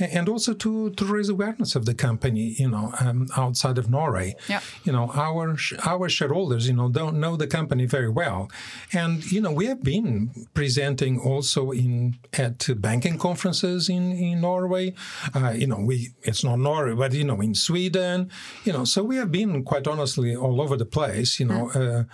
A- 0.00 0.14
and 0.16 0.28
also 0.28 0.54
to 0.54 0.90
to 0.90 1.04
raise 1.04 1.28
awareness 1.28 1.76
of 1.76 1.84
the 1.84 1.94
company 1.94 2.54
you 2.58 2.68
know 2.68 2.92
um, 3.00 3.28
outside 3.36 3.78
of 3.78 3.88
Norway. 3.90 4.34
Yeah. 4.48 4.60
you 4.84 4.92
know 4.92 5.10
our 5.14 5.56
sh- 5.56 5.74
our 5.86 6.08
shareholders 6.08 6.66
you 6.68 6.74
know 6.74 6.88
don't 6.88 7.16
know 7.20 7.36
the 7.36 7.46
company 7.46 7.86
very 7.86 8.08
well. 8.10 8.50
And 8.92 9.24
you 9.32 9.40
know 9.40 9.52
we 9.52 9.66
have 9.66 9.82
been 9.82 10.30
presenting 10.54 11.18
also 11.20 11.70
in 11.72 12.16
at 12.32 12.58
banking 12.80 13.18
conferences 13.18 13.88
in 13.88 14.12
in 14.12 14.40
Norway. 14.40 14.94
Uh, 15.34 15.52
you 15.60 15.66
know 15.66 15.80
we 15.88 16.08
it's 16.22 16.42
not 16.44 16.58
Norway 16.58 16.94
but 16.94 17.12
you 17.12 17.24
know 17.24 17.40
in 17.40 17.54
Sweden. 17.54 18.30
You 18.64 18.72
know 18.72 18.84
so 18.84 19.02
we 19.04 19.16
have 19.16 19.30
been 19.30 19.62
quite 19.64 19.86
honestly 19.86 20.34
all 20.36 20.60
over 20.60 20.76
the 20.76 20.86
place 20.98 21.40
you 21.40 21.46
know 21.46 21.70
uh, 21.70 22.04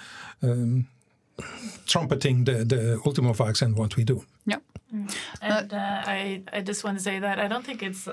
um, 0.47 0.87
trumpeting 1.87 2.45
the 2.45 2.65
the 2.65 3.01
Ultimovacs 3.05 3.63
and 3.63 3.77
what 3.77 3.97
we 3.97 4.05
do 4.05 4.25
yeah. 4.47 4.59
Mm. 4.95 5.15
And 5.43 5.73
uh, 5.73 6.03
I, 6.07 6.43
I 6.53 6.61
just 6.63 6.85
want 6.85 6.97
to 6.97 7.03
say 7.03 7.19
that 7.19 7.39
I 7.39 7.49
don't 7.49 7.65
think 7.65 7.83
it's 7.83 8.09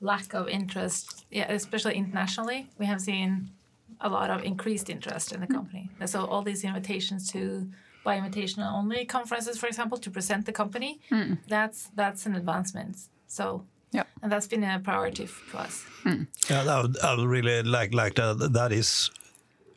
lack 0.00 0.34
of 0.34 0.48
interest, 0.48 1.24
yeah, 1.30 1.50
especially 1.52 1.94
internationally. 1.94 2.66
We 2.78 2.86
have 2.86 3.00
seen 3.00 3.50
a 4.00 4.08
lot 4.08 4.30
of 4.30 4.42
increased 4.42 4.90
interest 4.90 5.32
in 5.32 5.40
the 5.40 5.46
mm. 5.46 5.54
company. 5.54 5.90
And 6.00 6.08
So 6.10 6.24
all 6.24 6.42
these 6.42 6.64
invitations 6.64 7.30
to 7.32 7.68
by 8.02 8.16
invitation 8.16 8.62
only 8.62 9.04
conferences, 9.04 9.58
for 9.58 9.66
example, 9.66 9.98
to 9.98 10.10
present 10.10 10.46
the 10.46 10.52
company, 10.52 11.00
mm. 11.10 11.38
that's 11.46 11.90
that's 11.94 12.26
an 12.26 12.34
advancement. 12.34 12.96
So 13.26 13.64
Yeah. 13.92 14.04
and 14.22 14.32
that's 14.32 14.48
been 14.48 14.64
a 14.64 14.78
priority 14.78 15.26
for 15.26 15.58
to 15.58 15.62
us. 15.64 15.84
Yeah, 16.50 16.76
I 16.76 16.82
would, 16.82 16.96
I 16.98 17.14
would 17.14 17.28
really 17.28 17.62
like 17.62 17.94
like 17.94 18.14
that. 18.14 18.52
That 18.52 18.72
is 18.72 19.10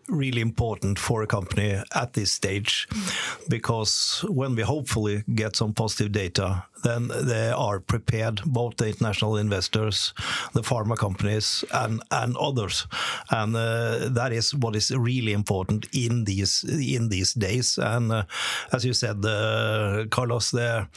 really 0.09 0.41
important 0.41 0.99
for 0.99 1.23
a 1.23 1.27
company 1.27 1.81
at 1.95 2.13
this 2.13 2.31
stage, 2.31 2.87
mm. 2.89 3.49
because 3.49 4.25
when 4.27 4.55
we 4.55 4.63
hopefully 4.63 5.23
get 5.35 5.55
some 5.55 5.73
positive 5.73 6.11
data, 6.11 6.63
then 6.83 7.07
they 7.07 7.49
are 7.49 7.79
prepared, 7.79 8.41
both 8.45 8.77
the 8.77 8.87
international 8.87 9.37
investors, 9.37 10.13
the 10.53 10.61
pharma 10.61 10.97
companies, 10.97 11.63
and 11.73 12.01
and 12.11 12.37
others, 12.37 12.87
and 13.29 13.55
uh, 13.55 14.09
that 14.09 14.31
is 14.31 14.53
what 14.53 14.75
is 14.75 14.91
really 14.91 15.33
important 15.33 15.87
in 15.93 16.25
these 16.25 16.63
in 16.63 17.09
these 17.09 17.33
days. 17.33 17.77
And 17.77 18.11
uh, 18.11 18.23
as 18.71 18.85
you 18.85 18.93
said, 18.93 19.25
uh, 19.25 20.05
Carlos, 20.09 20.51
there, 20.51 20.87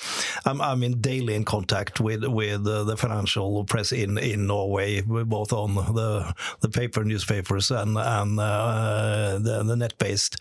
I'm, 0.44 0.60
I'm 0.60 0.82
in 0.82 1.00
daily 1.00 1.34
in 1.34 1.44
contact 1.44 2.00
with 2.00 2.24
with 2.24 2.64
the 2.64 2.96
financial 2.96 3.64
press 3.64 3.92
in 3.92 4.18
in 4.18 4.46
Norway, 4.46 5.02
both 5.02 5.52
on 5.52 5.74
the 5.74 6.34
the 6.60 6.68
paper 6.68 7.04
newspapers 7.04 7.70
and 7.70 7.96
and 7.96 8.40
uh, 8.40 9.38
the, 9.38 9.62
the 9.62 9.76
net 9.76 9.98
based, 9.98 10.36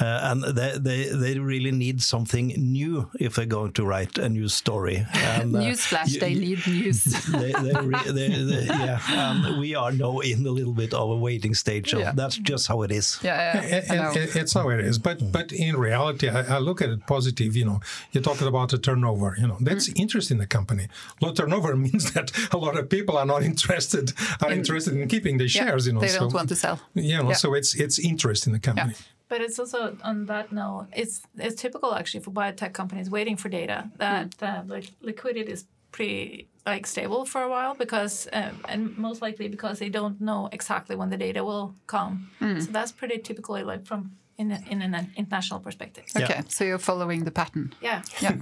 uh, 0.00 0.20
and 0.30 0.42
they, 0.42 0.78
they 0.78 1.04
they 1.08 1.38
really 1.38 1.72
need 1.72 2.02
something 2.02 2.48
new 2.56 3.10
if 3.20 3.34
they're 3.34 3.46
going 3.46 3.72
to 3.72 3.84
write 3.84 4.18
a 4.18 4.28
new 4.28 4.48
story 4.48 4.77
story. 4.78 5.06
And, 5.12 5.54
uh, 5.56 5.60
Newsflash, 5.60 6.12
you- 6.14 6.20
they 6.20 6.30
you- 6.30 6.40
need 6.56 6.66
news. 6.66 7.04
they, 7.42 7.52
they, 7.52 7.74
re- 7.80 8.12
they, 8.18 8.28
they, 8.50 8.64
yeah, 8.66 9.00
um, 9.16 9.58
we 9.58 9.74
are 9.74 9.92
now 9.92 10.18
in 10.20 10.46
a 10.46 10.50
little 10.50 10.72
bit 10.72 10.92
of 10.94 11.10
a 11.10 11.16
waiting 11.16 11.54
stage. 11.54 11.90
So 11.90 11.98
Yeah. 11.98 12.12
That's 12.14 12.36
just 12.36 12.68
how 12.68 12.82
it 12.82 12.90
is. 12.92 13.18
yeah, 13.22 13.36
yeah, 13.38 13.76
It- 13.78 13.90
I 13.90 14.12
it- 14.22 14.36
it's 14.36 14.52
how 14.54 14.68
it 14.70 14.80
is, 14.80 14.98
but 14.98 15.18
but 15.32 15.52
in 15.52 15.76
reality, 15.76 16.28
I, 16.28 16.56
I 16.56 16.58
look 16.58 16.80
at 16.82 16.88
it 16.90 17.00
positive. 17.06 17.56
You 17.56 17.64
know, 17.68 17.80
you're 18.12 18.22
talking 18.30 18.46
about 18.48 18.68
the 18.70 18.78
turnover. 18.78 19.34
You 19.40 19.46
know, 19.48 19.58
that's 19.60 19.88
Mm. 19.88 20.00
interest 20.02 20.30
in 20.30 20.38
the 20.38 20.46
company. 20.46 20.86
Low 21.22 21.32
turnover 21.32 21.76
means 21.86 22.12
that 22.14 22.30
a 22.52 22.58
lot 22.58 22.74
of 22.78 22.88
people 22.88 23.14
are 23.20 23.26
not 23.26 23.42
interested 23.52 24.12
are 24.42 24.52
interested 24.52 24.94
in 24.96 25.08
keeping 25.08 25.38
the 25.38 25.44
Yeah, 25.48 25.58
shares. 25.64 25.86
You 25.86 25.92
know, 25.94 26.00
they 26.00 26.08
so, 26.08 26.20
don't 26.20 26.34
want 26.34 26.48
to 26.48 26.56
sell. 26.56 26.78
You 26.94 27.16
know, 27.22 27.28
Yeah. 27.30 27.34
so 27.42 27.54
it's 27.58 27.74
it's 27.84 27.98
interest 27.98 28.46
in 28.46 28.52
the 28.52 28.60
company. 28.68 28.94
But 29.28 29.40
it's 29.40 29.58
also 29.58 29.96
on 30.02 30.26
that 30.26 30.52
note, 30.52 30.86
it's 30.94 31.22
it's 31.36 31.60
typical 31.60 31.94
actually 31.94 32.20
for 32.20 32.30
biotech 32.30 32.72
companies 32.72 33.10
waiting 33.10 33.36
for 33.36 33.48
data 33.48 33.90
that 33.98 34.34
uh, 34.42 34.62
like 34.66 34.90
liquidity 35.02 35.52
is 35.52 35.64
pretty 35.92 36.48
like 36.66 36.86
stable 36.86 37.24
for 37.24 37.42
a 37.42 37.48
while 37.48 37.74
because 37.74 38.28
um, 38.32 38.60
and 38.68 38.96
most 38.98 39.22
likely 39.22 39.48
because 39.48 39.78
they 39.78 39.88
don't 39.88 40.20
know 40.20 40.48
exactly 40.52 40.96
when 40.96 41.10
the 41.10 41.16
data 41.16 41.44
will 41.44 41.74
come. 41.86 42.30
So 42.60 42.70
that's 42.72 42.92
pretty 42.92 43.18
typically 43.18 43.62
like 43.64 43.86
from 43.86 44.12
in 44.38 44.52
a, 44.52 44.60
in 44.70 44.82
an 44.82 45.12
international 45.16 45.60
perspective. 45.60 46.04
Okay, 46.16 46.42
so 46.48 46.64
you're 46.64 46.78
following 46.78 47.24
the 47.24 47.30
pattern. 47.32 47.74
Yeah. 47.80 48.02
Yeah, 48.20 48.36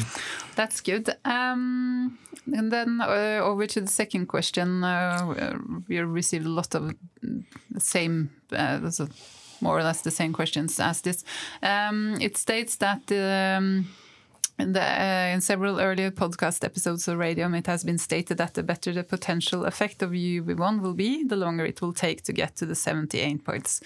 that's 0.56 0.80
good. 0.80 1.08
Um, 1.24 2.18
and 2.52 2.72
then 2.72 3.00
uh, 3.00 3.40
over 3.42 3.66
to 3.66 3.80
the 3.80 3.86
second 3.86 4.26
question. 4.26 4.82
Uh, 4.82 5.54
we 5.88 5.98
received 6.00 6.46
a 6.46 6.48
lot 6.48 6.74
of 6.74 6.94
the 7.22 7.80
same, 7.80 8.30
uh, 8.52 8.78
those 8.78 9.00
are 9.00 9.08
more 9.60 9.78
or 9.78 9.82
less 9.82 10.02
the 10.02 10.10
same 10.10 10.32
questions 10.32 10.80
as 10.80 11.00
this. 11.00 11.24
Um, 11.62 12.16
it 12.20 12.36
states 12.36 12.76
that 12.76 13.10
um, 13.12 13.86
in, 14.58 14.72
the, 14.72 14.82
uh, 14.82 15.34
in 15.34 15.40
several 15.40 15.80
earlier 15.80 16.10
podcast 16.10 16.64
episodes 16.64 17.06
of 17.08 17.18
Radium, 17.18 17.54
it 17.54 17.66
has 17.66 17.84
been 17.84 17.98
stated 17.98 18.38
that 18.38 18.54
the 18.54 18.62
better 18.62 18.92
the 18.92 19.04
potential 19.04 19.64
effect 19.64 20.02
of 20.02 20.10
UV1 20.10 20.80
will 20.80 20.94
be, 20.94 21.24
the 21.24 21.36
longer 21.36 21.64
it 21.64 21.82
will 21.82 21.92
take 21.92 22.22
to 22.22 22.32
get 22.32 22.56
to 22.56 22.66
the 22.66 22.74
78 22.74 23.44
points. 23.44 23.80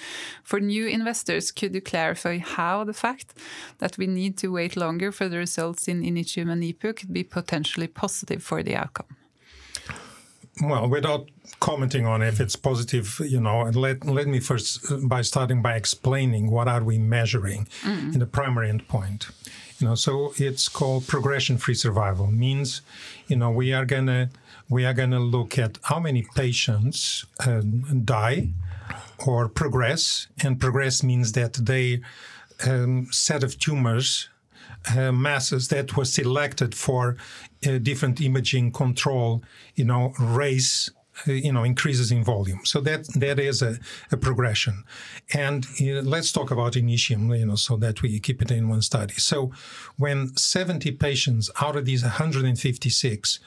For 0.45 0.61
new 0.61 0.87
investors, 0.87 1.51
could 1.51 1.75
you 1.75 1.81
clarify 1.81 2.39
how 2.39 2.85
the 2.85 2.93
fact 2.93 3.35
that 3.79 3.99
we 3.99 4.07
need 4.07 4.37
to 4.39 4.49
wait 4.49 4.77
longer 4.77 5.11
for 5.11 5.29
the 5.29 5.39
results 5.39 5.89
in 5.89 6.03
Initium 6.03 6.51
and 6.51 6.63
NIPU 6.63 6.97
could 6.97 7.13
be 7.13 7.25
potentially 7.25 7.89
positive 7.89 8.43
for 8.43 8.63
the 8.63 8.77
outcome? 8.77 9.20
Well, 10.63 10.89
without 10.89 11.29
commenting 11.61 12.07
on 12.07 12.23
if 12.23 12.41
it's 12.41 12.57
positive, 12.57 13.21
you 13.25 13.41
know, 13.41 13.63
let 13.75 14.05
let 14.05 14.27
me 14.27 14.41
first 14.41 14.91
uh, 14.91 14.99
by 15.03 15.23
starting 15.23 15.63
by 15.63 15.75
explaining 15.77 16.51
what 16.51 16.69
are 16.69 16.83
we 16.83 16.99
measuring 16.99 17.67
in 17.85 18.19
the 18.19 18.27
primary 18.27 18.71
endpoint. 18.71 19.31
You 19.79 19.89
know, 19.89 19.95
so 19.95 20.35
it's 20.37 20.69
called 20.69 21.07
progression-free 21.07 21.75
survival. 21.75 22.27
Means, 22.27 22.83
you 23.29 23.37
know, 23.37 23.51
we 23.51 23.73
are 23.73 23.87
gonna 23.87 24.29
we 24.69 24.85
are 24.85 24.93
gonna 24.93 25.21
look 25.21 25.59
at 25.59 25.79
how 25.85 25.99
many 25.99 26.27
patients 26.35 27.25
uh, 27.47 27.63
die 28.05 28.51
or 29.27 29.49
progress, 29.49 30.27
and 30.43 30.61
progress 30.61 31.03
means 31.03 31.33
that 31.33 31.55
they 31.55 32.01
um, 32.67 33.07
set 33.11 33.43
of 33.43 33.59
tumors 33.59 34.29
uh, 34.97 35.13
masses 35.13 35.69
that 35.69 35.97
were 35.97 36.05
selected 36.05 36.75
for 36.75 37.17
uh, 37.67 37.79
different 37.79 38.21
imaging 38.21 38.73
control, 38.73 39.43
you 39.75 39.85
know, 39.85 40.13
raise, 40.19 40.91
uh, 41.29 41.33
you 41.33 41.53
know, 41.53 41.65
increases 41.65 42.11
in 42.11 42.25
volume. 42.25 42.61
So 42.65 42.81
that 42.83 43.07
that 43.15 43.39
is 43.39 43.63
a, 43.63 43.79
a 44.11 44.17
progression. 44.17 44.85
And 45.35 45.67
uh, 45.81 46.03
let's 46.03 46.33
talk 46.33 46.51
about 46.51 46.75
Initium, 46.75 47.39
you 47.39 47.47
know, 47.47 47.57
so 47.57 47.77
that 47.77 48.03
we 48.03 48.19
keep 48.21 48.43
it 48.43 48.51
in 48.51 48.69
one 48.69 48.83
study. 48.83 49.15
So 49.15 49.53
when 49.97 50.37
70 50.37 50.93
patients 50.93 51.51
out 51.61 51.77
of 51.77 51.85
these 51.85 52.03
156 52.03 53.41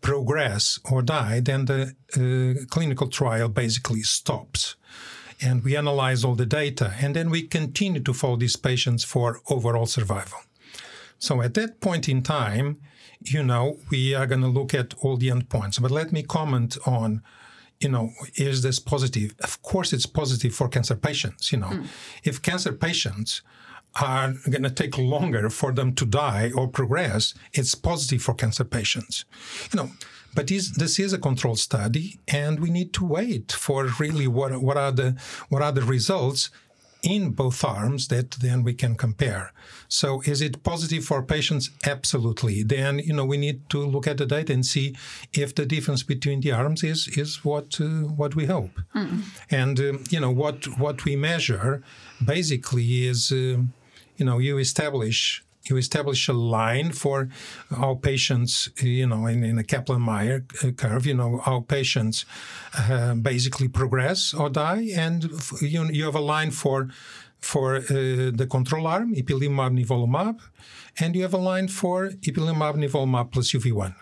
progress 0.00 0.78
or 0.90 1.02
die, 1.02 1.40
then 1.40 1.64
the 1.64 1.94
uh, 2.14 2.64
clinical 2.70 3.08
trial 3.08 3.48
basically 3.48 4.02
stops 4.02 4.76
and 5.40 5.62
we 5.62 5.76
analyze 5.76 6.24
all 6.24 6.34
the 6.34 6.46
data 6.46 6.94
and 7.00 7.14
then 7.14 7.30
we 7.30 7.42
continue 7.42 8.00
to 8.00 8.12
follow 8.12 8.36
these 8.36 8.56
patients 8.56 9.04
for 9.04 9.40
overall 9.48 9.86
survival. 9.86 10.38
So 11.18 11.42
at 11.42 11.54
that 11.54 11.80
point 11.80 12.08
in 12.08 12.22
time, 12.22 12.80
you 13.20 13.42
know, 13.42 13.78
we 13.90 14.14
are 14.14 14.26
going 14.26 14.42
to 14.42 14.48
look 14.48 14.74
at 14.74 14.94
all 15.00 15.16
the 15.16 15.28
endpoints. 15.28 15.80
But 15.80 15.90
let 15.90 16.12
me 16.12 16.22
comment 16.22 16.78
on, 16.86 17.22
you 17.80 17.88
know, 17.88 18.10
is 18.36 18.62
this 18.62 18.78
positive? 18.78 19.34
Of 19.42 19.62
course, 19.62 19.92
it's 19.92 20.06
positive 20.06 20.54
for 20.54 20.68
cancer 20.68 20.94
patients. 20.96 21.52
You 21.52 21.58
know, 21.58 21.68
mm. 21.68 21.86
if 22.24 22.40
cancer 22.40 22.72
patients 22.72 23.42
are 24.00 24.34
going 24.48 24.62
to 24.62 24.70
take 24.70 24.96
longer 24.98 25.50
for 25.50 25.72
them 25.72 25.94
to 25.94 26.04
die 26.04 26.52
or 26.54 26.68
progress, 26.68 27.34
it's 27.52 27.74
positive 27.74 28.22
for 28.22 28.34
cancer 28.34 28.64
patients. 28.64 29.24
You 29.72 29.78
know, 29.78 29.90
but 30.34 30.46
this, 30.46 30.70
this 30.70 30.98
is 30.98 31.12
a 31.12 31.18
controlled 31.18 31.58
study, 31.58 32.20
and 32.28 32.60
we 32.60 32.70
need 32.70 32.92
to 32.94 33.04
wait 33.04 33.50
for 33.50 33.86
really 33.98 34.28
what 34.28 34.60
what 34.62 34.76
are 34.76 34.92
the 34.92 35.16
what 35.48 35.62
are 35.62 35.72
the 35.72 35.82
results 35.82 36.50
in 37.02 37.30
both 37.30 37.64
arms 37.64 38.08
that 38.08 38.32
then 38.32 38.62
we 38.62 38.74
can 38.74 38.94
compare. 38.94 39.52
So 39.88 40.20
is 40.22 40.40
it 40.40 40.62
positive 40.62 41.04
for 41.04 41.22
patients? 41.22 41.70
Absolutely. 41.86 42.62
Then 42.62 42.98
you 42.98 43.14
know 43.14 43.24
we 43.24 43.36
need 43.36 43.68
to 43.70 43.78
look 43.86 44.06
at 44.06 44.18
the 44.18 44.26
data 44.26 44.52
and 44.52 44.64
see 44.66 44.96
if 45.32 45.54
the 45.54 45.66
difference 45.66 46.02
between 46.02 46.40
the 46.40 46.52
arms 46.52 46.82
is 46.82 47.08
is 47.08 47.44
what 47.44 47.80
uh, 47.80 48.08
what 48.16 48.34
we 48.34 48.46
hope. 48.46 48.80
And 49.50 49.80
um, 49.80 50.04
you 50.10 50.20
know 50.20 50.30
what 50.30 50.66
what 50.78 51.04
we 51.04 51.16
measure 51.16 51.82
basically 52.24 53.06
is 53.06 53.30
um, 53.32 53.72
you 54.16 54.24
know 54.26 54.38
you 54.38 54.58
establish 54.58 55.44
you 55.68 55.76
establish 55.76 56.28
a 56.28 56.32
line 56.32 56.92
for 56.92 57.28
how 57.70 57.94
patients, 57.96 58.70
you 58.80 59.06
know, 59.06 59.26
in, 59.26 59.44
in 59.44 59.58
a 59.58 59.64
Kaplan-Meier 59.64 60.40
curve, 60.76 61.06
you 61.06 61.14
know, 61.14 61.38
how 61.38 61.60
patients 61.60 62.24
uh, 62.78 63.14
basically 63.14 63.68
progress 63.68 64.34
or 64.34 64.50
die, 64.50 64.90
and 64.94 65.30
you, 65.60 65.84
you 65.84 66.04
have 66.04 66.14
a 66.14 66.20
line 66.20 66.50
for 66.50 66.88
for 67.40 67.76
uh, 67.76 67.80
the 68.34 68.48
control 68.50 68.88
arm, 68.88 69.14
ipilimumab, 69.14 69.72
nivolumab, 69.78 70.40
and 70.98 71.14
you 71.14 71.22
have 71.22 71.32
a 71.32 71.38
line 71.38 71.68
for 71.68 72.10
ipilimumab, 72.26 72.74
nivolumab 72.74 73.30
plus 73.30 73.52
UV1 73.52 73.94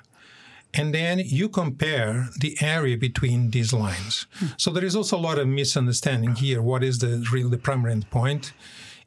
and 0.77 0.95
then 0.95 1.19
you 1.19 1.49
compare 1.49 2.29
the 2.39 2.57
area 2.61 2.97
between 2.97 3.51
these 3.51 3.73
lines. 3.73 4.27
So 4.59 4.71
there 4.71 4.85
is 4.85 4.95
also 4.95 5.17
a 5.17 5.25
lot 5.29 5.39
of 5.39 5.49
misunderstanding 5.49 6.35
here. 6.35 6.61
What 6.61 6.85
is 6.85 6.99
the 6.99 7.27
real 7.33 7.49
the 7.49 7.59
primary 7.59 7.95
endpoint? 7.95 8.53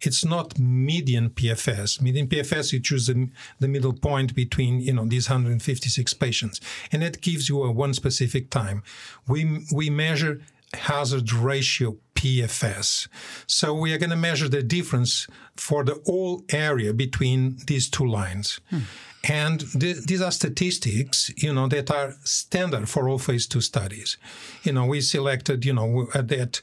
It's 0.02 0.24
not 0.24 0.58
median 0.60 1.30
PFS. 1.30 2.02
Median 2.02 2.28
PFS, 2.28 2.74
you 2.74 2.80
choose 2.80 3.08
the, 3.08 3.30
the 3.60 3.68
middle 3.68 3.94
point 3.94 4.36
between 4.36 4.82
you 4.82 4.94
know 4.94 5.06
these 5.06 5.30
156 5.30 6.14
patients, 6.14 6.62
and 6.92 7.02
that 7.02 7.22
gives 7.22 7.50
you 7.50 7.64
a 7.64 7.72
one 7.72 7.94
specific 7.94 8.50
time. 8.50 8.84
We 9.28 9.66
we 9.74 9.90
measure 9.90 10.42
hazard 10.74 11.32
ratio 11.34 11.98
PFS. 12.16 13.08
So 13.48 13.74
we 13.74 13.94
are 13.94 13.98
going 13.98 14.10
to 14.10 14.16
measure 14.16 14.50
the 14.50 14.62
difference 14.62 15.28
for 15.56 15.84
the 15.84 16.02
whole 16.06 16.44
area 16.50 16.94
between 16.94 17.58
these 17.66 17.90
two 17.90 18.06
lines. 18.06 18.60
Hmm. 18.70 18.80
And 19.24 19.60
th- 19.80 20.06
these 20.06 20.22
are 20.22 20.32
statistics, 20.32 21.32
you 21.38 21.54
know, 21.54 21.68
that 21.68 21.92
are 21.92 22.16
standard 22.24 22.88
for 22.88 23.10
all 23.10 23.20
phase 23.20 23.48
two 23.48 23.62
studies. 23.62 24.18
You 24.64 24.74
know, 24.74 24.86
we 24.86 25.02
selected, 25.02 25.66
you 25.66 25.74
know, 25.74 26.08
that 26.14 26.62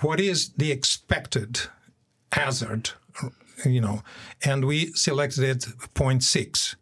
what 0.00 0.20
is 0.20 0.50
the 0.56 0.70
expected 0.70 1.60
hazard, 2.32 2.90
you 3.64 3.80
know, 3.80 4.02
and 4.44 4.64
we 4.64 4.92
selected 4.92 5.44
it 5.44 5.58
0.6 5.94 6.76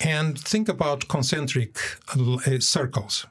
and 0.00 0.38
think 0.38 0.68
about 0.68 1.08
concentric 1.08 1.78
uh, 2.08 2.58
circles. 2.58 3.26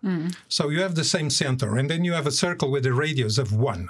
So 0.48 0.70
you 0.70 0.82
have 0.82 0.96
the 0.96 1.04
same 1.04 1.30
center, 1.30 1.76
and 1.78 1.90
then 1.90 2.04
you 2.06 2.14
have 2.14 2.28
a 2.28 2.32
circle 2.32 2.72
with 2.72 2.86
a 2.86 2.94
radius 2.94 3.38
of 3.38 3.52
one. 3.52 3.90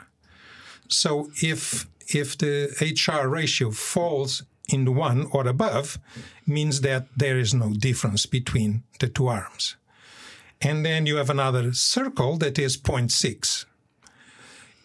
So 0.89 1.29
if 1.41 1.87
if 2.07 2.37
the 2.37 2.69
HR 2.81 3.27
ratio 3.27 3.71
falls 3.71 4.43
in 4.67 4.95
one 4.95 5.27
or 5.31 5.47
above, 5.47 5.99
means 6.45 6.81
that 6.81 7.07
there 7.15 7.39
is 7.39 7.53
no 7.53 7.73
difference 7.73 8.25
between 8.25 8.83
the 8.99 9.07
two 9.07 9.27
arms. 9.27 9.75
And 10.61 10.85
then 10.85 11.05
you 11.05 11.17
have 11.17 11.29
another 11.29 11.73
circle 11.73 12.37
that 12.37 12.57
is 12.57 12.77
0.6. 12.77 13.65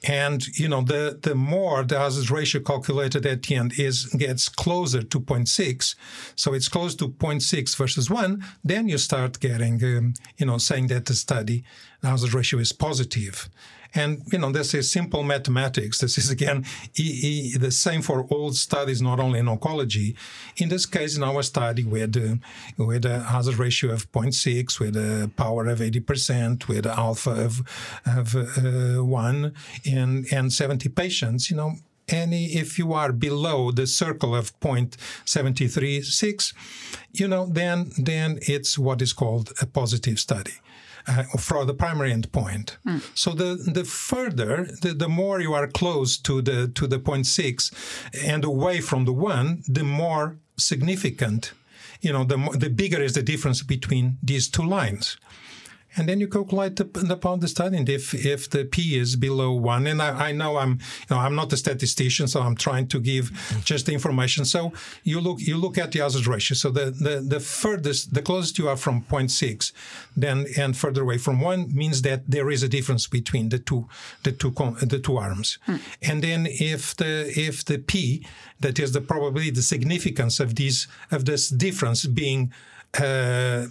And 0.06 0.46
you 0.56 0.68
know 0.68 0.82
the 0.82 1.18
the 1.20 1.34
more 1.34 1.82
the 1.82 1.98
hazard 1.98 2.30
ratio 2.30 2.60
calculated 2.60 3.26
at 3.26 3.42
the 3.42 3.56
end 3.56 3.72
is 3.78 4.04
gets 4.06 4.48
closer 4.48 5.02
to 5.02 5.20
0.6, 5.20 5.96
so 6.36 6.54
it's 6.54 6.68
close 6.68 6.94
to 6.96 7.08
0.6 7.08 7.76
versus 7.76 8.08
one. 8.08 8.44
Then 8.62 8.88
you 8.88 8.98
start 8.98 9.40
getting 9.40 9.82
um, 9.82 10.14
you 10.36 10.46
know 10.46 10.58
saying 10.58 10.86
that 10.88 11.06
the 11.06 11.14
study 11.14 11.64
the 12.00 12.10
hazard 12.10 12.32
ratio 12.32 12.60
is 12.60 12.72
positive. 12.72 13.48
And 13.94 14.22
you 14.32 14.38
know 14.38 14.52
this 14.52 14.74
is 14.74 14.90
simple 14.90 15.22
mathematics. 15.22 15.98
This 15.98 16.18
is 16.18 16.30
again 16.30 16.64
e- 16.98 17.20
e- 17.52 17.56
the 17.56 17.70
same 17.70 18.02
for 18.02 18.24
all 18.24 18.52
studies, 18.52 19.00
not 19.00 19.18
only 19.20 19.38
in 19.38 19.46
oncology. 19.46 20.14
In 20.56 20.68
this 20.68 20.86
case, 20.86 21.16
in 21.16 21.22
our 21.22 21.42
study, 21.42 21.84
with 21.84 22.16
uh, 22.16 22.36
with 22.76 23.04
a 23.04 23.20
hazard 23.20 23.58
ratio 23.58 23.92
of 23.92 24.10
0.6, 24.12 24.78
with 24.80 24.96
a 24.96 25.30
power 25.36 25.66
of 25.66 25.78
80%, 25.80 26.68
with 26.68 26.86
alpha 26.86 27.30
of 27.30 27.62
of 28.04 28.34
uh, 28.36 29.02
one, 29.04 29.54
and 29.86 30.26
and 30.32 30.52
70 30.52 30.88
patients, 30.90 31.50
you 31.50 31.56
know, 31.56 31.76
any 32.08 32.46
if 32.46 32.78
you 32.78 32.92
are 32.92 33.12
below 33.12 33.70
the 33.70 33.86
circle 33.86 34.34
of 34.34 34.58
0.736, 34.60 36.54
you 37.12 37.28
know, 37.28 37.46
then 37.46 37.90
then 37.96 38.38
it's 38.42 38.78
what 38.78 39.00
is 39.02 39.12
called 39.12 39.52
a 39.60 39.66
positive 39.66 40.18
study. 40.18 40.54
Uh, 41.08 41.22
for 41.38 41.64
the 41.64 41.72
primary 41.74 42.12
endpoint. 42.12 42.76
So 43.14 43.30
the 43.32 43.56
the 43.74 43.84
further, 43.84 44.68
the, 44.82 44.92
the 44.94 45.08
more 45.08 45.40
you 45.40 45.54
are 45.54 45.66
close 45.66 46.18
to 46.18 46.42
the 46.42 46.68
to 46.74 46.86
the 46.86 46.98
0.6 46.98 47.72
and 48.26 48.44
away 48.44 48.80
from 48.82 49.04
the 49.06 49.12
one, 49.12 49.62
the 49.66 49.84
more 49.84 50.36
significant, 50.56 51.52
you 52.02 52.12
know, 52.12 52.24
the 52.24 52.36
the 52.58 52.68
bigger 52.68 53.00
is 53.02 53.12
the 53.12 53.22
difference 53.22 53.62
between 53.66 54.18
these 54.22 54.50
two 54.50 54.62
lines. 54.78 55.16
And 55.96 56.08
then 56.08 56.20
you 56.20 56.28
calculate 56.28 56.76
the, 56.76 56.84
the 56.84 57.16
power 57.16 57.34
of 57.34 57.40
the 57.40 57.48
study, 57.48 57.76
and 57.76 57.88
if 57.88 58.14
if 58.14 58.50
the 58.50 58.64
p 58.64 58.98
is 58.98 59.16
below 59.16 59.52
one, 59.52 59.86
and 59.86 60.02
I, 60.02 60.28
I 60.28 60.32
know 60.32 60.58
I'm 60.58 60.72
you 60.72 61.10
know 61.10 61.18
I'm 61.18 61.34
not 61.34 61.52
a 61.52 61.56
statistician, 61.56 62.28
so 62.28 62.40
I'm 62.40 62.56
trying 62.56 62.88
to 62.88 63.00
give 63.00 63.30
just 63.64 63.86
the 63.86 63.92
information. 63.92 64.44
So 64.44 64.72
you 65.02 65.20
look 65.20 65.40
you 65.40 65.56
look 65.56 65.78
at 65.78 65.92
the 65.92 66.00
hazard 66.00 66.26
ratio. 66.26 66.54
So 66.54 66.70
the 66.70 66.90
the, 66.90 67.20
the 67.20 67.40
furthest, 67.40 68.14
the 68.14 68.22
closest 68.22 68.58
you 68.58 68.68
are 68.68 68.76
from 68.76 69.02
0.6, 69.02 69.72
then 70.16 70.46
and 70.56 70.76
further 70.76 71.02
away 71.02 71.18
from 71.18 71.40
one 71.40 71.74
means 71.74 72.02
that 72.02 72.22
there 72.28 72.50
is 72.50 72.62
a 72.62 72.68
difference 72.68 73.06
between 73.06 73.48
the 73.48 73.58
two 73.58 73.88
the 74.22 74.32
two 74.32 74.50
the 74.82 74.98
two 74.98 75.16
arms. 75.16 75.58
Hmm. 75.64 75.76
And 76.02 76.22
then 76.22 76.46
if 76.46 76.94
the 76.96 77.32
if 77.36 77.64
the 77.64 77.78
p, 77.78 78.26
that 78.60 78.78
is 78.78 78.92
the 78.92 79.00
probability, 79.00 79.50
the 79.50 79.62
significance 79.62 80.40
of 80.40 80.54
these 80.54 80.86
of 81.10 81.24
this 81.24 81.48
difference 81.48 82.06
being 82.06 82.52
uh, 83.00 83.66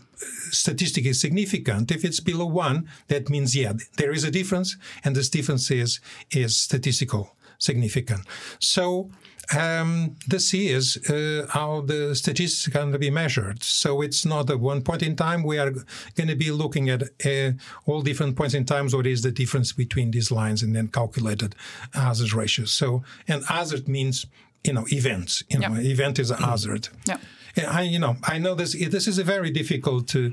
statistically 0.52 1.14
significant. 1.14 1.92
If 1.92 2.04
it's 2.04 2.20
below 2.20 2.46
one, 2.46 2.90
that 3.08 3.30
means 3.30 3.56
yeah, 3.56 3.74
there 3.98 4.12
is 4.12 4.24
a 4.24 4.32
difference, 4.32 4.78
and 5.04 5.16
this 5.16 5.30
difference 5.30 5.72
is 5.72 6.00
is 6.32 6.58
statistical 6.58 7.36
significant. 7.60 8.22
So 8.60 9.10
um, 9.56 10.16
the 10.28 10.40
C 10.40 10.70
is 10.70 10.98
uh, 11.10 11.48
how 11.50 11.82
the 11.82 12.16
statistics 12.16 12.68
are 12.68 12.72
going 12.72 12.92
to 12.92 13.00
be 13.00 13.10
measured. 13.10 13.64
So 13.64 14.02
it's 14.02 14.26
not 14.26 14.50
at 14.50 14.60
one 14.60 14.82
point 14.82 15.04
in 15.04 15.16
time. 15.16 15.44
We 15.44 15.58
are 15.58 15.72
going 16.16 16.28
to 16.28 16.36
be 16.36 16.52
looking 16.52 16.90
at 16.90 17.04
uh, 17.26 17.52
all 17.86 18.02
different 18.02 18.36
points 18.36 18.54
in 18.54 18.66
time. 18.66 18.90
What 18.90 19.08
is 19.08 19.22
the 19.22 19.32
difference 19.32 19.72
between 19.72 20.12
these 20.12 20.32
lines, 20.32 20.64
and 20.64 20.76
then 20.76 20.90
calculated 20.90 21.56
hazard 21.94 22.34
ratios. 22.34 22.72
So 22.72 23.04
and 23.28 23.44
hazard 23.46 23.88
means 23.88 24.26
you 24.64 24.74
know 24.74 24.86
events. 24.92 25.44
You 25.50 25.60
know, 25.60 25.76
event 25.76 26.20
is 26.20 26.32
a 26.32 26.38
hazard. 26.38 26.90
Yeah. 27.06 27.18
I, 27.58 27.82
you 27.84 28.00
know, 28.00 28.18
I 28.24 28.38
know 28.38 28.56
this. 28.56 28.74
This 28.90 29.08
is 29.08 29.18
a 29.18 29.24
very 29.24 29.50
difficult 29.52 30.16
uh, 30.16 30.30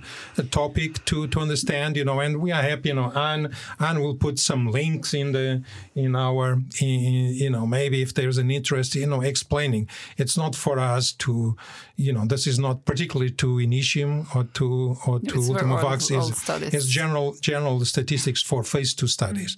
topic 0.50 1.04
to, 1.06 1.26
to 1.28 1.40
understand. 1.40 1.96
You 1.96 2.04
know, 2.04 2.20
and 2.20 2.38
we 2.38 2.52
are 2.52 2.62
happy. 2.62 2.88
You 2.90 2.94
know, 2.96 3.10
Anne 3.12 3.54
Anne 3.80 4.00
will 4.00 4.14
put 4.14 4.38
some 4.38 4.70
links 4.70 5.14
in 5.14 5.32
the 5.32 5.62
in 5.94 6.14
our 6.16 6.54
in, 6.80 7.00
you 7.42 7.50
know 7.50 7.66
maybe 7.66 8.02
if 8.02 8.12
there's 8.14 8.38
an 8.38 8.50
interest, 8.50 8.94
you 8.94 9.06
know, 9.06 9.20
explaining. 9.22 9.88
It's 10.18 10.36
not 10.36 10.54
for 10.54 10.78
us 10.78 11.12
to, 11.24 11.56
you 11.96 12.12
know, 12.12 12.24
this 12.26 12.46
is 12.46 12.58
not 12.58 12.84
particularly 12.84 13.30
to 13.32 13.46
Initium 13.56 14.26
or 14.34 14.44
to 14.54 14.96
or 15.06 15.20
to 15.20 15.26
It's 15.38 15.46
for 15.48 15.54
Ultimovacs. 15.58 16.10
all- 16.10 16.22
all 16.22 16.28
Is 16.28 16.84
is 16.84 16.88
general 16.88 17.34
general 17.40 17.84
statistics 17.84 18.42
for 18.42 18.62
phase 18.64 18.94
two 18.94 19.06
studies. 19.06 19.56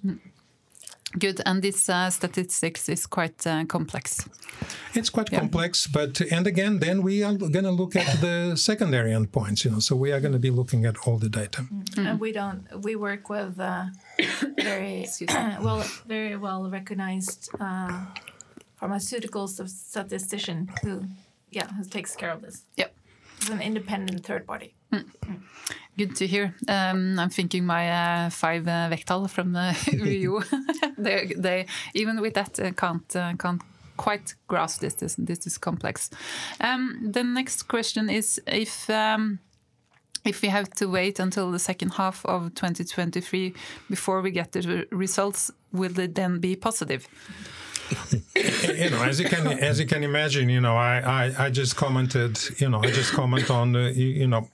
Good. 1.19 1.41
And 1.47 1.63
this 1.63 1.89
uh, 1.89 2.11
statistics 2.11 2.89
is 2.89 3.07
quite 3.07 3.47
uh, 3.47 3.65
complex. 3.67 4.29
It's 4.95 5.11
quite 5.11 5.33
Yeah. 5.33 5.41
complex, 5.41 5.87
but 5.87 6.21
and 6.21 6.47
again, 6.47 6.79
then 6.81 7.03
we 7.03 7.25
are 7.25 7.35
going 7.35 7.65
to 7.65 7.71
look 7.71 7.97
at 7.97 8.21
the 8.21 8.57
secondary 8.71 9.13
endpoints. 9.13 9.65
You 9.65 9.71
know, 9.73 9.81
so 9.81 9.97
we 9.97 10.13
are 10.13 10.21
going 10.21 10.33
to 10.35 10.39
be 10.39 10.51
looking 10.51 10.85
at 10.87 10.97
all 11.07 11.19
the 11.19 11.29
data. 11.29 11.65
And 11.97 12.21
we 12.21 12.33
don't. 12.33 12.63
We 12.85 12.97
work 12.97 13.29
with 13.31 13.59
uh, 13.61 13.87
very 14.63 15.07
well, 15.63 15.85
very 16.07 16.37
well 16.37 16.71
recognized 16.71 17.49
uh, 17.61 18.05
pharmaceutical 18.77 19.49
statistician 19.49 20.69
who, 20.83 21.05
yeah, 21.51 21.69
who 21.77 21.85
takes 21.85 22.15
care 22.17 22.31
of 22.33 22.43
this. 22.43 22.65
Yep. 22.77 22.93
It's 23.39 23.51
an 23.51 23.61
independent 23.61 24.25
third 24.27 24.47
party. 24.47 24.75
Good 25.99 26.15
to 26.17 26.27
hear. 26.27 26.55
Um, 26.69 27.19
I'm 27.19 27.31
thinking 27.31 27.65
my 27.65 27.91
uh, 27.91 28.31
five 28.31 28.69
uh, 28.69 28.91
vectal 28.91 29.31
from 29.31 29.53
the 29.53 29.75
UU. 29.93 30.43
they, 30.99 31.33
they 31.37 31.67
even 31.95 32.21
with 32.21 32.35
that 32.35 32.61
uh, 32.61 32.73
can't 32.73 33.17
uh, 33.17 33.33
can't 33.39 33.63
quite 33.97 34.35
grasp 34.47 34.81
this. 34.81 34.95
This, 34.95 35.15
this 35.15 35.47
is 35.47 35.57
complex. 35.57 36.11
Um, 36.61 37.13
the 37.13 37.25
next 37.25 37.69
question 37.69 38.11
is 38.11 38.41
if. 38.47 38.91
Um, 38.91 39.39
if 40.25 40.43
we 40.43 40.49
have 40.49 40.69
to 40.71 40.87
wait 40.87 41.21
until 41.21 41.53
the 41.53 41.59
second 41.61 41.91
half 41.91 42.27
of 42.27 42.53
2023 42.55 43.55
before 43.89 44.21
we 44.21 44.33
get 44.33 44.51
the 44.51 44.85
results, 44.91 45.53
will 45.71 45.97
it 46.01 46.17
then 46.17 46.41
be 46.41 46.57
positive? 46.57 47.07
you 48.35 48.91
know, 48.91 49.05
as 49.05 49.21
you 49.21 49.29
can 49.29 49.47
as 49.47 49.79
you 49.79 49.87
can 49.87 50.03
imagine, 50.03 50.49
you 50.49 50.61
know, 50.61 50.77
I 50.77 50.99
I, 50.99 51.45
I 51.47 51.51
just 51.51 51.77
commented, 51.77 52.39
you 52.59 52.69
know, 52.69 52.83
I 52.83 52.91
just 52.91 53.13
comment 53.13 53.51
on 53.51 53.73
the, 53.73 53.93
you, 53.93 54.07
you 54.07 54.27
know. 54.27 54.49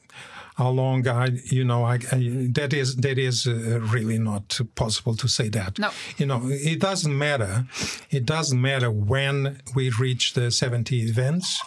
How 0.56 0.70
long 0.70 1.08
I, 1.08 1.28
you 1.44 1.64
know, 1.64 1.84
I, 1.84 1.94
I 2.12 2.48
that 2.52 2.72
is 2.72 2.96
that 2.96 3.18
is 3.18 3.46
uh, 3.46 3.80
really 3.80 4.18
not 4.18 4.60
possible 4.74 5.16
to 5.16 5.28
say 5.28 5.48
that. 5.50 5.78
No. 5.78 5.90
you 6.18 6.26
know, 6.26 6.42
it 6.44 6.80
doesn't 6.80 7.16
matter. 7.16 7.66
It 8.10 8.26
doesn't 8.26 8.60
matter 8.60 8.90
when 8.90 9.60
we 9.74 9.90
reach 9.90 10.34
the 10.34 10.50
seventy 10.50 11.00
events. 11.02 11.60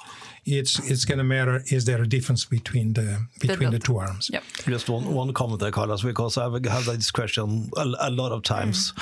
It's 0.45 0.77
it's 0.91 1.05
going 1.05 1.17
to 1.17 1.23
matter. 1.23 1.63
Is 1.71 1.85
there 1.85 1.99
a 2.01 2.07
difference 2.07 2.45
between 2.45 2.93
the 2.93 3.25
between 3.39 3.71
the 3.71 3.79
delta. 3.79 3.85
two 3.85 3.97
arms? 3.97 4.29
Yep. 4.31 4.43
Just 4.67 4.89
one, 4.89 5.11
one 5.11 5.33
comment 5.33 5.59
there, 5.59 5.71
Carlos, 5.71 6.03
because 6.03 6.37
I've 6.37 6.53
had 6.53 6.83
this 6.83 7.09
question 7.09 7.71
a, 7.75 7.85
a 7.99 8.11
lot 8.11 8.31
of 8.31 8.43
times. 8.43 8.93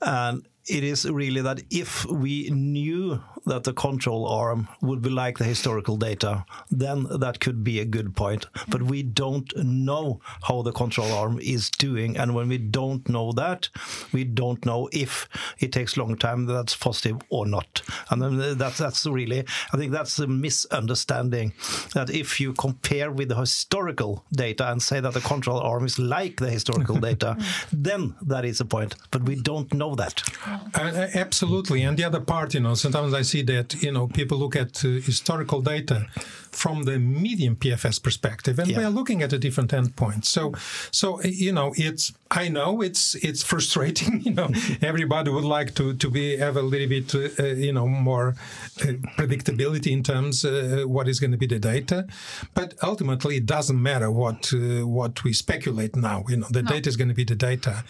And 0.00 0.46
it 0.68 0.84
is 0.84 1.08
really 1.08 1.40
that 1.42 1.62
if 1.70 2.04
we 2.06 2.50
knew 2.50 3.22
that 3.46 3.64
the 3.64 3.72
control 3.72 4.26
arm 4.26 4.68
would 4.82 5.00
be 5.00 5.08
like 5.08 5.38
the 5.38 5.44
historical 5.44 5.96
data, 5.96 6.44
then 6.70 7.06
that 7.20 7.38
could 7.40 7.62
be 7.62 7.80
a 7.80 7.84
good 7.84 8.14
point. 8.16 8.46
But 8.68 8.82
we 8.82 9.02
don't 9.02 9.56
know 9.56 10.20
how 10.42 10.62
the 10.62 10.72
control 10.72 11.12
arm 11.12 11.38
is 11.40 11.70
doing. 11.70 12.16
And 12.16 12.34
when 12.34 12.48
we 12.48 12.58
don't 12.58 13.08
know 13.08 13.32
that, 13.32 13.68
we 14.12 14.24
don't 14.24 14.64
know 14.66 14.88
if 14.92 15.28
it 15.58 15.72
takes 15.72 15.96
long 15.96 16.16
time 16.16 16.46
that's 16.46 16.74
positive 16.74 17.18
or 17.28 17.46
not. 17.46 17.82
And 18.10 18.20
then 18.20 18.58
that's, 18.58 18.78
that's 18.78 19.06
really, 19.06 19.44
I 19.72 19.76
think 19.76 19.92
that's 19.92 20.18
a 20.18 20.26
misunderstanding 20.26 21.52
that 21.94 22.10
if 22.10 22.40
you 22.40 22.52
compare 22.52 23.12
with 23.12 23.28
the 23.28 23.36
historical 23.36 24.24
data 24.32 24.70
and 24.70 24.82
say 24.82 24.98
that 25.00 25.14
the 25.14 25.20
control 25.20 25.60
arm 25.60 25.84
is 25.84 25.98
like 25.98 26.38
the 26.38 26.50
historical 26.50 26.96
data, 27.00 27.36
then 27.72 28.16
that 28.22 28.44
is 28.44 28.60
a 28.60 28.64
point. 28.64 28.96
But 29.12 29.22
we 29.22 29.36
don't 29.36 29.72
know 29.72 29.94
that. 29.94 30.22
Uh, 30.74 31.08
absolutely. 31.14 31.82
And 31.82 31.96
the 31.96 32.04
other 32.04 32.20
part, 32.20 32.54
you 32.54 32.60
know, 32.60 32.74
sometimes 32.74 33.14
I 33.14 33.22
see 33.22 33.42
that, 33.42 33.74
you 33.82 33.92
know, 33.92 34.06
people 34.06 34.38
look 34.38 34.56
at 34.56 34.84
uh, 34.84 34.88
historical 34.88 35.60
data 35.62 36.06
from 36.56 36.84
the 36.84 36.98
median 36.98 37.54
PFS 37.56 38.02
perspective, 38.02 38.58
and 38.58 38.68
Yeah. 38.70 38.78
we 38.78 38.84
are 38.84 38.94
looking 38.98 39.22
at 39.22 39.32
a 39.32 39.38
different 39.38 39.70
endpoint. 39.72 40.24
So, 40.24 40.42
so 40.90 41.06
uh, 41.18 41.28
you 41.46 41.52
know, 41.52 41.72
it's 41.76 42.12
I 42.30 42.48
know 42.48 42.82
it's 42.88 43.14
it's 43.28 43.42
frustrating. 43.52 44.22
You 44.26 44.34
know, 44.38 44.48
everybody 44.82 45.30
would 45.30 45.44
like 45.58 45.70
to 45.74 45.94
to 45.94 46.10
be 46.10 46.36
have 46.38 46.56
a 46.56 46.62
little 46.72 46.88
bit, 46.88 47.14
uh, 47.14 47.44
you 47.66 47.72
know, 47.72 47.86
more 47.86 48.28
uh, 48.82 48.86
predictability 49.18 49.90
in 49.92 50.02
terms 50.02 50.44
uh, 50.44 50.84
what 50.86 51.06
is 51.08 51.20
going 51.20 51.32
to 51.32 51.38
be 51.38 51.46
the 51.46 51.58
data, 51.74 52.06
but 52.54 52.74
ultimately 52.82 53.36
it 53.36 53.46
doesn't 53.46 53.80
matter 53.90 54.10
what 54.10 54.52
uh, 54.52 54.86
what 54.98 55.24
we 55.24 55.32
speculate 55.32 55.94
now. 55.96 56.24
You 56.28 56.36
know, 56.38 56.48
the 56.50 56.62
data 56.62 56.88
is 56.88 56.96
going 56.96 57.08
to 57.14 57.14
be 57.14 57.24
the 57.24 57.36
data, 57.50 57.84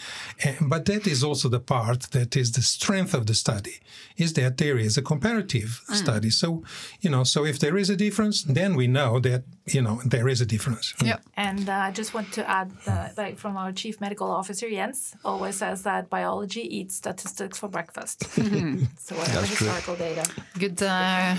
but 0.61 0.85
that 0.87 1.07
is 1.07 1.23
also 1.25 1.49
the 1.49 1.61
part 1.61 2.01
that 2.11 2.37
is 2.37 2.53
the 2.53 2.63
strength 2.63 3.15
of 3.15 3.25
the 3.27 3.35
study, 3.35 3.77
is 4.17 4.33
that 4.35 4.57
there 4.57 4.79
is 4.79 4.97
a 4.99 5.03
comparative 5.03 5.71
study. 5.93 6.31
So, 6.31 6.63
you 7.01 7.11
know, 7.11 7.25
so 7.25 7.45
if 7.45 7.59
there 7.59 7.77
is 7.79 7.91
a 7.91 7.97
difference, 7.97 8.43
then 8.57 8.71
we 8.81 8.87
know 8.99 9.21
that 9.21 9.43
you 9.75 9.83
know 9.83 9.97
there 10.13 10.29
is 10.33 10.41
a 10.41 10.47
difference. 10.55 10.87
Yep. 11.11 11.21
And 11.37 11.69
uh, 11.69 11.89
I 11.89 11.91
just 12.01 12.11
want 12.17 12.29
to 12.39 12.43
add 12.59 12.69
that, 12.87 13.09
like 13.23 13.37
from 13.43 13.57
our 13.57 13.73
chief 13.73 13.95
medical 14.01 14.29
officer 14.41 14.69
Jens, 14.77 15.15
always 15.25 15.57
says 15.63 15.83
that 15.83 16.03
biology 16.19 16.63
eats 16.79 16.95
statistics 16.97 17.57
for 17.61 17.69
breakfast. 17.69 18.19
so 18.35 19.13
whatever 19.19 19.41
That's 19.41 19.57
true. 19.57 19.67
historical 19.67 19.97
data. 19.97 20.25
Good, 20.63 20.83
uh, 20.83 21.35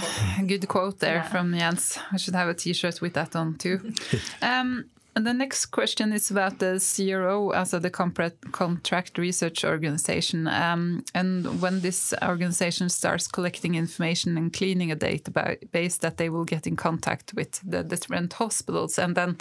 good 0.51 0.67
quote 0.67 0.97
there 0.99 1.21
Yeah. 1.21 1.29
from 1.33 1.45
Jens. 1.59 1.97
I 2.15 2.17
should 2.17 2.35
have 2.35 2.49
a 2.49 2.53
T-shirt 2.53 3.01
with 3.01 3.13
that 3.13 3.35
on 3.35 3.55
too. 3.57 3.77
um, 4.41 4.85
and 5.17 5.25
the 5.25 5.33
next 5.33 5.65
question 5.71 6.13
is 6.13 6.29
about 6.29 6.59
the 6.59 6.79
CRO, 6.79 7.51
also 7.51 7.79
the 7.79 7.89
Contract 7.89 9.17
Research 9.17 9.65
Organization. 9.65 10.47
Um, 10.47 11.03
and 11.15 11.59
when 11.59 11.79
this 11.79 12.13
organization 12.21 12.87
starts 12.89 13.27
collecting 13.27 13.73
information 13.73 14.37
and 14.37 14.53
cleaning 14.53 14.91
a 14.91 14.95
database, 14.95 15.97
that 16.01 16.17
they 16.17 16.29
will 16.29 16.45
get 16.45 16.67
in 16.67 16.75
contact 16.75 17.33
with 17.33 17.59
the 17.67 17.83
different 17.83 18.33
hospitals, 18.33 18.99
and 18.99 19.15
then 19.15 19.37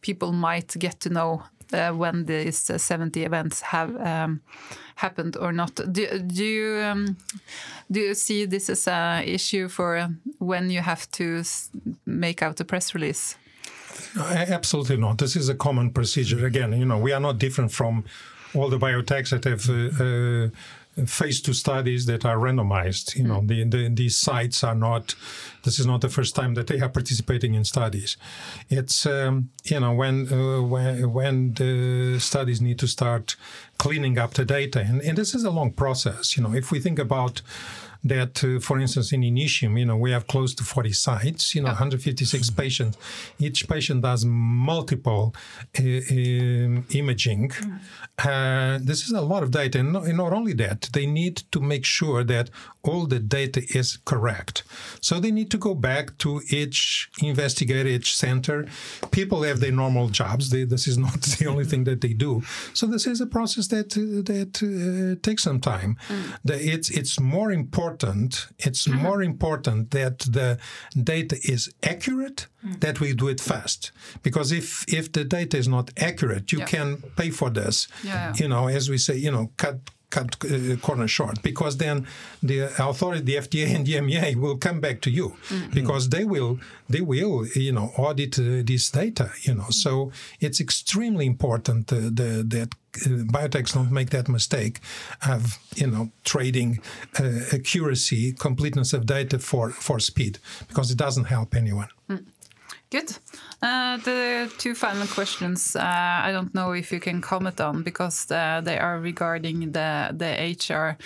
people 0.00 0.30
might 0.30 0.76
get 0.78 1.00
to 1.00 1.10
know 1.10 1.42
uh, 1.72 1.90
when 1.90 2.26
these 2.26 2.70
uh, 2.70 2.78
70 2.78 3.24
events 3.24 3.62
have 3.62 3.96
um, 3.96 4.40
happened 4.94 5.36
or 5.36 5.50
not. 5.50 5.74
Do, 5.74 6.20
do 6.20 6.44
you 6.44 6.80
um, 6.84 7.16
do 7.90 7.98
you 7.98 8.14
see 8.14 8.46
this 8.46 8.70
as 8.70 8.86
an 8.86 9.24
issue 9.24 9.66
for 9.66 10.08
when 10.38 10.70
you 10.70 10.82
have 10.82 11.10
to 11.12 11.42
make 12.06 12.42
out 12.42 12.60
a 12.60 12.64
press 12.64 12.94
release? 12.94 13.36
Absolutely 14.16 14.96
not. 14.96 15.18
This 15.18 15.36
is 15.36 15.48
a 15.48 15.54
common 15.54 15.90
procedure. 15.90 16.46
Again, 16.46 16.72
you 16.72 16.84
know, 16.84 16.98
we 16.98 17.12
are 17.12 17.20
not 17.20 17.38
different 17.38 17.72
from 17.72 18.04
all 18.54 18.68
the 18.68 18.78
biotechs 18.78 19.30
that 19.30 19.44
have 19.44 19.68
uh, 19.68 20.04
uh, 20.04 21.06
phase 21.06 21.42
two 21.42 21.52
studies 21.52 22.06
that 22.06 22.24
are 22.24 22.38
randomized. 22.38 23.16
You 23.16 23.24
know, 23.24 23.42
the, 23.44 23.64
the, 23.64 23.88
these 23.92 24.16
sites 24.16 24.64
are 24.64 24.74
not. 24.74 25.14
This 25.64 25.78
is 25.78 25.86
not 25.86 26.00
the 26.00 26.08
first 26.08 26.34
time 26.34 26.54
that 26.54 26.68
they 26.68 26.80
are 26.80 26.88
participating 26.88 27.54
in 27.54 27.64
studies. 27.64 28.16
It's 28.70 29.04
um, 29.04 29.50
you 29.64 29.80
know 29.80 29.92
when 29.92 30.32
uh, 30.32 30.62
when 30.62 31.12
when 31.12 31.54
the 31.54 32.18
studies 32.18 32.60
need 32.60 32.78
to 32.78 32.86
start 32.86 33.36
cleaning 33.78 34.18
up 34.18 34.34
the 34.34 34.44
data, 34.44 34.80
and, 34.80 35.02
and 35.02 35.18
this 35.18 35.34
is 35.34 35.44
a 35.44 35.50
long 35.50 35.72
process. 35.72 36.36
You 36.36 36.42
know, 36.42 36.54
if 36.54 36.70
we 36.70 36.80
think 36.80 36.98
about 36.98 37.42
that, 38.08 38.42
uh, 38.44 38.60
for 38.60 38.78
instance, 38.78 39.12
in 39.12 39.22
Initium, 39.22 39.78
you 39.78 39.84
know, 39.84 39.96
we 39.96 40.10
have 40.10 40.26
close 40.26 40.54
to 40.54 40.64
40 40.64 40.92
sites, 40.92 41.54
you 41.54 41.62
know, 41.62 41.68
156 41.68 42.50
patients. 42.62 42.96
Each 43.38 43.68
patient 43.68 44.02
does 44.02 44.24
multiple 44.24 45.34
uh, 45.78 45.82
um, 45.82 46.86
imaging. 46.90 47.52
Uh, 48.18 48.78
this 48.80 49.04
is 49.04 49.12
a 49.12 49.20
lot 49.20 49.42
of 49.42 49.50
data. 49.50 49.78
And 49.78 49.92
not, 49.92 50.04
and 50.04 50.16
not 50.16 50.32
only 50.32 50.54
that, 50.54 50.88
they 50.92 51.06
need 51.06 51.36
to 51.52 51.60
make 51.60 51.84
sure 51.84 52.24
that 52.24 52.50
all 52.82 53.06
the 53.06 53.18
data 53.18 53.62
is 53.74 53.98
correct. 54.04 54.62
So 55.00 55.20
they 55.20 55.30
need 55.30 55.50
to 55.50 55.58
go 55.58 55.74
back 55.74 56.16
to 56.18 56.40
each 56.50 57.10
investigator, 57.20 57.88
each 57.88 58.16
center. 58.16 58.66
People 59.10 59.42
have 59.42 59.60
their 59.60 59.72
normal 59.72 60.08
jobs. 60.08 60.50
They, 60.50 60.64
this 60.64 60.86
is 60.86 60.98
not 61.06 61.20
the 61.22 61.46
only 61.46 61.64
thing 61.64 61.84
that 61.84 62.00
they 62.00 62.14
do. 62.14 62.42
So 62.74 62.86
this 62.86 63.06
is 63.06 63.20
a 63.20 63.26
process 63.26 63.66
that 63.68 63.96
uh, 63.96 64.22
that 64.32 64.52
uh, 64.62 65.20
takes 65.22 65.42
some 65.42 65.60
time. 65.60 65.96
The, 66.44 66.54
it's 66.54 66.90
it's 66.90 67.20
more 67.20 67.52
important. 67.52 67.95
It's 68.58 68.86
more 68.88 69.22
important 69.22 69.90
that 69.90 70.18
the 70.20 70.58
data 70.94 71.36
is 71.42 71.70
accurate. 71.82 72.46
That 72.80 72.98
we 73.00 73.14
do 73.14 73.28
it 73.28 73.40
fast, 73.40 73.92
because 74.22 74.50
if 74.56 74.84
if 74.88 75.12
the 75.12 75.22
data 75.24 75.56
is 75.56 75.68
not 75.68 75.90
accurate, 75.96 76.50
you 76.50 76.58
Yeah. 76.58 76.66
can 76.70 76.96
pay 77.16 77.30
for 77.30 77.48
this. 77.50 77.86
Yeah, 78.02 78.12
yeah. 78.14 78.34
You 78.40 78.48
know, 78.48 78.66
as 78.68 78.88
we 78.88 78.98
say, 78.98 79.16
you 79.16 79.30
know, 79.30 79.50
cut 79.56 79.78
cut 80.10 80.36
uh, 80.44 80.76
corner 80.80 81.08
short 81.08 81.42
because 81.42 81.76
then 81.78 82.06
the 82.42 82.58
authority 82.78 83.22
the 83.24 83.36
FDA 83.36 83.74
and 83.74 83.84
the 83.86 83.94
EMEA 83.94 84.36
will 84.36 84.56
come 84.56 84.80
back 84.80 85.00
to 85.00 85.10
you 85.10 85.34
because 85.74 86.08
they 86.10 86.24
will 86.24 86.58
they 86.88 87.00
will 87.00 87.44
you 87.56 87.72
know 87.72 87.90
audit 87.96 88.38
uh, 88.38 88.62
this 88.64 88.90
data 88.90 89.30
you 89.42 89.52
know 89.54 89.68
so 89.70 90.12
it's 90.40 90.60
extremely 90.60 91.26
important 91.26 91.92
uh, 91.92 91.96
the, 91.96 92.44
that 92.46 92.68
biotechs 93.04 93.74
don't 93.74 93.92
make 93.92 94.10
that 94.10 94.28
mistake 94.28 94.80
of 95.26 95.58
you 95.74 95.86
know 95.86 96.10
trading 96.24 96.80
uh, 97.20 97.40
accuracy 97.52 98.32
completeness 98.32 98.92
of 98.92 99.06
data 99.06 99.38
for 99.38 99.70
for 99.70 99.98
speed 100.00 100.38
because 100.68 100.90
it 100.90 100.98
doesn't 100.98 101.24
help 101.24 101.54
anyone 101.54 101.88
Good. 102.88 103.18
Uh, 103.60 103.96
the 103.96 104.50
two 104.58 104.74
final 104.74 105.08
questions 105.08 105.74
uh, 105.74 105.80
I 105.82 106.30
don't 106.30 106.54
know 106.54 106.70
if 106.70 106.92
you 106.92 107.00
can 107.00 107.20
comment 107.20 107.60
on 107.60 107.82
because 107.82 108.30
uh, 108.30 108.60
they 108.62 108.78
are 108.78 109.00
regarding 109.00 109.72
the 109.72 110.12
the 110.12 110.54
HR. 110.56 110.96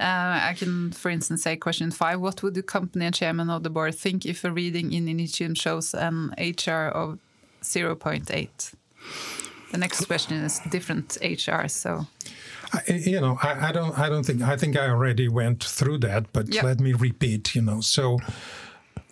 Uh, 0.00 0.50
I 0.50 0.54
can, 0.58 0.90
for 0.90 1.10
instance, 1.10 1.44
say 1.44 1.56
question 1.56 1.92
five: 1.92 2.20
What 2.20 2.42
would 2.42 2.54
the 2.54 2.62
company 2.62 3.06
and 3.06 3.14
chairman 3.14 3.50
of 3.50 3.62
the 3.62 3.70
board 3.70 3.94
think 3.94 4.26
if 4.26 4.42
a 4.42 4.50
reading 4.50 4.92
in 4.92 5.06
Initium 5.06 5.56
shows 5.56 5.94
an 5.94 6.34
HR 6.38 6.90
of 6.92 7.18
0.8? 7.62 8.74
The 9.70 9.78
next 9.78 10.06
question 10.06 10.38
is 10.44 10.60
different 10.70 11.18
HR. 11.22 11.68
So 11.68 12.06
I, 12.72 12.80
you 12.92 13.20
know, 13.20 13.38
I, 13.42 13.68
I 13.68 13.72
don't, 13.72 13.98
I 13.98 14.08
don't 14.08 14.24
think, 14.24 14.42
I 14.42 14.56
think 14.56 14.76
I 14.76 14.88
already 14.88 15.28
went 15.28 15.62
through 15.64 15.98
that, 15.98 16.32
but 16.32 16.52
Yeah. 16.54 16.62
let 16.64 16.80
me 16.80 16.92
repeat. 16.94 17.54
You 17.54 17.62
know, 17.62 17.80
so 17.80 18.18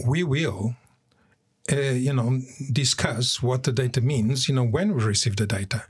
we 0.07 0.23
will, 0.25 0.75
uh, 1.73 1.77
you 1.77 2.12
know, 2.12 2.41
discuss 2.73 3.43
what 3.43 3.64
the 3.64 3.73
data 3.73 4.01
means. 4.01 4.49
You 4.49 4.55
know, 4.55 4.64
when 4.64 4.95
we 4.95 5.03
receive 5.03 5.37
the 5.37 5.47
data. 5.47 5.85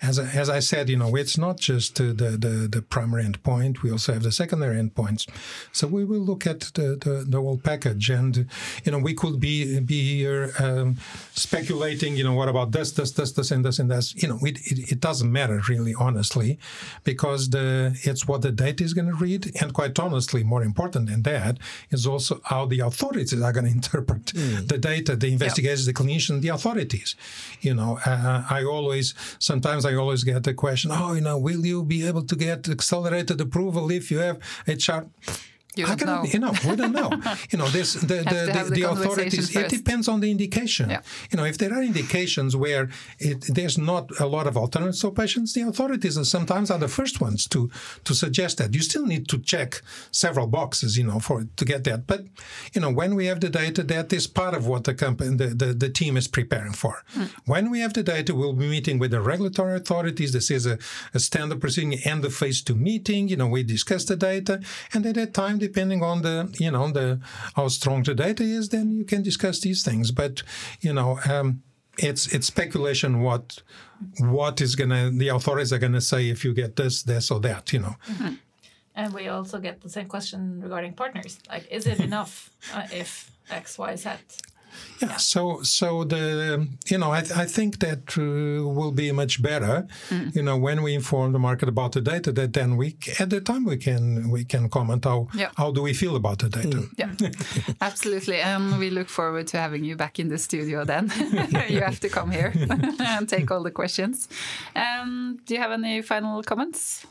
As 0.00 0.18
I, 0.18 0.24
as 0.24 0.48
I 0.48 0.60
said, 0.60 0.88
you 0.88 0.96
know, 0.96 1.14
it's 1.16 1.36
not 1.36 1.58
just 1.58 2.00
uh, 2.00 2.06
the, 2.06 2.36
the 2.38 2.68
the 2.70 2.82
primary 2.82 3.24
endpoint. 3.24 3.82
We 3.82 3.90
also 3.90 4.14
have 4.14 4.22
the 4.22 4.32
secondary 4.32 4.76
endpoints. 4.76 5.28
So 5.72 5.86
we 5.86 6.04
will 6.04 6.20
look 6.20 6.46
at 6.46 6.60
the 6.74 6.96
the, 6.96 7.24
the 7.28 7.40
whole 7.40 7.58
package, 7.58 8.08
and 8.10 8.48
you 8.84 8.92
know, 8.92 8.98
we 8.98 9.14
could 9.14 9.40
be 9.40 9.80
be 9.80 10.16
here 10.16 10.52
um, 10.58 10.96
speculating. 11.32 12.16
You 12.16 12.24
know, 12.24 12.34
what 12.34 12.48
about 12.48 12.72
this, 12.72 12.92
this, 12.92 13.12
this, 13.12 13.32
this, 13.32 13.50
and 13.50 13.64
this, 13.64 13.78
and 13.78 13.90
this. 13.90 14.14
You 14.14 14.28
know, 14.28 14.38
it, 14.42 14.58
it, 14.70 14.92
it 14.92 15.00
doesn't 15.00 15.30
matter 15.30 15.60
really, 15.68 15.94
honestly, 15.94 16.58
because 17.04 17.50
the 17.50 17.98
it's 18.02 18.26
what 18.26 18.42
the 18.42 18.52
data 18.52 18.84
is 18.84 18.94
going 18.94 19.08
to 19.08 19.14
read, 19.14 19.52
and 19.60 19.74
quite 19.74 19.98
honestly, 19.98 20.42
more 20.42 20.62
important 20.62 21.08
than 21.08 21.22
that 21.22 21.58
is 21.90 22.06
also 22.06 22.40
how 22.44 22.64
the 22.66 22.80
authorities 22.80 23.32
are 23.34 23.52
going 23.52 23.66
to 23.70 23.72
interpret 23.72 24.26
the 24.26 24.78
data, 24.78 25.17
the 25.20 25.32
investigators, 25.32 25.86
the 25.86 25.92
clinicians, 25.92 26.40
the 26.40 26.48
authorities. 26.48 27.16
You 27.60 27.74
know, 27.74 27.98
uh, 28.04 28.44
I 28.48 28.64
always 28.64 29.14
sometimes 29.38 29.84
I 29.84 29.94
always 29.94 30.24
get 30.24 30.44
the 30.44 30.54
question, 30.54 30.90
oh, 30.92 31.14
you 31.14 31.20
know, 31.20 31.38
will 31.38 31.64
you 31.64 31.84
be 31.84 32.06
able 32.06 32.22
to 32.22 32.36
get 32.36 32.68
accelerated 32.68 33.40
approval 33.40 33.90
if 33.90 34.10
you 34.10 34.18
have 34.18 34.38
HR? 34.66 35.06
You 35.78 35.86
I 35.86 35.94
cannot, 35.94 36.24
know. 36.24 36.30
you 36.30 36.38
know, 36.40 36.52
we 36.68 36.76
don't 36.76 36.92
know. 36.92 37.10
You 37.52 37.58
know, 37.58 37.68
this 37.68 37.94
the 37.94 38.18
the, 38.32 38.40
the, 38.56 38.62
the 38.78 38.90
authorities. 38.90 39.54
It 39.54 39.68
depends 39.68 40.08
on 40.08 40.20
the 40.20 40.30
indication. 40.30 40.90
Yeah. 40.90 41.02
You 41.30 41.36
know, 41.38 41.44
if 41.44 41.56
there 41.58 41.72
are 41.72 41.82
indications 41.82 42.56
where 42.56 42.90
it, 43.18 43.44
there's 43.54 43.78
not 43.78 44.04
a 44.20 44.26
lot 44.26 44.46
of 44.46 44.56
alternatives 44.56 45.00
for 45.00 45.12
patients, 45.12 45.52
the 45.52 45.62
authorities 45.62 46.18
are 46.18 46.24
sometimes 46.24 46.70
are 46.70 46.78
the 46.78 46.88
first 46.88 47.20
ones 47.20 47.46
to 47.48 47.70
to 48.04 48.12
suggest 48.14 48.58
that. 48.58 48.74
You 48.74 48.82
still 48.82 49.06
need 49.06 49.28
to 49.28 49.38
check 49.38 49.82
several 50.10 50.46
boxes, 50.46 50.98
you 50.98 51.04
know, 51.04 51.20
for 51.20 51.46
to 51.56 51.64
get 51.64 51.84
that. 51.84 52.06
But 52.06 52.22
you 52.74 52.80
know, 52.80 52.90
when 52.90 53.14
we 53.14 53.26
have 53.26 53.40
the 53.40 53.50
data, 53.50 53.82
that 53.84 54.12
is 54.12 54.26
part 54.26 54.54
of 54.54 54.66
what 54.66 54.84
the 54.84 54.94
company, 54.94 55.36
the, 55.36 55.48
the, 55.62 55.66
the 55.84 55.90
team 55.90 56.16
is 56.16 56.28
preparing 56.28 56.72
for. 56.72 57.02
Hmm. 57.14 57.24
When 57.46 57.70
we 57.70 57.80
have 57.80 57.94
the 57.94 58.02
data, 58.02 58.34
we'll 58.34 58.52
be 58.52 58.68
meeting 58.68 58.98
with 58.98 59.12
the 59.12 59.20
regulatory 59.20 59.76
authorities. 59.76 60.32
This 60.32 60.50
is 60.50 60.66
a, 60.66 60.78
a 61.14 61.20
standard 61.20 61.60
proceeding 61.60 61.98
and 62.04 62.22
the 62.22 62.30
phase 62.30 62.62
two 62.62 62.74
meeting. 62.74 63.28
You 63.28 63.36
know, 63.36 63.46
we 63.46 63.62
discuss 63.62 64.04
the 64.04 64.16
data, 64.16 64.60
and 64.92 65.06
at 65.06 65.14
that 65.14 65.34
time, 65.34 65.58
depending 65.68 66.02
on 66.02 66.22
the 66.22 66.36
you 66.58 66.70
know 66.70 66.90
the 66.90 67.20
how 67.56 67.68
strong 67.68 68.02
the 68.02 68.14
data 68.14 68.44
is, 68.58 68.68
then 68.68 68.86
you 68.98 69.04
can 69.04 69.22
discuss 69.22 69.60
these 69.60 69.82
things. 69.88 70.10
But 70.10 70.42
you 70.80 70.92
know. 70.92 71.18
Um, 71.28 71.62
it's 72.00 72.32
it's 72.32 72.46
speculation 72.46 73.22
what 73.22 73.60
what 74.20 74.60
is 74.60 74.76
gonna 74.76 75.10
the 75.10 75.28
authorities 75.36 75.72
are 75.72 75.80
gonna 75.80 76.00
say 76.00 76.30
if 76.30 76.44
you 76.44 76.54
get 76.54 76.76
this 76.76 77.02
this 77.02 77.28
or 77.32 77.40
that 77.40 77.72
you 77.72 77.80
know 77.80 77.96
And 78.98 79.14
we 79.14 79.28
also 79.28 79.60
get 79.60 79.80
the 79.80 79.88
same 79.88 80.08
question 80.08 80.60
regarding 80.60 80.92
partners. 80.94 81.38
Like, 81.48 81.70
is 81.70 81.86
it 81.86 82.00
enough 82.08 82.50
uh, 82.74 82.88
if 82.90 83.30
X, 83.48 83.78
Y, 83.78 83.94
Z? 83.94 84.10
Yeah. 85.00 85.16
So 85.16 85.62
so 85.62 86.04
the 86.04 86.66
you 86.90 86.98
know 86.98 87.12
I, 87.12 87.18
I 87.42 87.46
think 87.46 87.78
that 87.78 88.16
uh, 88.18 88.66
will 88.68 88.92
be 88.92 89.12
much 89.12 89.40
better. 89.42 89.86
You 90.34 90.42
know 90.42 90.56
when 90.56 90.82
we 90.82 90.94
inform 90.94 91.32
the 91.32 91.38
market 91.38 91.68
about 91.68 91.92
the 91.92 92.00
data, 92.00 92.32
that 92.32 92.52
then 92.52 92.76
we 92.76 92.96
at 93.20 93.30
the 93.30 93.40
time 93.40 93.64
we 93.64 93.76
can 93.76 94.30
we 94.30 94.44
can 94.44 94.68
comment 94.68 95.04
how 95.04 95.28
Yeah. 95.34 95.50
how 95.56 95.70
do 95.72 95.82
we 95.82 95.94
feel 95.94 96.16
about 96.16 96.38
the 96.38 96.48
data. 96.48 96.82
Yeah, 96.96 97.10
absolutely. 97.80 98.40
And 98.40 98.78
we 98.78 98.90
look 98.90 99.08
forward 99.08 99.46
to 99.48 99.56
having 99.58 99.84
you 99.84 99.96
back 99.96 100.18
in 100.18 100.28
the 100.28 100.38
studio 100.38 100.84
then. 100.84 101.10
you 101.68 101.80
have 101.80 102.00
to 102.00 102.08
come 102.08 102.30
here 102.30 102.52
and 102.98 103.28
take 103.28 103.50
all 103.50 103.62
the 103.62 103.70
questions. 103.70 104.28
Um, 104.74 105.38
do 105.46 105.54
you 105.54 105.60
have 105.60 105.72
any 105.72 106.02
final 106.02 106.42
comments? 106.42 107.06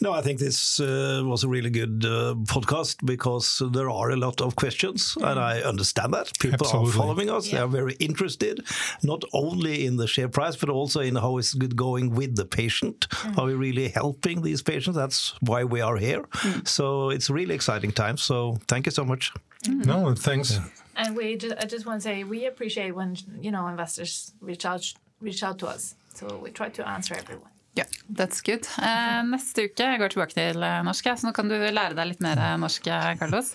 No, 0.00 0.12
I 0.12 0.22
think 0.22 0.38
this 0.38 0.80
uh, 0.80 1.22
was 1.24 1.44
a 1.44 1.48
really 1.48 1.70
good 1.70 2.04
uh, 2.04 2.34
podcast 2.46 2.96
because 3.04 3.62
there 3.72 3.88
are 3.90 4.10
a 4.10 4.16
lot 4.16 4.40
of 4.40 4.54
questions, 4.56 5.16
and 5.20 5.38
I 5.40 5.60
understand 5.62 6.12
that 6.12 6.30
people 6.38 6.66
Absolutely. 6.66 6.90
are 6.90 6.93
following 6.94 7.30
us. 7.30 7.50
They 7.50 7.58
are 7.58 7.68
very 7.68 7.94
interested, 7.94 8.64
not 9.02 9.22
only 9.32 9.86
in 9.86 9.96
the 9.96 10.06
share 10.06 10.28
price, 10.28 10.56
but 10.56 10.68
also 10.68 11.00
in 11.00 11.16
how 11.16 11.38
it's 11.38 11.54
good 11.54 11.76
going 11.76 12.14
with 12.14 12.36
the 12.36 12.44
patient. 12.44 13.08
Mm. 13.10 13.38
Are 13.38 13.46
we 13.46 13.54
really 13.54 13.88
helping 13.88 14.42
these 14.42 14.62
patients? 14.62 14.96
That's 14.96 15.34
why 15.40 15.64
we 15.64 15.80
are 15.80 15.96
here. 15.96 16.22
Mm. 16.22 16.66
So 16.66 17.10
it's 17.10 17.30
really 17.30 17.54
exciting 17.54 17.92
times. 17.92 18.22
So 18.22 18.58
thank 18.68 18.86
you 18.86 18.92
so 18.92 19.04
much. 19.04 19.32
Mm. 19.64 19.86
No, 19.86 20.14
thanks. 20.14 20.58
And 20.96 21.16
we 21.16 21.36
just, 21.36 21.56
I 21.58 21.66
just 21.66 21.86
want 21.86 22.00
to 22.00 22.04
say 22.04 22.24
we 22.24 22.46
appreciate 22.46 22.92
when 22.92 23.16
you 23.40 23.50
know 23.50 23.66
investors 23.66 24.32
reach 24.40 24.64
out 24.64 24.84
reach 25.20 25.42
out 25.42 25.58
to 25.58 25.66
us. 25.66 25.94
So 26.14 26.38
we 26.42 26.50
try 26.50 26.68
to 26.68 26.88
answer 26.88 27.14
everyone. 27.14 27.53
Yeah, 27.76 27.88
that's 28.08 28.38
good. 28.46 28.62
Eh, 28.78 29.22
neste 29.26 29.64
uke 29.66 29.82
jeg 29.82 29.98
går 29.98 30.12
tilbake 30.12 30.34
til 30.36 30.62
eh, 30.62 30.76
norsk, 30.86 31.08
så 31.18 31.26
nå 31.26 31.32
kan 31.34 31.48
du 31.50 31.56
lære 31.58 31.96
deg 31.98 32.06
litt 32.12 32.20
mer 32.22 32.38
eh, 32.38 32.52
norsk, 32.62 32.86
Carlos. 33.18 33.48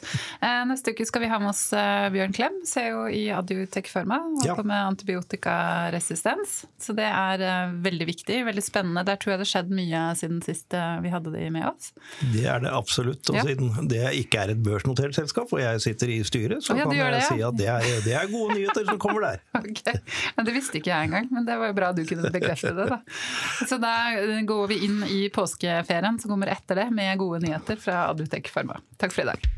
Eh, 0.43 0.63
neste 0.67 0.91
uke 0.91 1.05
skal 1.07 1.23
vi 1.23 1.29
ha 1.31 1.37
med 1.39 1.53
oss 1.53 1.61
Bjørn 2.11 2.33
Klem, 2.35 2.57
CEO 2.67 3.05
i 3.15 3.29
Adutec 3.31 3.87
Pharma, 3.93 4.17
Ja. 4.43 4.57
på 4.59 4.65
med 4.67 4.75
antibiotikaresistens. 4.89 6.65
Så 6.83 6.93
det 6.97 7.07
er 7.07 7.71
veldig 7.83 8.07
viktig, 8.09 8.41
veldig 8.47 8.63
spennende. 8.65 9.05
Der 9.07 9.15
tror 9.19 9.33
jeg 9.33 9.39
det 9.39 9.47
har 9.47 9.51
skjedd 9.53 9.71
mye 9.79 10.01
siden 10.19 10.41
sist 10.43 10.75
vi 11.03 11.13
hadde 11.13 11.31
de 11.33 11.45
med 11.55 11.69
oss. 11.69 11.93
Det 12.33 12.43
er 12.43 12.59
det 12.65 12.73
absolutt. 12.75 13.23
Og 13.31 13.39
Ja. 13.39 13.43
siden 13.47 13.87
det 13.87 14.03
ikke 14.19 14.43
er 14.43 14.51
et 14.51 14.63
børsnotert 14.63 15.15
selskap, 15.15 15.51
og 15.53 15.59
jeg 15.63 15.79
sitter 15.81 16.09
i 16.11 16.19
styret, 16.27 16.59
så 16.65 16.75
ja, 16.75 16.83
kan 16.83 16.95
jeg 16.97 17.13
det, 17.15 17.23
si 17.29 17.39
at 17.41 17.55
det 17.57 17.67
er, 17.71 17.87
det 18.03 18.13
er 18.19 18.27
gode 18.31 18.55
nyheter 18.59 18.85
som 18.85 18.99
kommer 18.99 19.21
der. 19.21 19.39
Men 20.35 20.45
Det 20.45 20.53
visste 20.59 20.77
ikke 20.79 20.91
jeg 20.91 21.07
engang, 21.09 21.27
men 21.31 21.45
det 21.45 21.55
var 21.59 21.67
jo 21.71 21.73
bra 21.77 21.91
du 21.93 22.03
kunne 22.05 22.29
bekrefte 22.33 22.73
det. 22.75 22.89
da. 22.89 22.99
Så 23.67 23.77
da 23.79 24.08
går 24.47 24.67
vi 24.71 24.79
inn 24.85 25.03
i 25.03 25.21
påskeferien 25.33 26.19
som 26.19 26.31
kommer 26.31 26.51
etter 26.53 26.83
det, 26.83 26.89
med 26.95 27.17
gode 27.21 27.41
nyheter 27.45 27.79
fra 27.81 28.07
Adutec 28.09 28.51
Pharma. 28.53 28.79
Takk 28.97 29.15
for 29.15 29.25
i 29.25 29.31
dag. 29.31 29.49